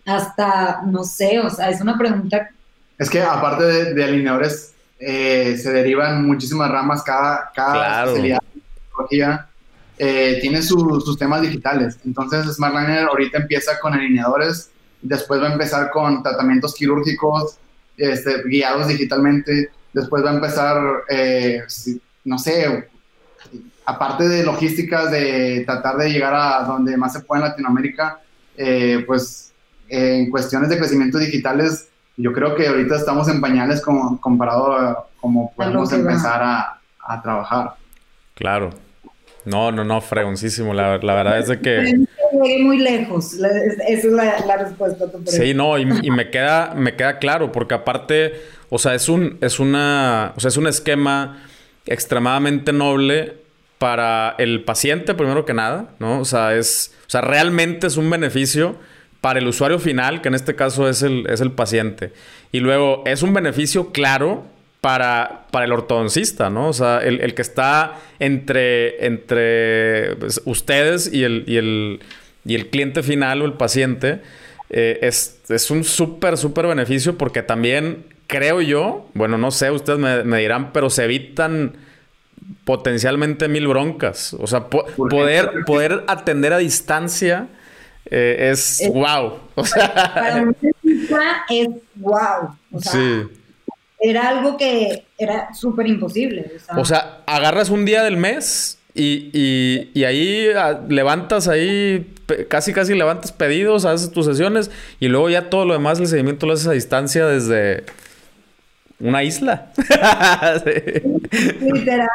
hasta, 0.05 0.81
no 0.85 1.03
sé, 1.03 1.39
o 1.39 1.49
sea, 1.49 1.69
es 1.69 1.79
una 1.81 1.97
pregunta. 1.97 2.49
Es 2.97 3.09
que 3.09 3.21
aparte 3.21 3.93
de, 3.93 4.03
alineadores, 4.03 4.73
eh, 4.99 5.57
se 5.57 5.71
derivan 5.71 6.25
muchísimas 6.25 6.69
ramas, 6.69 7.01
cada, 7.03 7.51
cada 7.55 8.03
especialidad 8.03 8.39
de 8.53 8.61
tecnología 8.61 9.49
eh, 9.97 10.39
tiene 10.41 10.61
sus 10.61 11.17
temas 11.17 11.41
digitales. 11.41 11.99
Entonces, 12.05 12.55
SmartLiner 12.55 13.05
ahorita 13.05 13.39
empieza 13.39 13.79
con 13.79 13.93
alineadores, 13.93 14.71
después 15.01 15.41
va 15.41 15.49
a 15.49 15.53
empezar 15.53 15.89
con 15.91 16.23
tratamientos 16.23 16.73
quirúrgicos 16.73 17.57
este, 17.97 18.43
guiados 18.45 18.87
digitalmente, 18.87 19.71
después 19.93 20.23
va 20.23 20.31
a 20.31 20.35
empezar, 20.35 20.81
eh, 21.09 21.61
no 22.23 22.37
sé, 22.39 22.89
aparte 23.85 24.27
de 24.27 24.43
logísticas, 24.43 25.11
de 25.11 25.63
tratar 25.65 25.97
de 25.97 26.09
llegar 26.09 26.33
a 26.33 26.63
donde 26.63 26.97
más 26.97 27.13
se 27.13 27.21
puede 27.21 27.43
en 27.43 27.49
Latinoamérica, 27.49 28.19
pues 29.05 29.53
en 29.89 30.29
cuestiones 30.31 30.69
de 30.69 30.77
crecimiento 30.77 31.17
digitales, 31.19 31.89
yo 32.17 32.31
creo 32.31 32.55
que 32.55 32.67
ahorita 32.67 32.95
estamos 32.95 33.27
en 33.27 33.41
pañales 33.41 33.81
como, 33.81 34.19
comparado 34.19 34.73
a 34.73 35.07
cómo 35.19 35.51
podemos 35.55 35.91
empezar 35.91 36.41
a, 36.43 37.21
trabajar. 37.21 37.75
Claro. 38.35 38.69
No, 39.45 39.71
no, 39.71 39.83
no, 39.83 40.01
fregoncísimo. 40.01 40.73
La, 40.73 40.97
la 40.97 41.15
verdad 41.15 41.39
es 41.39 41.47
de 41.47 41.59
que... 41.59 42.05
llegue 42.43 42.63
muy 42.63 42.77
lejos. 42.77 43.33
Esa 43.33 43.83
es 43.87 44.05
la, 44.05 44.57
respuesta. 44.57 45.05
sí, 45.25 45.53
no, 45.53 45.77
y, 45.77 45.85
me 45.85 46.29
queda, 46.29 46.73
me 46.75 46.95
queda 46.95 47.19
claro, 47.19 47.51
porque 47.51 47.73
aparte, 47.73 48.33
o 48.69 48.79
sea, 48.79 48.95
es 48.95 49.09
un, 49.09 49.37
es 49.41 49.59
una, 49.59 50.33
o 50.35 50.39
sea, 50.39 50.47
es 50.49 50.57
un 50.57 50.67
esquema 50.67 51.43
extremadamente 51.85 52.71
noble 52.71 53.35
para 53.77 54.35
el 54.37 54.63
paciente, 54.63 55.13
primero 55.13 55.45
que 55.45 55.53
nada, 55.53 55.89
¿no? 55.99 56.19
O 56.19 56.25
sea, 56.25 56.55
es, 56.55 56.93
o 57.05 57.09
sea, 57.09 57.21
realmente 57.21 57.87
es 57.87 57.97
un 57.97 58.09
beneficio 58.09 58.77
para 59.19 59.39
el 59.39 59.47
usuario 59.47 59.79
final, 59.79 60.21
que 60.21 60.29
en 60.29 60.35
este 60.35 60.55
caso 60.55 60.87
es 60.87 61.01
el, 61.01 61.27
es 61.29 61.41
el 61.41 61.51
paciente. 61.51 62.13
Y 62.53 62.59
luego 62.59 63.03
es 63.05 63.23
un 63.23 63.33
beneficio 63.33 63.91
claro 63.91 64.45
para, 64.83 65.45
para 65.49 65.63
el 65.63 65.71
ortodoncista, 65.71 66.49
¿no? 66.49 66.67
O 66.67 66.73
sea, 66.73 66.97
el, 66.97 67.33
que 67.33 67.41
está 67.41 68.01
entre, 68.19 69.05
entre 69.05 70.17
pues, 70.17 70.41
ustedes 70.43 71.09
y 71.09 71.23
el, 71.23 71.45
y, 71.47 71.55
el, 71.55 72.01
y 72.43 72.55
el 72.55 72.67
cliente 72.67 73.01
final 73.01 73.41
o 73.41 73.45
el 73.45 73.53
paciente, 73.53 74.19
eh, 74.69 74.99
es, 75.01 75.39
es, 75.47 75.71
un 75.71 75.85
súper, 75.85 76.37
súper 76.37 76.67
beneficio 76.67 77.17
porque 77.17 77.41
también 77.41 78.07
creo 78.27 78.59
yo, 78.59 79.07
bueno, 79.13 79.37
no 79.37 79.51
sé, 79.51 79.71
ustedes 79.71 79.99
me, 79.99 80.37
dirán, 80.39 80.73
pero 80.73 80.89
se 80.89 81.05
evitan 81.05 81.77
potencialmente 82.65 83.47
mil 83.47 83.69
broncas. 83.69 84.33
O 84.33 84.47
sea, 84.47 84.67
poder, 84.67 85.63
poder 85.65 86.03
atender 86.07 86.51
a 86.51 86.57
distancia 86.57 87.47
eh, 88.11 88.49
es, 88.51 88.83
wow. 88.93 89.39
O 89.55 89.63
sea, 89.63 89.93
para 90.13 90.41
un 90.41 90.57
es 91.49 91.69
wow. 91.95 92.57
O 92.73 92.81
sea, 92.81 92.91
sí 92.91 93.29
era 94.03 94.27
algo 94.27 94.57
que 94.57 95.05
era 95.17 95.53
súper 95.53 95.87
imposible. 95.87 96.51
O 96.75 96.83
sea, 96.83 97.21
agarras 97.25 97.69
un 97.69 97.85
día 97.85 98.03
del 98.03 98.17
mes 98.17 98.77
y, 98.93 99.31
y, 99.93 100.03
ahí 100.03 100.49
ah, 100.57 100.81
levantas 100.89 101.47
ahí, 101.47 102.13
casi 102.49 102.73
casi 102.73 102.95
levantas 102.95 103.31
pedidos, 103.31 103.85
haces 103.85 104.11
tus 104.11 104.25
sesiones 104.25 104.69
y 104.99 105.07
luego 105.07 105.29
ya 105.29 105.49
todo 105.49 105.65
lo 105.65 105.73
demás, 105.73 106.01
el 106.01 106.07
seguimiento 106.07 106.45
lo 106.45 106.53
haces 106.53 106.67
a 106.67 106.73
distancia 106.73 107.25
desde 107.25 107.85
una 108.99 109.23
isla. 109.23 109.71
Literal. 111.61 112.09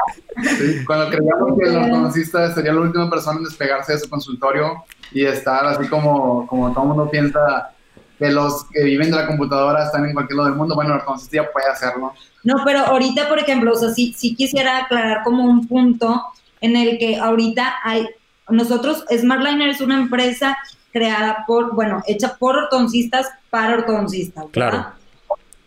cuando 0.87 1.09
creíamos 1.09 1.59
que 1.59 1.69
el 1.71 1.77
ortodoncista 1.77 2.55
sería 2.55 2.75
la 2.75 2.83
última 2.83 3.09
persona 3.09 3.39
en 3.39 3.45
despegarse 3.45 3.95
de 3.95 4.01
su 4.01 4.11
consultorio 4.11 4.85
y 5.11 5.25
estar 5.25 5.65
así 5.65 5.89
como, 5.89 6.47
como 6.47 6.71
todo 6.75 6.83
el 6.83 6.89
mundo 6.89 7.11
piensa 7.11 7.71
que 8.19 8.31
los 8.31 8.65
que 8.67 8.83
viven 8.85 9.11
de 9.11 9.17
la 9.17 9.27
computadora 9.27 9.85
están 9.85 10.05
en 10.05 10.13
cualquier 10.13 10.37
lado 10.37 10.49
del 10.49 10.59
mundo, 10.59 10.75
bueno, 10.75 10.95
entonces 10.95 11.31
ya 11.31 11.51
puede 11.51 11.69
hacerlo. 11.69 12.13
No, 12.45 12.57
pero 12.65 12.81
ahorita, 12.81 13.29
por 13.29 13.39
ejemplo, 13.39 13.73
o 13.73 13.77
sea, 13.77 13.91
sí, 13.91 14.15
sí 14.17 14.35
quisiera 14.35 14.79
aclarar 14.79 15.23
como 15.23 15.45
un 15.45 15.67
punto 15.67 16.23
en 16.61 16.77
el 16.77 16.99
que 16.99 17.17
ahorita 17.17 17.77
hay, 17.85 18.09
nosotros, 18.49 19.05
Smartliner 19.17 19.69
es 19.69 19.81
una 19.81 19.97
empresa 19.97 20.57
creada 20.93 21.45
por, 21.47 21.75
bueno, 21.75 22.03
hecha 22.07 22.37
por 22.37 22.57
ortodoncistas 22.57 23.29
para 23.51 23.75
ortodoncistas. 23.75 24.47
Claro. 24.51 24.87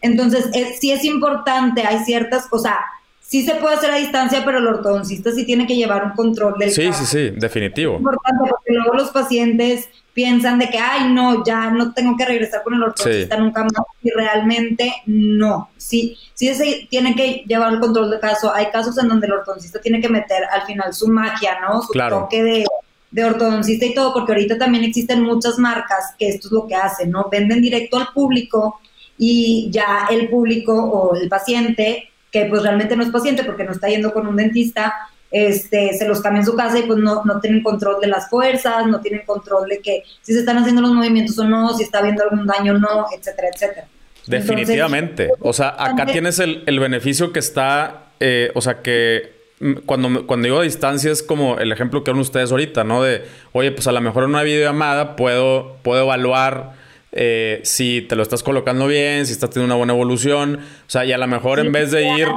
Entonces, 0.01 0.49
sí 0.79 0.91
es 0.91 1.05
importante, 1.05 1.85
hay 1.85 1.99
ciertas, 1.99 2.47
o 2.51 2.57
sea, 2.57 2.79
sí 3.21 3.45
se 3.45 3.55
puede 3.55 3.75
hacer 3.75 3.91
a 3.91 3.97
distancia, 3.97 4.43
pero 4.43 4.57
el 4.57 4.67
ortodoncista 4.67 5.31
sí 5.31 5.45
tiene 5.45 5.67
que 5.67 5.75
llevar 5.75 6.03
un 6.03 6.11
control 6.11 6.55
del 6.57 6.71
Sí, 6.71 6.91
sí, 6.91 7.05
sí, 7.05 7.29
definitivo. 7.29 7.93
Es 7.93 7.99
importante 7.99 8.49
porque 8.49 8.73
luego 8.73 8.93
los 8.95 9.09
pacientes 9.11 9.87
piensan 10.13 10.59
de 10.59 10.69
que, 10.69 10.77
ay, 10.77 11.11
no, 11.13 11.43
ya 11.45 11.69
no 11.69 11.93
tengo 11.93 12.17
que 12.17 12.25
regresar 12.25 12.63
con 12.63 12.73
el 12.73 12.83
ortodoncista 12.83 13.37
nunca 13.37 13.63
más. 13.63 13.73
Y 14.03 14.09
realmente 14.11 14.93
no. 15.05 15.69
Sí, 15.77 16.17
sí 16.33 16.53
se 16.53 16.87
tiene 16.89 17.15
que 17.15 17.43
llevar 17.47 17.73
el 17.73 17.79
control 17.79 18.11
de 18.11 18.19
caso. 18.19 18.53
Hay 18.53 18.67
casos 18.67 18.97
en 18.97 19.07
donde 19.07 19.27
el 19.27 19.33
ortodoncista 19.33 19.79
tiene 19.79 20.01
que 20.01 20.09
meter 20.09 20.43
al 20.51 20.63
final 20.63 20.93
su 20.93 21.07
magia, 21.07 21.59
¿no? 21.61 21.81
Su 21.81 21.93
toque 21.93 22.43
de, 22.43 22.65
de 23.11 23.23
ortodoncista 23.23 23.85
y 23.85 23.93
todo, 23.93 24.13
porque 24.13 24.33
ahorita 24.33 24.57
también 24.57 24.83
existen 24.83 25.23
muchas 25.23 25.57
marcas 25.57 26.13
que 26.17 26.29
esto 26.29 26.47
es 26.47 26.51
lo 26.51 26.67
que 26.67 26.75
hacen, 26.75 27.11
¿no? 27.11 27.27
Venden 27.31 27.61
directo 27.61 27.97
al 27.97 28.07
público 28.13 28.81
y 29.17 29.69
ya 29.71 30.07
el 30.09 30.29
público 30.29 30.73
o 30.73 31.15
el 31.15 31.29
paciente 31.29 32.09
que 32.31 32.45
pues 32.45 32.63
realmente 32.63 32.95
no 32.95 33.03
es 33.03 33.09
paciente 33.09 33.43
porque 33.43 33.65
no 33.65 33.73
está 33.73 33.89
yendo 33.89 34.13
con 34.13 34.25
un 34.25 34.37
dentista, 34.37 34.93
este, 35.31 35.93
se 35.97 36.07
los 36.07 36.21
cambia 36.21 36.41
en 36.41 36.45
su 36.45 36.55
casa 36.55 36.77
y 36.77 36.83
pues 36.83 36.99
no, 36.99 37.23
no 37.23 37.39
tienen 37.39 37.63
control 37.63 38.01
de 38.01 38.07
las 38.07 38.29
fuerzas, 38.29 38.85
no 38.85 38.99
tienen 38.99 39.25
control 39.25 39.69
de 39.69 39.79
que 39.79 40.03
si 40.21 40.33
se 40.33 40.39
están 40.39 40.57
haciendo 40.57 40.81
los 40.81 40.91
movimientos 40.91 41.37
o 41.39 41.45
no, 41.45 41.75
si 41.75 41.83
está 41.83 41.99
habiendo 41.99 42.23
algún 42.23 42.45
daño 42.45 42.73
o 42.73 42.77
no, 42.77 43.05
etcétera, 43.17 43.47
etcétera. 43.53 43.87
Definitivamente. 44.27 45.29
o 45.39 45.53
sea, 45.53 45.75
acá 45.77 46.05
tienes 46.05 46.39
el, 46.39 46.63
el 46.67 46.79
beneficio 46.79 47.31
que 47.33 47.39
está, 47.39 48.11
eh, 48.19 48.51
o 48.53 48.61
sea, 48.61 48.81
que 48.81 49.41
cuando, 49.85 50.25
cuando 50.25 50.45
digo 50.45 50.59
a 50.59 50.63
distancia 50.63 51.11
es 51.11 51.21
como 51.23 51.59
el 51.59 51.71
ejemplo 51.71 52.03
que 52.03 52.11
dan 52.11 52.19
ustedes 52.19 52.51
ahorita, 52.51 52.83
¿no? 52.83 53.03
De, 53.03 53.23
oye, 53.51 53.71
pues 53.71 53.87
a 53.87 53.91
lo 53.91 54.01
mejor 54.01 54.23
en 54.23 54.31
una 54.31 54.43
videollamada 54.43 55.15
puedo, 55.15 55.77
puedo 55.83 56.03
evaluar 56.03 56.73
eh, 57.11 57.61
si 57.63 58.01
te 58.01 58.15
lo 58.15 58.23
estás 58.23 58.41
colocando 58.43 58.87
bien, 58.87 59.25
si 59.25 59.33
estás 59.33 59.49
teniendo 59.51 59.75
una 59.75 59.77
buena 59.77 59.93
evolución. 59.93 60.55
O 60.55 60.89
sea, 60.89 61.05
y 61.05 61.11
a 61.11 61.17
lo 61.17 61.27
mejor 61.27 61.59
en 61.59 61.71
vez 61.71 61.91
de 61.91 62.03
ir 62.17 62.27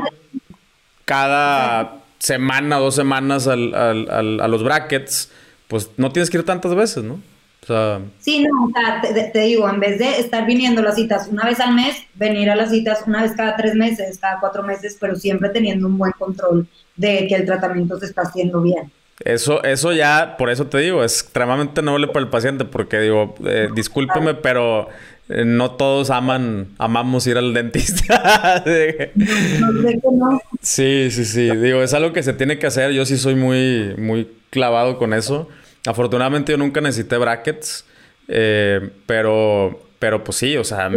cada 1.05 2.03
semana, 2.24 2.76
dos 2.78 2.94
semanas 2.94 3.46
al, 3.46 3.74
al, 3.74 4.40
a 4.40 4.48
los 4.48 4.64
brackets, 4.64 5.30
pues 5.68 5.90
no 5.98 6.10
tienes 6.10 6.30
que 6.30 6.38
ir 6.38 6.44
tantas 6.44 6.74
veces, 6.74 7.04
¿no? 7.04 7.20
O 7.62 7.66
sea... 7.66 8.00
Sí, 8.18 8.42
no, 8.42 8.64
o 8.64 8.70
sea, 8.72 9.30
te, 9.30 9.38
digo, 9.40 9.68
en 9.68 9.78
vez 9.78 9.98
de 9.98 10.20
estar 10.20 10.46
viniendo 10.46 10.80
las 10.80 10.94
citas 10.94 11.28
una 11.30 11.44
vez 11.44 11.60
al 11.60 11.74
mes, 11.74 11.96
venir 12.14 12.48
a 12.48 12.56
las 12.56 12.70
citas 12.70 13.04
una 13.06 13.22
vez 13.22 13.32
cada 13.36 13.56
tres 13.56 13.74
meses, 13.74 14.18
cada 14.18 14.40
cuatro 14.40 14.62
meses, 14.62 14.96
pero 14.98 15.16
siempre 15.16 15.50
teniendo 15.50 15.86
un 15.86 15.98
buen 15.98 16.12
control 16.12 16.66
de 16.96 17.26
que 17.28 17.34
el 17.34 17.44
tratamiento 17.44 17.98
se 17.98 18.06
está 18.06 18.22
haciendo 18.22 18.62
bien. 18.62 18.90
Eso, 19.22 19.62
eso 19.62 19.92
ya, 19.92 20.36
por 20.38 20.48
eso 20.48 20.66
te 20.66 20.78
digo, 20.78 21.04
es 21.04 21.20
extremadamente 21.20 21.82
noble 21.82 22.08
para 22.08 22.20
el 22.20 22.30
paciente, 22.30 22.64
porque 22.64 23.00
digo, 23.00 23.34
eh, 23.44 23.68
discúlpeme, 23.74 24.34
pero 24.34 24.88
eh, 25.28 25.44
no 25.44 25.72
todos 25.72 26.10
aman, 26.10 26.68
amamos 26.78 27.26
ir 27.26 27.38
al 27.38 27.54
dentista. 27.54 28.62
sí, 30.60 31.08
sí, 31.10 31.24
sí. 31.24 31.56
Digo, 31.56 31.82
es 31.82 31.94
algo 31.94 32.12
que 32.12 32.22
se 32.22 32.34
tiene 32.34 32.58
que 32.58 32.66
hacer. 32.66 32.92
Yo 32.92 33.06
sí 33.06 33.16
soy 33.16 33.34
muy, 33.34 33.94
muy 33.96 34.28
clavado 34.50 34.98
con 34.98 35.14
eso. 35.14 35.48
Afortunadamente 35.86 36.52
yo 36.52 36.58
nunca 36.58 36.80
necesité 36.80 37.16
brackets, 37.18 37.84
eh, 38.28 38.90
pero, 39.06 39.80
pero 39.98 40.24
pues 40.24 40.38
sí, 40.38 40.56
o 40.56 40.64
sea, 40.64 40.86
es, 40.86 40.92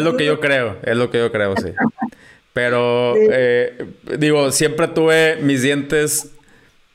lo 0.00 0.16
que 0.16 0.26
yo 0.26 0.40
creo, 0.40 0.76
es 0.82 0.96
lo 0.96 1.10
que 1.10 1.18
yo 1.18 1.32
creo, 1.32 1.54
sí. 1.56 1.72
Pero, 2.52 3.14
eh, 3.16 3.86
digo, 4.18 4.52
siempre 4.52 4.88
tuve 4.88 5.36
mis 5.36 5.62
dientes 5.62 6.32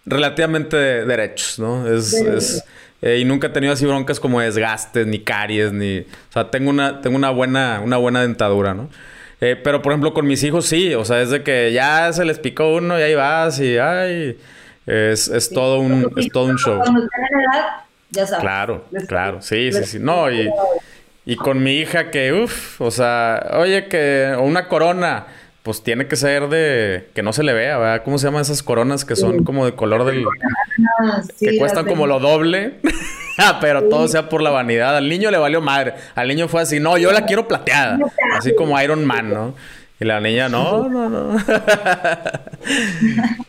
relativamente 0.06 0.78
derechos, 0.78 1.58
¿no? 1.58 1.92
Es, 1.92 2.64
eh, 3.02 3.20
y 3.20 3.26
nunca 3.26 3.48
he 3.48 3.50
tenido 3.52 3.74
así 3.74 3.86
broncas 3.86 4.20
como 4.20 4.42
desgastes, 4.42 5.06
ni 5.06 5.20
caries, 5.20 5.72
ni... 5.72 6.00
O 6.00 6.32
sea, 6.32 6.50
tengo 6.50 6.70
una, 6.70 7.02
tengo 7.02 7.16
una, 7.16 7.30
buena, 7.30 7.82
una 7.84 7.98
buena 7.98 8.22
dentadura, 8.22 8.74
¿no? 8.74 8.90
Eh, 9.40 9.56
pero, 9.64 9.82
por 9.84 9.92
ejemplo, 9.92 10.14
con 10.14 10.26
mis 10.26 10.44
hijos 10.44 10.66
sí. 10.66 10.96
O 10.96 11.06
sea, 11.06 11.22
es 11.22 11.30
de 11.30 11.44
que 11.44 11.72
ya 11.72 12.12
se 12.12 12.26
les 12.26 12.40
picó 12.40 12.74
uno 12.74 12.98
y 13.00 13.04
ahí 13.04 13.16
vas 13.16 13.60
y... 13.60 13.78
Ay, 13.78 14.40
es, 14.88 15.28
es 15.28 15.50
todo 15.50 15.80
un, 15.80 16.12
es 16.18 16.30
todo 16.30 16.46
un 16.46 16.58
show. 16.58 16.80
Cuando 16.80 17.02
en 17.02 17.08
edad, 17.08 17.68
ya 18.10 18.26
sabes. 18.26 18.42
Claro, 18.42 18.86
claro. 19.08 19.42
Sí, 19.42 19.72
sí, 19.72 19.84
sí. 19.84 20.00
No, 20.00 20.32
y, 20.32 20.50
y 21.26 21.36
con 21.36 21.62
mi 21.62 21.78
hija 21.80 22.10
que, 22.10 22.34
uff, 22.34 22.82
o 22.82 22.90
sea, 22.90 23.48
oye, 23.54 23.88
que... 23.88 24.36
Una 24.40 24.68
corona 24.68 25.28
pues 25.68 25.84
tiene 25.84 26.08
que 26.08 26.16
ser 26.16 26.48
de 26.48 27.10
que 27.14 27.22
no 27.22 27.34
se 27.34 27.44
le 27.44 27.52
vea, 27.52 27.78
¿verdad? 27.78 28.02
¿Cómo 28.06 28.18
se 28.18 28.28
llaman 28.28 28.42
esas 28.42 28.64
coronas 28.64 29.04
que 29.04 29.18
son 29.18 29.44
como 29.44 29.66
de 29.66 29.74
color 29.74 30.06
del 30.06 30.24
ah, 31.02 31.22
que 31.38 31.58
cuestan 31.58 31.86
como 31.86 32.08
lo 32.08 32.22
doble? 32.22 32.76
Pero 33.60 33.84
todo 33.90 34.08
sea 34.08 34.30
por 34.30 34.42
la 34.42 34.50
vanidad. 34.50 34.96
Al 34.96 35.10
niño 35.10 35.30
le 35.30 35.38
valió 35.38 35.60
madre. 35.60 35.96
Al 36.16 36.30
niño 36.30 36.48
fue 36.48 36.62
así, 36.62 36.80
no, 36.80 36.98
yo 36.98 37.12
la 37.12 37.26
quiero 37.26 37.50
plateada, 37.50 38.00
así 38.38 38.56
como 38.56 38.82
Iron 38.82 39.04
Man, 39.04 39.30
¿no? 39.30 39.56
Y 40.00 40.06
la 40.06 40.22
niña, 40.22 40.48
no, 40.48 40.88
no, 40.88 41.10
no. 41.10 41.38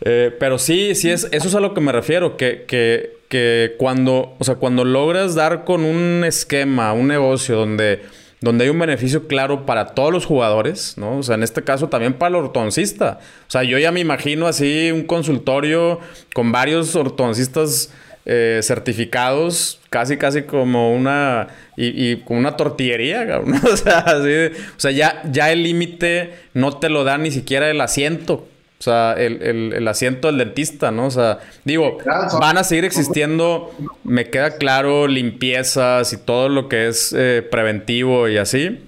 Eh, 0.00 0.34
pero 0.40 0.58
sí, 0.58 0.94
sí, 0.94 1.10
es, 1.10 1.28
eso 1.30 1.48
es 1.48 1.54
a 1.54 1.60
lo 1.60 1.72
que 1.72 1.80
me 1.80 1.92
refiero, 1.92 2.36
que, 2.36 2.64
que, 2.66 3.18
que 3.28 3.74
cuando, 3.78 4.34
o 4.38 4.44
sea, 4.44 4.56
cuando 4.56 4.84
logras 4.84 5.36
dar 5.36 5.64
con 5.64 5.84
un 5.84 6.24
esquema, 6.24 6.92
un 6.92 7.06
negocio 7.08 7.56
donde 7.56 8.02
donde 8.40 8.64
hay 8.64 8.70
un 8.70 8.78
beneficio 8.78 9.26
claro 9.26 9.66
para 9.66 9.86
todos 9.86 10.12
los 10.12 10.24
jugadores, 10.24 10.94
¿no? 10.96 11.18
O 11.18 11.22
sea, 11.22 11.34
en 11.34 11.42
este 11.42 11.64
caso 11.64 11.88
también 11.88 12.14
para 12.14 12.30
el 12.30 12.44
ortodoncista. 12.44 13.18
O 13.48 13.50
sea, 13.50 13.64
yo 13.64 13.78
ya 13.78 13.90
me 13.90 14.00
imagino 14.00 14.46
así 14.46 14.90
un 14.92 15.04
consultorio 15.04 16.00
con 16.34 16.52
varios 16.52 16.94
ortodoncistas 16.94 17.92
eh, 18.26 18.60
certificados, 18.62 19.80
casi 19.90 20.18
casi 20.18 20.42
como 20.42 20.94
una 20.94 21.48
y, 21.76 22.16
como 22.18 22.38
una 22.38 22.56
tortillería, 22.56 23.24
¿no? 23.24 23.58
o 23.72 23.76
sea, 23.76 24.00
así 24.00 24.54
o 24.76 24.80
sea, 24.80 24.90
ya, 24.90 25.22
ya 25.30 25.50
el 25.50 25.62
límite 25.62 26.34
no 26.54 26.76
te 26.76 26.90
lo 26.90 27.04
da 27.04 27.18
ni 27.18 27.30
siquiera 27.30 27.70
el 27.70 27.80
asiento. 27.80 28.46
O 28.78 28.82
sea, 28.82 29.14
el, 29.14 29.88
asiento 29.88 30.28
del 30.28 30.38
dentista, 30.38 30.90
¿no? 30.92 31.06
O 31.06 31.10
sea, 31.10 31.40
digo, 31.64 31.98
van 32.40 32.58
a 32.58 32.64
seguir 32.64 32.84
existiendo, 32.84 33.74
me 34.04 34.30
queda 34.30 34.56
claro, 34.56 35.08
limpiezas 35.08 36.12
y 36.12 36.16
todo 36.16 36.48
lo 36.48 36.68
que 36.68 36.86
es 36.86 37.12
eh, 37.16 37.46
preventivo 37.50 38.28
y 38.28 38.36
así. 38.36 38.80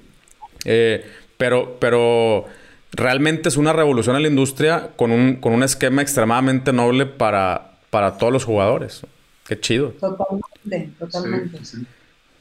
Eh, 0.65 1.05
pero, 1.37 1.77
pero 1.81 2.47
realmente 2.93 3.49
es 3.49 3.57
una 3.57 3.73
revolución 3.73 4.15
en 4.17 4.23
la 4.23 4.29
industria 4.29 4.91
con 4.97 5.11
un, 5.11 5.37
con 5.37 5.53
un 5.53 5.63
esquema 5.63 6.03
extremadamente 6.03 6.73
noble 6.73 7.07
para, 7.07 7.73
para 7.91 8.17
todos 8.17 8.33
los 8.33 8.45
jugadores. 8.45 9.03
Qué 9.47 9.59
chido. 9.59 9.89
Totalmente, 9.99 10.91
totalmente. 10.99 11.59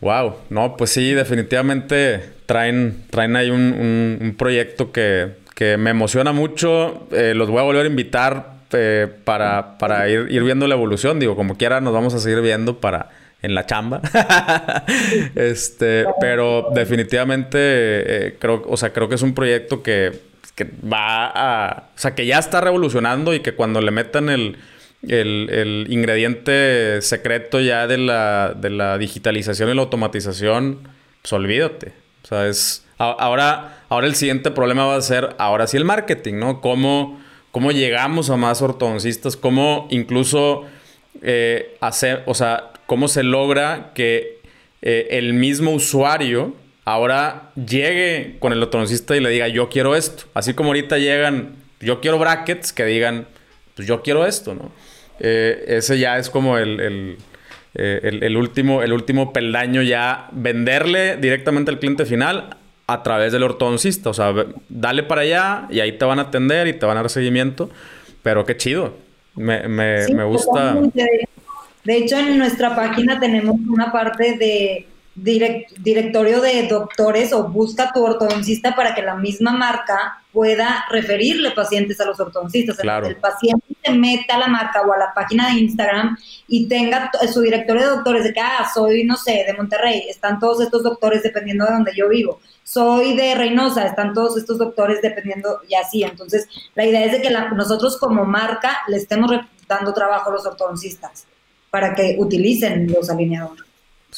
Wow, 0.01 0.35
no, 0.49 0.77
pues 0.77 0.91
sí, 0.91 1.11
definitivamente 1.11 2.21
traen, 2.45 3.03
traen 3.09 3.35
ahí 3.35 3.49
un, 3.49 4.35
proyecto 4.37 4.91
que, 4.91 5.33
me 5.77 5.91
emociona 5.91 6.31
mucho. 6.31 7.07
Eh, 7.11 7.33
los 7.35 7.49
voy 7.49 7.59
a 7.59 7.63
volver 7.63 7.85
a 7.85 7.89
invitar 7.89 8.53
eh, 8.71 9.07
para, 9.23 9.77
para 9.77 10.07
ir, 10.09 10.43
viendo 10.43 10.67
la 10.67 10.75
evolución. 10.75 11.19
Digo, 11.19 11.35
como 11.35 11.57
quiera, 11.57 11.81
nos 11.81 11.93
vamos 11.93 12.13
a 12.13 12.19
seguir 12.19 12.41
viendo 12.41 12.79
para 12.79 13.09
en 13.41 13.55
la 13.55 13.65
chamba. 13.65 14.01
este, 15.35 16.05
pero 16.19 16.69
definitivamente 16.73 17.57
eh, 17.59 18.35
creo, 18.39 18.63
o 18.67 18.77
sea, 18.77 18.91
creo 18.91 19.07
que 19.07 19.15
es 19.15 19.21
un 19.21 19.33
proyecto 19.33 19.81
que, 19.81 20.19
que 20.55 20.65
va 20.65 21.31
a, 21.33 21.83
o 21.95 21.99
sea, 21.99 22.15
que 22.15 22.25
ya 22.25 22.39
está 22.39 22.61
revolucionando 22.61 23.33
y 23.33 23.39
que 23.39 23.53
cuando 23.53 23.81
le 23.81 23.91
metan 23.91 24.29
el 24.29 24.57
el, 25.07 25.85
ingrediente 25.89 27.01
secreto 27.01 27.59
ya 27.59 27.87
de 27.87 27.97
la, 27.97 28.53
de 28.55 28.69
la 28.69 28.97
digitalización 28.97 29.69
y 29.69 29.75
la 29.75 29.81
automatización, 29.81 30.79
pues 31.21 31.33
olvídate. 31.33 31.93
O 32.23 32.27
sea, 32.27 32.47
es... 32.47 32.85
Ahora, 32.99 33.79
ahora 33.87 34.07
el 34.07 34.15
siguiente 34.15 34.51
problema 34.51 34.85
va 34.85 34.97
a 34.97 35.01
ser, 35.01 35.33
ahora 35.37 35.67
sí 35.67 35.77
el 35.77 35.85
marketing, 35.85 36.33
¿no? 36.33 36.59
Cómo, 36.59 37.17
cómo 37.51 37.71
llegamos 37.71 38.29
a 38.29 38.35
más 38.35 38.61
ortodoncistas, 38.61 39.37
cómo 39.37 39.87
incluso 39.89 40.65
eh, 41.21 41.77
hacer, 41.79 42.23
o 42.25 42.33
sea, 42.33 42.71
cómo 42.87 43.07
se 43.07 43.23
logra 43.23 43.91
que 43.95 44.41
eh, 44.81 45.07
el 45.11 45.33
mismo 45.33 45.71
usuario 45.71 46.55
ahora 46.83 47.51
llegue 47.55 48.35
con 48.39 48.51
el 48.51 48.61
ortodoncista 48.61 49.15
y 49.15 49.21
le 49.21 49.29
diga, 49.29 49.47
yo 49.47 49.69
quiero 49.69 49.95
esto. 49.95 50.25
Así 50.33 50.53
como 50.53 50.71
ahorita 50.71 50.97
llegan, 50.97 51.55
yo 51.79 52.01
quiero 52.01 52.19
brackets, 52.19 52.73
que 52.73 52.83
digan, 52.83 53.27
pues 53.75 53.87
yo 53.87 54.01
quiero 54.01 54.25
esto, 54.25 54.55
¿no? 54.55 54.73
Eh, 55.21 55.63
ese 55.67 55.99
ya 55.99 56.17
es 56.17 56.29
como 56.29 56.57
el, 56.57 56.81
el, 56.81 57.17
el, 58.23 58.35
último, 58.35 58.83
el 58.83 58.91
último 58.91 59.31
peldaño 59.31 59.83
ya 59.83 60.27
venderle 60.33 61.15
directamente 61.15 61.71
al 61.71 61.79
cliente 61.79 62.05
final 62.05 62.57
a 62.93 63.03
través 63.03 63.31
del 63.31 63.43
ortodoncista. 63.43 64.09
O 64.09 64.13
sea, 64.13 64.33
dale 64.67 65.03
para 65.03 65.21
allá 65.21 65.67
y 65.69 65.79
ahí 65.79 65.97
te 65.97 66.05
van 66.05 66.19
a 66.19 66.23
atender 66.23 66.67
y 66.67 66.73
te 66.73 66.85
van 66.85 66.97
a 66.97 67.01
dar 67.01 67.09
seguimiento. 67.09 67.69
Pero 68.23 68.45
qué 68.45 68.57
chido. 68.57 68.93
Me, 69.35 69.67
me, 69.67 70.07
me 70.13 70.23
gusta. 70.23 70.75
De 71.83 71.97
hecho, 71.97 72.17
en 72.17 72.37
nuestra 72.37 72.75
página 72.75 73.19
tenemos 73.19 73.55
una 73.69 73.91
parte 73.91 74.37
de 74.37 74.87
directorio 75.23 76.41
de 76.41 76.67
doctores 76.67 77.33
o 77.33 77.47
busca 77.47 77.91
tu 77.93 78.03
ortodoncista 78.03 78.75
para 78.75 78.93
que 78.95 79.01
la 79.01 79.15
misma 79.15 79.51
marca 79.51 80.21
pueda 80.31 80.85
referirle 80.89 81.51
pacientes 81.51 81.99
a 81.99 82.05
los 82.05 82.19
ortodoncistas. 82.19 82.77
Claro. 82.77 83.07
El 83.07 83.15
paciente 83.17 83.65
se 83.83 83.91
meta 83.93 84.35
a 84.35 84.39
la 84.39 84.47
marca 84.47 84.81
o 84.81 84.93
a 84.93 84.97
la 84.97 85.13
página 85.13 85.49
de 85.49 85.59
Instagram 85.61 86.17
y 86.47 86.67
tenga 86.67 87.11
su 87.31 87.41
directorio 87.41 87.83
de 87.83 87.89
doctores 87.89 88.23
de 88.23 88.33
que, 88.33 88.39
ah, 88.39 88.69
soy, 88.73 89.03
no 89.03 89.15
sé, 89.15 89.43
de 89.45 89.53
Monterrey, 89.53 90.05
están 90.07 90.39
todos 90.39 90.61
estos 90.61 90.83
doctores 90.83 91.23
dependiendo 91.23 91.65
de 91.65 91.73
donde 91.73 91.91
yo 91.95 92.09
vivo. 92.09 92.39
Soy 92.63 93.15
de 93.15 93.35
Reynosa, 93.35 93.85
están 93.85 94.13
todos 94.13 94.37
estos 94.37 94.57
doctores 94.57 95.01
dependiendo 95.01 95.59
y 95.67 95.75
así. 95.75 96.03
Entonces, 96.03 96.47
la 96.75 96.85
idea 96.85 97.05
es 97.05 97.11
de 97.11 97.21
que 97.21 97.31
nosotros 97.55 97.97
como 97.97 98.25
marca 98.25 98.79
le 98.87 98.97
estemos 98.97 99.31
dando 99.67 99.93
trabajo 99.93 100.29
a 100.29 100.33
los 100.33 100.45
ortodoncistas 100.45 101.25
para 101.69 101.95
que 101.95 102.15
utilicen 102.19 102.91
los 102.91 103.09
alineadores. 103.09 103.68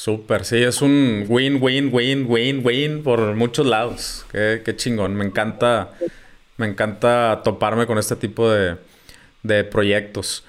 Súper, 0.01 0.45
sí, 0.45 0.57
es 0.57 0.81
un 0.81 1.25
win, 1.29 1.59
win, 1.61 1.91
win, 1.93 2.25
win, 2.27 2.61
win 2.65 3.03
por 3.03 3.35
muchos 3.35 3.67
lados. 3.67 4.25
Qué, 4.31 4.63
qué 4.65 4.75
chingón. 4.75 5.13
Me 5.13 5.23
encanta, 5.23 5.91
me 6.57 6.65
encanta 6.65 7.41
toparme 7.43 7.85
con 7.85 7.99
este 7.99 8.15
tipo 8.15 8.49
de, 8.49 8.77
de 9.43 9.63
proyectos. 9.63 10.43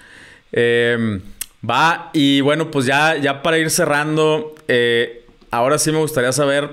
Em, 0.53 1.21
va, 1.69 2.09
y 2.15 2.41
bueno, 2.41 2.71
pues 2.71 2.87
ya, 2.87 3.19
ya 3.19 3.43
para 3.43 3.59
ir 3.59 3.69
cerrando, 3.69 4.55
eh, 4.69 5.27
ahora 5.51 5.77
sí 5.77 5.93
me 5.93 5.99
gustaría 5.99 6.33
saber, 6.33 6.71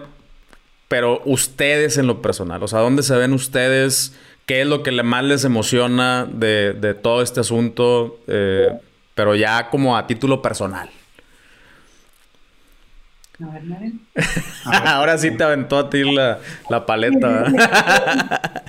pero 0.88 1.22
ustedes 1.26 1.98
en 1.98 2.08
lo 2.08 2.22
personal, 2.22 2.64
o 2.64 2.68
sea, 2.70 2.80
¿dónde 2.80 3.04
se 3.04 3.18
ven 3.18 3.34
ustedes? 3.34 4.16
¿Qué 4.46 4.62
es 4.62 4.68
lo 4.68 4.84
que 4.84 4.94
más 5.04 5.26
les 5.26 5.44
emociona 5.44 6.26
de, 6.32 6.72
de 6.72 6.94
todo 6.94 7.24
este 7.24 7.42
asunto? 7.42 8.22
Eh, 8.28 8.70
pero 9.16 9.36
ya 9.36 9.70
como 9.70 9.98
a 9.98 10.08
título 10.08 10.42
personal. 10.42 10.90
Ahora 14.66 15.18
sí 15.18 15.32
te 15.32 15.44
aventó 15.44 15.78
a 15.78 15.90
ti 15.90 16.04
la, 16.04 16.40
paleta. 16.86 17.46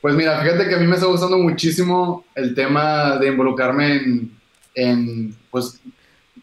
pues 0.00 0.14
mira, 0.14 0.40
fíjate 0.42 0.68
que 0.68 0.76
a 0.76 0.78
mí 0.78 0.86
me 0.86 0.94
está 0.94 1.06
gustando 1.06 1.38
muchísimo 1.38 2.24
el 2.34 2.54
tema 2.54 3.18
de 3.18 3.28
involucrarme 3.28 4.28
en, 4.74 5.36
pues, 5.50 5.80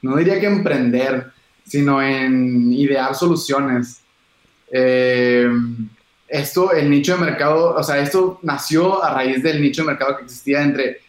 no 0.02 0.18
diría 0.18 0.40
que 0.40 0.48
emprender, 0.48 1.32
sino 1.66 2.02
en 2.02 2.74
idear 2.74 3.16
soluciones. 3.16 4.02
Eh, 4.72 5.50
esto, 6.28 6.74
el 6.74 6.90
nicho 6.90 7.18
de 7.18 7.26
mercado, 7.26 7.76
o 7.76 7.84
sea, 7.84 8.00
esto 8.00 8.40
nació 8.44 9.04
a 9.04 9.14
raíz 9.14 9.42
del 9.42 9.62
nicho 9.62 9.82
de 9.82 9.88
mercado 9.88 10.18
que 10.18 10.26
existía 10.26 10.62
entre 10.62 11.02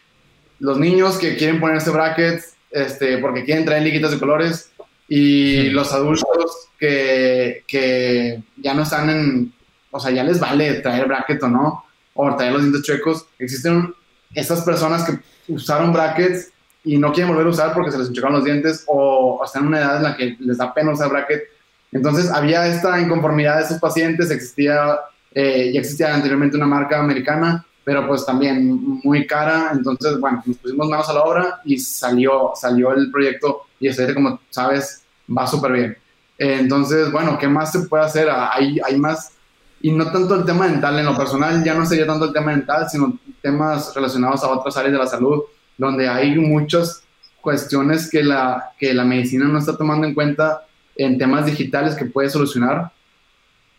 los 0.59 0.79
niños 0.79 1.17
que 1.17 1.35
quieren 1.35 1.59
ponerse 1.59 1.91
brackets 1.91 2.55
este, 2.71 3.17
porque 3.17 3.43
quieren 3.43 3.65
traer 3.65 3.83
líquidos 3.83 4.11
de 4.11 4.19
colores 4.19 4.71
y 5.07 5.69
los 5.69 5.91
adultos 5.93 6.69
que, 6.79 7.63
que, 7.67 8.41
ya 8.57 8.73
no 8.73 8.83
están 8.83 9.09
en, 9.09 9.53
o 9.91 9.99
sea, 9.99 10.11
ya 10.11 10.23
les 10.23 10.39
vale 10.39 10.75
traer 10.75 11.07
bracket 11.07 11.43
o 11.43 11.47
no, 11.49 11.83
o 12.13 12.35
traer 12.35 12.53
los 12.53 12.61
dientes 12.61 12.83
chuecos. 12.83 13.27
Existen 13.37 13.93
estas 14.33 14.61
personas 14.61 15.03
que 15.03 15.19
usaron 15.51 15.91
brackets 15.91 16.51
y 16.83 16.97
no 16.97 17.11
quieren 17.11 17.33
volver 17.33 17.47
a 17.47 17.49
usar 17.49 17.73
porque 17.73 17.91
se 17.91 17.97
les 17.97 18.07
enchucaron 18.07 18.37
los 18.37 18.45
dientes 18.45 18.83
o, 18.87 19.41
están 19.43 19.63
en 19.63 19.67
una 19.67 19.79
edad 19.79 19.97
en 19.97 20.03
la 20.03 20.15
que 20.15 20.37
les 20.39 20.57
da 20.57 20.73
pena 20.73 20.91
usar 20.91 21.09
bracket. 21.09 21.43
Entonces 21.91 22.31
había 22.31 22.65
esta 22.67 22.99
inconformidad 22.99 23.57
de 23.57 23.65
esos 23.65 23.79
pacientes, 23.79 24.31
existía, 24.31 24.97
eh, 25.33 25.71
ya 25.73 25.79
existía 25.81 26.15
anteriormente 26.15 26.55
una 26.55 26.67
marca 26.67 26.99
americana 26.99 27.65
pero 27.83 28.07
pues 28.07 28.25
también 28.25 28.99
muy 29.03 29.25
cara. 29.25 29.71
Entonces, 29.73 30.19
bueno, 30.19 30.41
nos 30.45 30.57
pusimos 30.57 30.89
manos 30.89 31.09
a 31.09 31.13
la 31.13 31.23
obra 31.23 31.61
y 31.65 31.77
salió, 31.77 32.51
salió 32.55 32.93
el 32.93 33.11
proyecto 33.11 33.63
y 33.79 33.87
este, 33.87 34.13
como 34.13 34.39
sabes, 34.49 35.03
va 35.35 35.47
súper 35.47 35.71
bien. 35.71 35.97
Entonces, 36.37 37.11
bueno, 37.11 37.37
¿qué 37.37 37.47
más 37.47 37.71
se 37.71 37.81
puede 37.81 38.03
hacer? 38.03 38.29
Hay, 38.29 38.79
hay 38.83 38.97
más, 38.97 39.33
y 39.81 39.91
no 39.91 40.11
tanto 40.11 40.35
el 40.35 40.45
tema 40.45 40.67
dental, 40.67 40.97
en 40.97 41.05
lo 41.05 41.15
personal 41.15 41.63
ya 41.63 41.73
no 41.73 41.85
sería 41.85 42.07
tanto 42.07 42.25
el 42.25 42.33
tema 42.33 42.51
dental, 42.51 42.89
sino 42.89 43.19
temas 43.41 43.93
relacionados 43.93 44.43
a 44.43 44.49
otras 44.49 44.75
áreas 44.77 44.93
de 44.93 44.99
la 44.99 45.07
salud, 45.07 45.43
donde 45.77 46.07
hay 46.07 46.35
muchas 46.35 47.03
cuestiones 47.41 48.09
que 48.09 48.23
la, 48.23 48.71
que 48.77 48.93
la 48.93 49.03
medicina 49.03 49.45
no 49.45 49.59
está 49.59 49.77
tomando 49.77 50.07
en 50.07 50.13
cuenta 50.13 50.65
en 50.95 51.17
temas 51.17 51.45
digitales 51.45 51.95
que 51.95 52.05
puede 52.05 52.29
solucionar. 52.29 52.91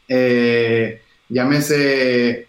Eh, 0.08 1.00
llámese 1.28 2.48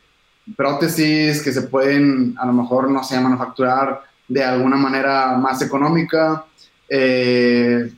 prótesis 0.55 1.41
que 1.41 1.51
se 1.51 1.63
pueden 1.63 2.35
a 2.37 2.45
lo 2.45 2.53
mejor, 2.53 2.89
no 2.89 3.03
sé, 3.03 3.19
manufacturar 3.19 4.03
de 4.27 4.43
alguna 4.43 4.75
manera 4.75 5.37
más 5.37 5.61
económica, 5.61 6.45
eh, 6.89 7.91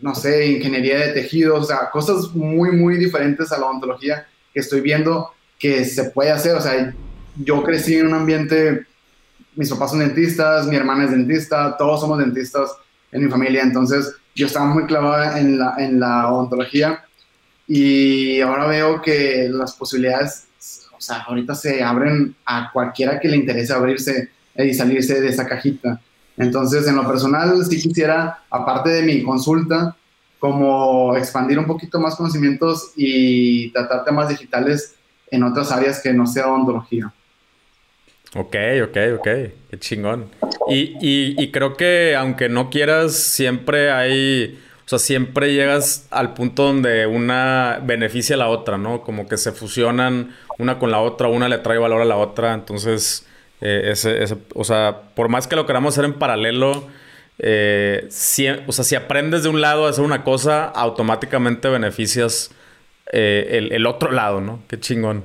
no 0.00 0.14
sé, 0.14 0.46
ingeniería 0.46 0.98
de 0.98 1.12
tejidos, 1.12 1.60
o 1.60 1.64
sea, 1.64 1.90
cosas 1.90 2.34
muy, 2.34 2.72
muy 2.72 2.96
diferentes 2.96 3.52
a 3.52 3.58
la 3.58 3.66
odontología 3.66 4.26
que 4.52 4.60
estoy 4.60 4.80
viendo 4.80 5.30
que 5.58 5.84
se 5.84 6.04
puede 6.04 6.30
hacer. 6.30 6.54
O 6.56 6.60
sea, 6.60 6.94
yo 7.36 7.62
crecí 7.62 7.96
en 7.96 8.06
un 8.06 8.14
ambiente, 8.14 8.86
mis 9.54 9.70
papás 9.70 9.90
son 9.90 10.00
dentistas, 10.00 10.66
mi 10.66 10.76
hermana 10.76 11.04
es 11.04 11.10
dentista, 11.10 11.76
todos 11.76 12.00
somos 12.00 12.18
dentistas 12.18 12.70
en 13.12 13.24
mi 13.24 13.30
familia, 13.30 13.62
entonces 13.62 14.14
yo 14.34 14.46
estaba 14.46 14.66
muy 14.66 14.84
clavada 14.84 15.38
en 15.40 15.58
la, 15.58 15.74
en 15.78 15.98
la 15.98 16.32
odontología 16.32 17.04
y 17.66 18.40
ahora 18.40 18.66
veo 18.66 19.02
que 19.02 19.48
las 19.50 19.74
posibilidades 19.74 20.46
o 21.00 21.02
sea, 21.02 21.22
ahorita 21.22 21.54
se 21.54 21.82
abren 21.82 22.36
a 22.44 22.70
cualquiera 22.70 23.18
que 23.18 23.26
le 23.26 23.38
interese 23.38 23.72
abrirse 23.72 24.28
y 24.54 24.74
salirse 24.74 25.18
de 25.18 25.28
esa 25.28 25.46
cajita. 25.46 25.98
Entonces, 26.36 26.86
en 26.86 26.96
lo 26.96 27.06
personal, 27.06 27.64
sí 27.64 27.80
quisiera, 27.80 28.42
aparte 28.50 28.90
de 28.90 29.02
mi 29.02 29.22
consulta, 29.22 29.96
como 30.38 31.16
expandir 31.16 31.58
un 31.58 31.64
poquito 31.64 31.98
más 31.98 32.16
conocimientos 32.16 32.92
y 32.96 33.72
tratar 33.72 34.04
temas 34.04 34.28
digitales 34.28 34.94
en 35.30 35.42
otras 35.42 35.72
áreas 35.72 36.02
que 36.02 36.12
no 36.12 36.26
sea 36.26 36.48
odontología. 36.48 37.10
Ok, 38.34 38.56
ok, 38.84 38.96
ok. 39.18 39.28
Qué 39.70 39.78
chingón. 39.78 40.26
Y, 40.68 40.98
y, 41.00 41.50
creo 41.50 41.78
que 41.78 42.14
aunque 42.14 42.50
no 42.50 42.68
quieras, 42.68 43.14
siempre 43.14 43.90
hay 43.90 44.60
sea, 44.90 44.98
siempre 44.98 45.54
llegas 45.54 46.08
al 46.10 46.34
punto 46.34 46.64
donde 46.64 47.06
una 47.06 47.80
beneficia 47.80 48.34
a 48.34 48.38
la 48.38 48.48
otra, 48.48 48.76
¿no? 48.76 49.02
Como 49.02 49.28
que 49.28 49.36
se 49.36 49.52
fusionan 49.52 50.34
una 50.58 50.80
con 50.80 50.90
la 50.90 51.00
otra, 51.00 51.28
una 51.28 51.48
le 51.48 51.58
trae 51.58 51.78
valor 51.78 52.02
a 52.02 52.04
la 52.04 52.16
otra. 52.16 52.54
Entonces, 52.54 53.24
eh, 53.60 53.90
ese, 53.92 54.20
ese, 54.20 54.36
o 54.52 54.64
sea, 54.64 55.02
por 55.14 55.28
más 55.28 55.46
que 55.46 55.54
lo 55.54 55.64
queramos 55.64 55.94
hacer 55.94 56.06
en 56.06 56.14
paralelo, 56.14 56.88
eh, 57.38 58.08
si, 58.10 58.48
o 58.48 58.72
sea, 58.72 58.84
si 58.84 58.96
aprendes 58.96 59.44
de 59.44 59.48
un 59.48 59.60
lado 59.60 59.86
a 59.86 59.90
hacer 59.90 60.04
una 60.04 60.24
cosa, 60.24 60.64
automáticamente 60.64 61.68
beneficias 61.68 62.50
eh, 63.12 63.68
el, 63.70 63.86
otro 63.86 64.10
lado, 64.10 64.40
¿no? 64.40 64.60
Qué 64.66 64.80
chingón. 64.80 65.22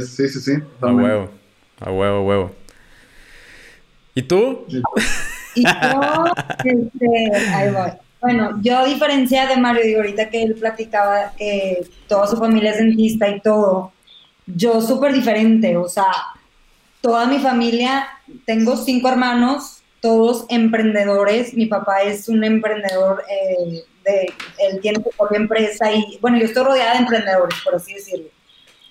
Sí, 0.00 0.28
sí, 0.28 0.40
sí. 0.40 0.52
A 0.80 0.92
huevo, 0.92 1.30
a 1.78 1.92
huevo, 1.92 2.16
a 2.16 2.22
huevo. 2.22 2.54
¿Y 4.16 4.22
tú? 4.22 4.66
Y 5.54 5.62
yo, 5.62 6.24
este, 6.64 7.54
ahí 7.54 7.70
voy. 7.70 8.09
Bueno, 8.20 8.58
yo 8.60 8.78
a 8.78 8.84
diferencia 8.84 9.46
de 9.46 9.56
Mario, 9.56 9.82
digo, 9.82 10.00
ahorita 10.00 10.28
que 10.28 10.42
él 10.42 10.54
platicaba 10.54 11.32
que 11.38 11.86
toda 12.06 12.26
su 12.26 12.36
familia 12.36 12.72
es 12.72 12.78
dentista 12.78 13.28
y 13.28 13.40
todo, 13.40 13.92
yo 14.46 14.80
súper 14.82 15.14
diferente, 15.14 15.76
o 15.76 15.88
sea, 15.88 16.12
toda 17.00 17.26
mi 17.26 17.38
familia, 17.38 18.08
tengo 18.44 18.76
cinco 18.76 19.08
hermanos, 19.08 19.82
todos 20.00 20.44
emprendedores, 20.50 21.54
mi 21.54 21.66
papá 21.66 22.02
es 22.02 22.28
un 22.28 22.44
emprendedor, 22.44 23.24
eh, 23.30 23.84
de, 24.04 24.32
él 24.58 24.80
tiene 24.80 25.02
su 25.02 25.10
propia 25.16 25.38
empresa 25.38 25.90
y, 25.90 26.18
bueno, 26.20 26.38
yo 26.38 26.44
estoy 26.44 26.64
rodeada 26.64 26.92
de 26.92 26.98
emprendedores, 26.98 27.58
por 27.64 27.74
así 27.74 27.94
decirlo. 27.94 28.28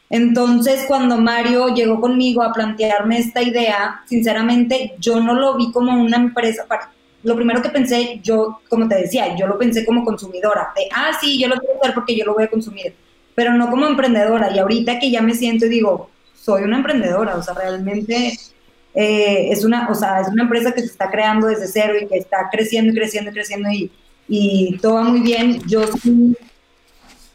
Entonces, 0.10 0.86
cuando 0.88 1.18
Mario 1.18 1.68
llegó 1.76 2.02
conmigo 2.02 2.42
a 2.42 2.52
plantearme 2.52 3.20
esta 3.20 3.44
idea, 3.44 4.02
sinceramente, 4.06 4.96
yo 4.98 5.20
no 5.20 5.36
lo 5.36 5.56
vi 5.56 5.72
como 5.72 6.02
una 6.02 6.18
empresa 6.18 6.66
para 6.68 6.92
lo 7.24 7.36
primero 7.36 7.62
que 7.62 7.70
pensé, 7.70 8.20
yo, 8.24 8.62
como 8.70 8.88
te 8.88 8.96
decía, 8.96 9.36
yo 9.36 9.48
lo 9.48 9.58
pensé 9.58 9.86
como 9.86 10.06
consumidora, 10.06 10.74
ah, 10.96 11.12
sí, 11.20 11.40
yo 11.40 11.48
lo 11.48 11.58
quiero 11.58 11.80
hacer 11.80 11.94
porque 11.94 12.16
yo 12.16 12.26
lo 12.26 12.34
voy 12.34 12.46
a 12.46 12.50
consumir, 12.50 12.94
pero 13.36 13.54
no 13.54 13.70
como 13.70 13.88
emprendedora. 13.88 14.52
Y 14.54 14.60
ahorita 14.60 15.00
que 15.00 15.12
ya 15.12 15.22
me 15.22 15.36
siento 15.36 15.66
y 15.66 15.70
digo, 15.70 16.10
soy 16.34 16.64
una 16.64 16.78
emprendedora, 16.78 17.36
o 17.36 17.44
sea, 17.44 17.54
realmente 17.54 18.38
eh, 18.94 19.50
es, 19.52 19.64
una, 19.64 19.90
o 19.90 19.96
sea, 19.96 20.22
es 20.22 20.30
una 20.30 20.44
empresa 20.44 20.72
que 20.72 20.82
se 20.82 20.88
está 20.88 21.12
creando 21.12 21.48
desde 21.48 21.68
cero 21.68 21.94
y 22.02 22.08
que 22.08 22.18
está 22.18 22.50
creciendo 22.52 22.92
y 22.92 22.96
creciendo 22.96 23.32
y 23.32 23.34
creciendo 23.34 23.70
y, 23.70 23.92
y 24.28 24.78
todo 24.78 24.96
va 24.96 25.04
muy 25.04 25.20
bien. 25.20 25.62
Yo 25.68 25.86
sí 25.88 26.36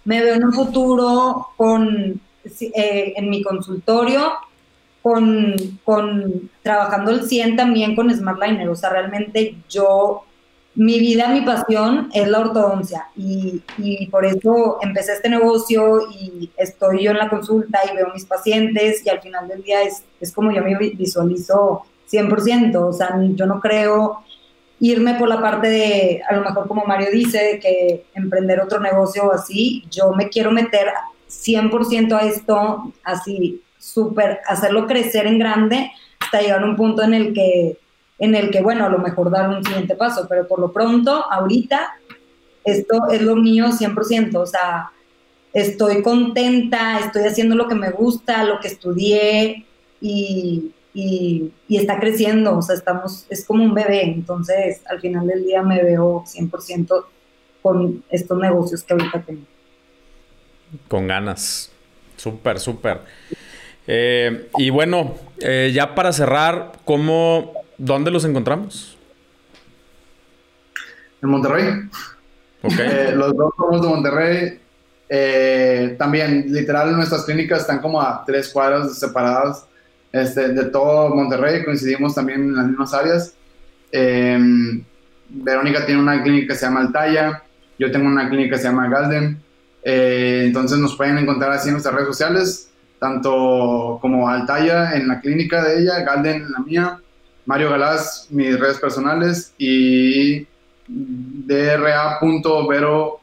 me 0.05 0.23
veo 0.23 0.35
en 0.35 0.45
un 0.45 0.53
futuro 0.53 1.49
con, 1.57 2.21
eh, 2.45 3.13
en 3.17 3.31
mi 3.31 3.43
consultorio 3.43 4.33
con, 5.05 5.55
con 5.85 6.51
trabajando 6.63 7.11
el 7.11 7.29
100 7.29 7.57
también 7.57 7.95
con 7.95 8.11
Smartliner. 8.11 8.71
O 8.71 8.75
sea, 8.75 8.89
realmente 8.89 9.55
yo, 9.69 10.25
mi 10.75 10.99
vida, 10.99 11.29
mi 11.29 11.43
pasión 11.43 12.09
es 12.15 12.27
la 12.27 12.41
ortodoncia 12.41 13.09
y, 13.15 13.63
y, 13.77 14.07
por 14.07 14.25
eso 14.25 14.79
empecé 14.81 15.13
este 15.13 15.29
negocio 15.29 16.09
y 16.11 16.51
estoy 16.57 17.05
yo 17.05 17.11
en 17.11 17.19
la 17.19 17.29
consulta 17.29 17.81
y 17.85 17.95
veo 17.95 18.09
mis 18.15 18.25
pacientes 18.25 19.05
y 19.05 19.11
al 19.11 19.21
final 19.21 19.47
del 19.47 19.63
día 19.63 19.83
es, 19.83 20.05
es 20.23 20.33
como 20.33 20.51
yo 20.53 20.63
me 20.63 20.75
visualizo 20.75 21.83
100%. 22.11 22.77
O 22.77 22.93
sea, 22.95 23.15
yo 23.35 23.45
no 23.45 23.61
creo 23.61 24.25
irme 24.81 25.17
por 25.17 25.29
la 25.29 25.39
parte 25.39 25.69
de, 25.69 26.23
a 26.27 26.35
lo 26.35 26.45
mejor 26.45 26.67
como 26.67 26.87
Mario 26.87 27.09
dice, 27.13 27.45
de 27.45 27.61
que 27.61 28.07
emprender 28.15 28.59
otro 28.59 28.81
negocio 28.81 29.25
o 29.25 29.33
así, 29.33 29.85
yo 29.91 30.13
me 30.13 30.31
quiero 30.31 30.51
meter 30.51 30.89
100% 31.29 32.13
a 32.15 32.23
esto, 32.23 32.91
así, 33.03 33.61
súper, 33.85 34.41
hacerlo 34.47 34.87
crecer 34.87 35.27
en 35.27 35.39
grande 35.39 35.93
hasta 36.19 36.41
llegar 36.41 36.63
a 36.63 36.67
un 36.67 36.77
punto 36.77 37.03
en 37.03 37.13
el 37.13 37.35
que, 37.35 37.79
en 38.19 38.35
el 38.35 38.51
que, 38.51 38.63
bueno, 38.63 38.87
a 38.87 38.89
lo 38.89 38.99
mejor 38.99 39.31
dar 39.31 39.51
un 39.51 39.63
siguiente 39.63 39.95
paso, 39.95 40.27
pero 40.29 40.49
por 40.49 40.59
lo 40.59 40.73
pronto, 40.73 41.25
ahorita, 41.31 41.95
esto 42.65 43.09
es 43.11 43.21
lo 43.21 43.37
mío 43.37 43.67
100%, 43.67 44.37
o 44.37 44.47
sea, 44.47 44.91
estoy 45.53 46.03
contenta, 46.03 46.99
estoy 46.99 47.25
haciendo 47.25 47.55
lo 47.55 47.69
que 47.69 47.75
me 47.75 47.91
gusta, 47.91 48.45
lo 48.45 48.59
que 48.59 48.69
estudié 48.69 49.67
y, 50.01 50.73
y, 50.95 51.53
está 51.69 52.01
creciendo, 52.01 52.57
o 52.57 52.63
sea, 52.63 52.77
estamos, 52.77 53.27
es 53.29 53.45
como 53.45 53.65
un 53.65 53.75
bebé, 53.75 54.03
entonces 54.05 54.81
al 54.87 55.01
final 55.01 55.27
del 55.27 55.45
día 55.45 55.63
me 55.63 55.83
veo 55.83 56.25
100% 56.25 57.05
con 57.61 58.03
estos 58.09 58.39
negocios 58.39 58.83
que 58.83 58.95
ahorita 58.95 59.23
tengo. 59.23 59.43
Con 60.89 61.07
ganas, 61.07 61.71
súper, 62.17 62.59
súper. 62.59 63.03
Eh, 63.87 64.49
y 64.57 64.71
bueno, 64.71 65.15
eh, 65.41 65.71
ya 65.75 65.95
para 65.95 66.13
cerrar, 66.13 66.73
¿cómo, 66.85 67.53
¿dónde 67.77 68.11
los 68.11 68.25
encontramos? 68.25 68.97
En 71.23 71.29
Monterrey. 71.29 71.75
Eh, 72.67 73.13
los 73.15 73.37
dos 73.37 73.53
somos 73.59 73.83
de 73.83 73.89
Monterrey. 73.89 75.97
también, 75.99 76.51
literal, 76.51 76.97
nuestras 76.97 77.27
clínicas 77.27 77.61
están 77.61 77.81
como 77.81 78.01
a 78.01 78.25
tres 78.25 78.49
cuadras 78.49 78.99
separadas 78.99 79.67
este, 80.11 80.49
de 80.49 80.65
todo 80.71 81.15
Monterrey. 81.15 81.63
Coincidimos 81.63 82.15
también 82.15 82.41
en 82.41 82.57
las 82.57 82.67
mismas 82.69 82.95
áreas. 82.95 83.35
Verónica 85.29 85.85
tiene 85.85 86.01
una 86.01 86.23
clínica 86.23 86.55
que 86.55 86.59
se 86.59 86.65
llama 86.65 86.81
Altaya. 86.81 87.43
Yo 87.79 87.93
tengo 87.93 88.07
una 88.07 88.31
clínica 88.31 88.57
que 88.57 88.63
se 88.63 88.69
llama 88.69 88.89
Galden. 88.89 89.43
entonces 89.83 90.79
nos 90.79 90.97
pueden 90.97 91.19
encontrar 91.19 91.53
así 91.53 91.69
en 91.69 91.75
nuestras 91.75 91.97
redes 91.97 92.09
sociales 92.09 92.71
tanto 93.05 93.99
como 94.01 94.31
Altaya 94.31 94.95
en 94.95 95.09
la 95.09 95.21
clínica 95.21 95.63
de 95.63 95.83
ella, 95.83 96.01
Galden 96.01 96.37
en 96.37 96.53
la 96.53 96.61
mía, 96.61 96.99
Mario 97.45 97.69
Galás, 97.69 98.29
mis 98.31 98.59
redes 98.59 98.79
personales 98.79 99.53
y 99.59 100.47
dra.vero 101.47 103.21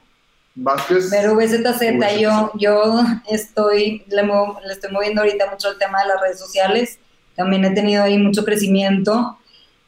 Vázquez. 0.54 1.10
Vero 1.10 1.36
VZZ, 1.36 1.82
yo, 2.20 2.52
yo 2.60 3.02
estoy, 3.32 4.04
le, 4.08 4.22
le, 4.22 4.72
estoy 4.72 4.92
moviendo 4.92 5.22
ahorita 5.22 5.50
mucho 5.50 5.72
el 5.72 5.80
tema 5.80 6.04
de 6.04 6.10
las 6.10 6.22
redes 6.22 6.38
sociales, 6.38 7.00
también 7.36 7.66
he 7.66 7.72
tenido 7.72 8.04
ahí 8.04 8.20
mucho 8.20 8.46
crecimiento 8.46 9.40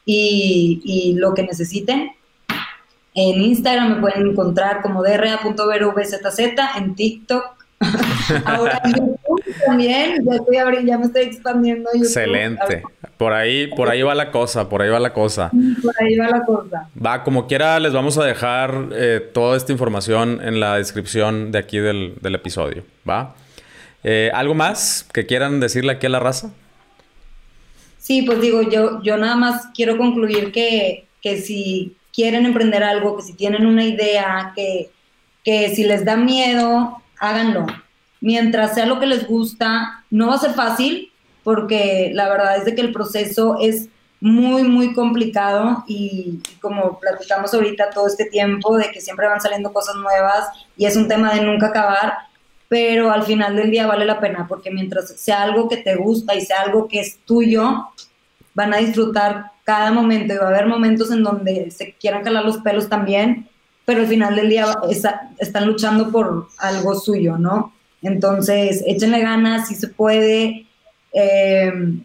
y, 0.04 0.82
y 0.84 1.14
lo 1.14 1.34
que 1.34 1.44
necesiten. 1.44 2.10
En 3.14 3.40
Instagram 3.40 3.94
me 3.94 4.00
pueden 4.00 4.26
encontrar 4.26 4.82
como 4.82 5.04
dra.verovzz, 5.04 6.18
en 6.78 6.96
TikTok 6.96 7.54
Ahora 8.44 8.82
también, 9.66 10.24
ya, 10.24 10.36
estoy 10.36 10.86
ya 10.86 10.98
me 10.98 11.06
estoy 11.06 11.22
expandiendo. 11.22 11.90
Excelente. 11.94 12.82
Por 13.16 13.32
ahí, 13.32 13.68
por 13.68 13.88
ahí 13.88 14.02
va 14.02 14.14
la 14.14 14.30
cosa, 14.30 14.68
por 14.68 14.82
ahí 14.82 14.90
va 14.90 14.98
la 14.98 15.12
cosa. 15.12 15.50
Por 15.50 15.94
ahí 16.02 16.16
va 16.16 16.28
la 16.28 16.44
cosa. 16.44 16.88
Va, 17.04 17.22
como 17.22 17.46
quiera, 17.46 17.78
les 17.78 17.92
vamos 17.92 18.18
a 18.18 18.24
dejar 18.24 18.88
eh, 18.92 19.20
toda 19.32 19.56
esta 19.56 19.72
información 19.72 20.40
en 20.42 20.60
la 20.60 20.76
descripción 20.76 21.52
de 21.52 21.58
aquí 21.58 21.78
del, 21.78 22.16
episodio. 22.22 22.84
¿Va? 23.08 23.34
Eh, 24.02 24.30
¿Algo 24.34 24.54
más 24.54 25.06
que 25.12 25.26
quieran 25.26 25.60
decirle 25.60 25.92
aquí 25.92 26.06
a 26.06 26.10
la 26.10 26.20
raza? 26.20 26.50
Sí, 27.98 28.22
pues 28.22 28.40
digo, 28.40 28.62
yo, 28.62 29.02
yo 29.02 29.16
nada 29.16 29.36
más 29.36 29.68
quiero 29.74 29.96
concluir 29.96 30.52
que, 30.52 31.06
que 31.22 31.38
si 31.38 31.96
quieren 32.12 32.44
emprender 32.46 32.82
algo, 32.82 33.16
que 33.16 33.22
si 33.22 33.32
tienen 33.32 33.64
una 33.64 33.84
idea, 33.84 34.52
que, 34.54 34.90
que 35.42 35.74
si 35.74 35.84
les 35.84 36.04
da 36.04 36.16
miedo, 36.16 37.02
háganlo. 37.18 37.66
Mientras 38.24 38.72
sea 38.72 38.86
lo 38.86 38.98
que 38.98 39.04
les 39.04 39.28
gusta, 39.28 40.02
no 40.10 40.28
va 40.28 40.36
a 40.36 40.38
ser 40.38 40.54
fácil, 40.54 41.12
porque 41.42 42.10
la 42.14 42.26
verdad 42.30 42.56
es 42.56 42.64
de 42.64 42.74
que 42.74 42.80
el 42.80 42.90
proceso 42.90 43.58
es 43.60 43.90
muy, 44.18 44.62
muy 44.62 44.94
complicado 44.94 45.84
y, 45.86 46.40
como 46.58 46.98
platicamos 46.98 47.52
ahorita 47.52 47.90
todo 47.90 48.06
este 48.06 48.24
tiempo, 48.24 48.78
de 48.78 48.90
que 48.90 49.02
siempre 49.02 49.28
van 49.28 49.42
saliendo 49.42 49.74
cosas 49.74 49.96
nuevas 49.96 50.48
y 50.74 50.86
es 50.86 50.96
un 50.96 51.06
tema 51.06 51.34
de 51.34 51.42
nunca 51.42 51.66
acabar, 51.66 52.14
pero 52.66 53.12
al 53.12 53.24
final 53.24 53.56
del 53.56 53.70
día 53.70 53.86
vale 53.86 54.06
la 54.06 54.20
pena, 54.20 54.46
porque 54.48 54.70
mientras 54.70 55.08
sea 55.20 55.42
algo 55.42 55.68
que 55.68 55.76
te 55.76 55.94
gusta 55.96 56.34
y 56.34 56.46
sea 56.46 56.62
algo 56.62 56.88
que 56.88 57.00
es 57.00 57.18
tuyo, 57.26 57.90
van 58.54 58.72
a 58.72 58.78
disfrutar 58.78 59.52
cada 59.64 59.92
momento 59.92 60.32
y 60.32 60.38
va 60.38 60.46
a 60.46 60.48
haber 60.48 60.66
momentos 60.66 61.10
en 61.10 61.22
donde 61.22 61.70
se 61.70 61.92
quieran 61.92 62.24
calar 62.24 62.46
los 62.46 62.56
pelos 62.56 62.88
también, 62.88 63.50
pero 63.84 64.00
al 64.00 64.06
final 64.06 64.34
del 64.34 64.48
día 64.48 64.74
están 65.38 65.66
luchando 65.66 66.10
por 66.10 66.48
algo 66.56 66.94
suyo, 66.94 67.36
¿no? 67.36 67.74
Entonces, 68.04 68.84
échenle 68.86 69.20
ganas, 69.20 69.68
si 69.68 69.74
se 69.74 69.88
puede, 69.88 70.66
em, 71.12 72.04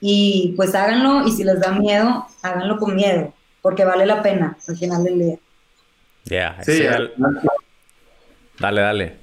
y 0.00 0.52
pues 0.56 0.74
háganlo, 0.74 1.26
y 1.26 1.32
si 1.32 1.44
les 1.44 1.58
da 1.60 1.72
miedo, 1.72 2.26
háganlo 2.42 2.78
con 2.78 2.94
miedo, 2.94 3.32
porque 3.62 3.84
vale 3.84 4.04
la 4.06 4.22
pena 4.22 4.56
al 4.68 4.76
final 4.76 5.02
del 5.02 5.18
día. 5.18 5.38
Ya, 6.24 6.58
sí, 6.62 6.82
dale, 8.58 8.80
dale. 8.80 9.16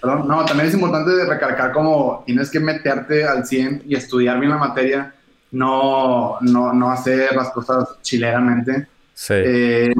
Perdón, 0.00 0.28
no, 0.28 0.44
también 0.44 0.68
es 0.68 0.74
importante 0.74 1.24
recalcar 1.24 1.72
como 1.72 2.24
tienes 2.26 2.50
que 2.50 2.60
meterte 2.60 3.24
al 3.24 3.46
100 3.46 3.84
y 3.86 3.94
estudiar 3.94 4.38
bien 4.40 4.50
la 4.50 4.58
materia, 4.58 5.14
no, 5.52 6.36
no, 6.40 6.72
no 6.72 6.90
hacer 6.90 7.34
las 7.34 7.50
cosas 7.50 8.00
chileramente. 8.02 8.88
Sí. 9.14 9.34
Eh, 9.36 9.94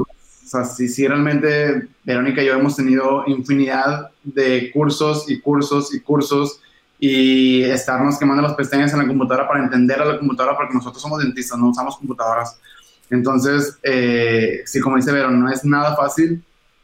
o 0.45 0.47
sea, 0.47 0.63
sí, 0.63 1.07
realmente 1.07 1.87
Verónica 2.03 2.43
y 2.43 2.45
yo 2.45 2.53
hemos 2.53 2.75
tenido 2.75 3.23
infinidad 3.25 4.11
de 4.23 4.71
cursos 4.71 5.27
y 5.27 5.41
cursos 5.41 5.91
y 5.93 6.01
cursos 6.01 6.61
y 6.99 7.63
estarnos 7.63 8.19
quemando 8.19 8.43
las 8.43 8.53
pestañas 8.53 8.93
en 8.93 8.99
la 8.99 9.07
computadora 9.07 9.47
para 9.47 9.63
entender 9.63 9.99
a 9.99 10.05
la 10.05 10.19
computadora 10.19 10.55
porque 10.55 10.75
nosotros 10.75 11.01
somos 11.01 11.19
dentistas, 11.23 11.57
no 11.57 11.69
usamos 11.69 11.97
computadoras. 11.97 12.59
Entonces, 13.09 13.79
eh, 13.81 14.61
sí, 14.65 14.79
como 14.79 14.97
dice 14.97 15.11
Vero, 15.11 15.31
no 15.31 15.51
es 15.51 15.65
nada 15.65 15.95
fácil. 15.95 16.43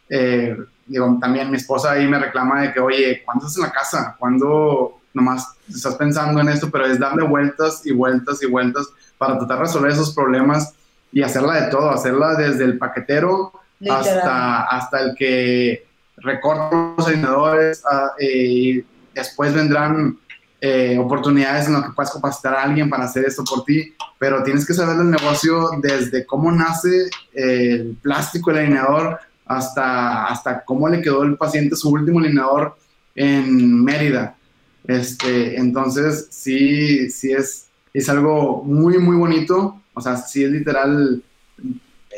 Eh, 0.10 0.58
digo, 0.88 1.18
también 1.22 1.52
mi 1.52 1.58
esposa 1.58 1.92
ahí 1.92 2.08
me 2.08 2.18
reclama 2.18 2.64
de 2.64 2.74
que, 2.74 2.80
oye, 2.80 3.22
¿cuándo 3.24 3.46
estás 3.46 3.58
en 3.58 3.64
la 3.64 3.72
casa? 3.72 4.16
¿Cuándo 4.18 5.02
nomás 5.14 5.56
estás 5.70 5.96
pensando 5.96 6.42
en 6.42 6.50
esto? 6.50 6.72
Pero 6.72 6.88
es 6.88 7.00
darle 7.00 7.24
vueltas 7.24 7.86
y 7.86 7.94
vueltas 7.94 8.42
y 8.42 8.48
vueltas 8.48 8.88
para 9.20 9.38
tratar 9.38 9.60
de 9.60 9.64
resolver 9.66 9.92
esos 9.92 10.16
problemas 10.16 10.74
y 11.12 11.22
hacerla 11.22 11.62
de 11.62 11.72
todo, 11.72 11.90
hacerla 11.90 12.36
desde 12.36 12.64
el 12.64 12.78
paquetero 12.78 13.54
hasta, 13.90 14.64
hasta 14.64 15.00
el 15.00 15.16
que 15.16 15.86
recorta 16.18 16.96
los 16.98 17.08
ordenadores, 17.08 17.84
ah, 17.90 18.12
después 19.14 19.54
vendrán 19.54 20.18
eh, 20.64 20.98
oportunidades 21.00 21.68
en 21.68 21.74
las 21.74 21.86
que 21.86 21.94
puedas 21.94 22.14
capacitar 22.14 22.54
a 22.54 22.64
alguien 22.64 22.90
para 22.90 23.06
hacer 23.06 23.26
esto 23.26 23.44
por 23.44 23.66
ti, 23.66 23.96
pero 24.20 24.44
tienes 24.44 24.66
que 24.66 24.76
saber 24.76 24.96
el 24.98 25.10
negocio 25.10 25.72
desde 25.82 26.26
cómo 26.26 26.52
nace 26.52 27.10
el 27.34 27.98
plástico, 28.02 28.52
el 28.52 28.60
alineador, 28.60 29.20
hasta, 29.48 30.28
hasta 30.28 30.64
cómo 30.64 30.88
le 30.88 31.02
quedó 31.02 31.24
el 31.24 31.36
paciente 31.36 31.76
su 31.76 31.90
último 31.90 32.20
alineador 32.20 32.78
en 33.16 33.84
Mérida. 33.84 34.36
Este, 34.86 35.58
entonces, 35.58 36.28
sí, 36.30 37.10
sí 37.10 37.32
es, 37.32 37.68
es 37.94 38.10
algo 38.10 38.64
muy, 38.64 39.00
muy 39.00 39.18
bonito. 39.18 39.81
O 39.94 40.02
sea, 40.02 40.18
sí 40.18 40.44
es 40.44 40.52
literal 40.52 41.22